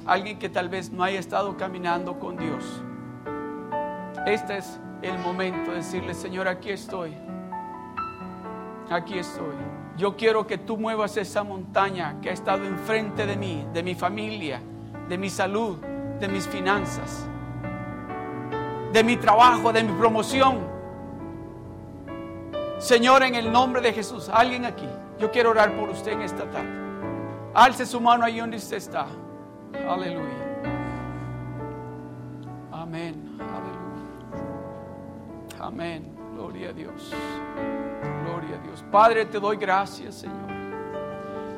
alguien 0.06 0.38
que 0.38 0.48
tal 0.48 0.68
vez 0.68 0.90
no 0.90 1.02
haya 1.02 1.18
estado 1.18 1.56
caminando 1.56 2.18
con 2.18 2.36
Dios, 2.36 2.64
este 4.26 4.58
es 4.58 4.80
el 5.02 5.18
momento 5.18 5.70
de 5.70 5.78
decirle, 5.78 6.14
Señor, 6.14 6.48
aquí 6.48 6.70
estoy. 6.70 7.14
Aquí 8.90 9.18
estoy. 9.18 9.54
Yo 9.98 10.16
quiero 10.16 10.46
que 10.46 10.56
tú 10.56 10.78
muevas 10.78 11.16
esa 11.16 11.42
montaña 11.42 12.20
que 12.22 12.30
ha 12.30 12.32
estado 12.32 12.64
enfrente 12.64 13.26
de 13.26 13.36
mí, 13.36 13.66
de 13.74 13.82
mi 13.82 13.94
familia, 13.94 14.62
de 15.08 15.18
mi 15.18 15.28
salud, 15.28 15.76
de 16.20 16.28
mis 16.28 16.46
finanzas, 16.46 17.26
de 18.92 19.04
mi 19.04 19.16
trabajo, 19.16 19.72
de 19.72 19.82
mi 19.82 19.92
promoción 19.98 20.78
Señor, 22.78 23.24
en 23.24 23.34
el 23.34 23.50
nombre 23.50 23.80
de 23.80 23.92
Jesús, 23.92 24.28
alguien 24.28 24.64
aquí, 24.64 24.88
yo 25.18 25.32
quiero 25.32 25.50
orar 25.50 25.76
por 25.76 25.88
usted 25.88 26.12
en 26.12 26.22
esta 26.22 26.48
tarde. 26.48 26.70
Alce 27.52 27.84
su 27.84 28.00
mano 28.00 28.24
ahí 28.24 28.38
donde 28.38 28.56
usted 28.56 28.76
está. 28.76 29.08
Aleluya. 29.88 30.46
Amén. 32.70 33.36
Aleluya. 33.40 34.46
Amén. 35.58 36.16
Gloria 36.34 36.70
a 36.70 36.72
Dios. 36.72 37.12
A 38.54 38.58
Dios. 38.58 38.84
Padre, 38.90 39.26
te 39.26 39.38
doy 39.38 39.56
gracias, 39.56 40.16
Señor. 40.16 40.48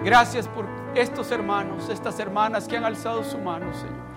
Gracias 0.02 0.48
por 0.48 0.66
estos 0.94 1.30
hermanos, 1.30 1.88
estas 1.88 2.18
hermanas 2.18 2.66
que 2.66 2.76
han 2.76 2.84
alzado 2.84 3.22
su 3.22 3.38
mano, 3.38 3.66
Señor. 3.74 4.10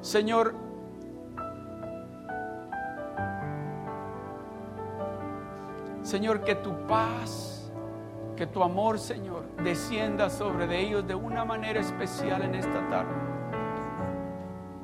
Señor, 0.00 0.54
Señor, 6.02 6.44
que 6.44 6.54
tu 6.54 6.86
paz, 6.86 7.72
que 8.36 8.46
tu 8.46 8.62
amor, 8.62 8.98
Señor, 8.98 9.44
descienda 9.64 10.30
sobre 10.30 10.66
de 10.66 10.80
ellos 10.80 11.06
de 11.06 11.14
una 11.14 11.44
manera 11.44 11.80
especial 11.80 12.42
en 12.42 12.54
esta 12.54 12.88
tarde. 12.88 13.14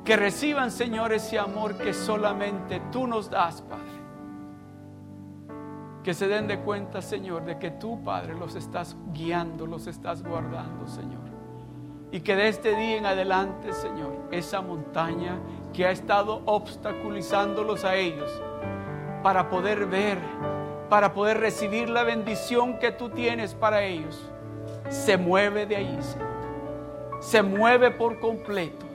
Que 0.03 0.17
reciban, 0.17 0.71
Señor, 0.71 1.13
ese 1.13 1.39
amor 1.39 1.77
que 1.77 1.93
solamente 1.93 2.81
tú 2.91 3.07
nos 3.07 3.29
das, 3.29 3.61
Padre. 3.61 3.82
Que 6.03 6.13
se 6.13 6.27
den 6.27 6.47
de 6.47 6.59
cuenta, 6.59 7.01
Señor, 7.01 7.45
de 7.45 7.57
que 7.57 7.71
tú, 7.71 8.03
Padre, 8.03 8.35
los 8.35 8.55
estás 8.55 8.95
guiando, 9.13 9.65
los 9.65 9.87
estás 9.87 10.21
guardando, 10.21 10.87
Señor. 10.87 11.21
Y 12.11 12.21
que 12.21 12.35
de 12.35 12.49
este 12.49 12.75
día 12.75 12.97
en 12.97 13.05
adelante, 13.05 13.73
Señor, 13.73 14.27
esa 14.31 14.61
montaña 14.61 15.39
que 15.73 15.85
ha 15.85 15.91
estado 15.91 16.41
obstaculizándolos 16.45 17.85
a 17.85 17.95
ellos 17.95 18.29
para 19.23 19.49
poder 19.49 19.85
ver 19.87 20.19
para 20.93 21.11
poder 21.15 21.39
recibir 21.39 21.89
la 21.89 22.03
bendición 22.03 22.77
que 22.77 22.91
tú 22.91 23.09
tienes 23.09 23.55
para 23.55 23.83
ellos, 23.83 24.29
se 24.89 25.17
mueve 25.17 25.65
de 25.65 25.75
ahí, 25.77 25.99
Se 27.19 27.41
mueve 27.41 27.89
por 27.89 28.19
completo. 28.19 28.85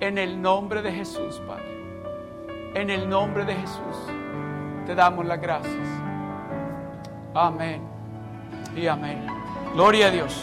En 0.00 0.18
el 0.18 0.42
nombre 0.42 0.82
de 0.82 0.90
Jesús, 0.90 1.40
Padre. 1.46 2.72
En 2.74 2.90
el 2.90 3.08
nombre 3.08 3.44
de 3.44 3.54
Jesús, 3.54 3.96
te 4.86 4.94
damos 4.94 5.26
las 5.26 5.40
gracias. 5.40 5.74
Amén 7.34 7.82
y 8.76 8.86
amén. 8.86 9.26
Gloria 9.74 10.08
a 10.08 10.10
Dios. 10.10 10.42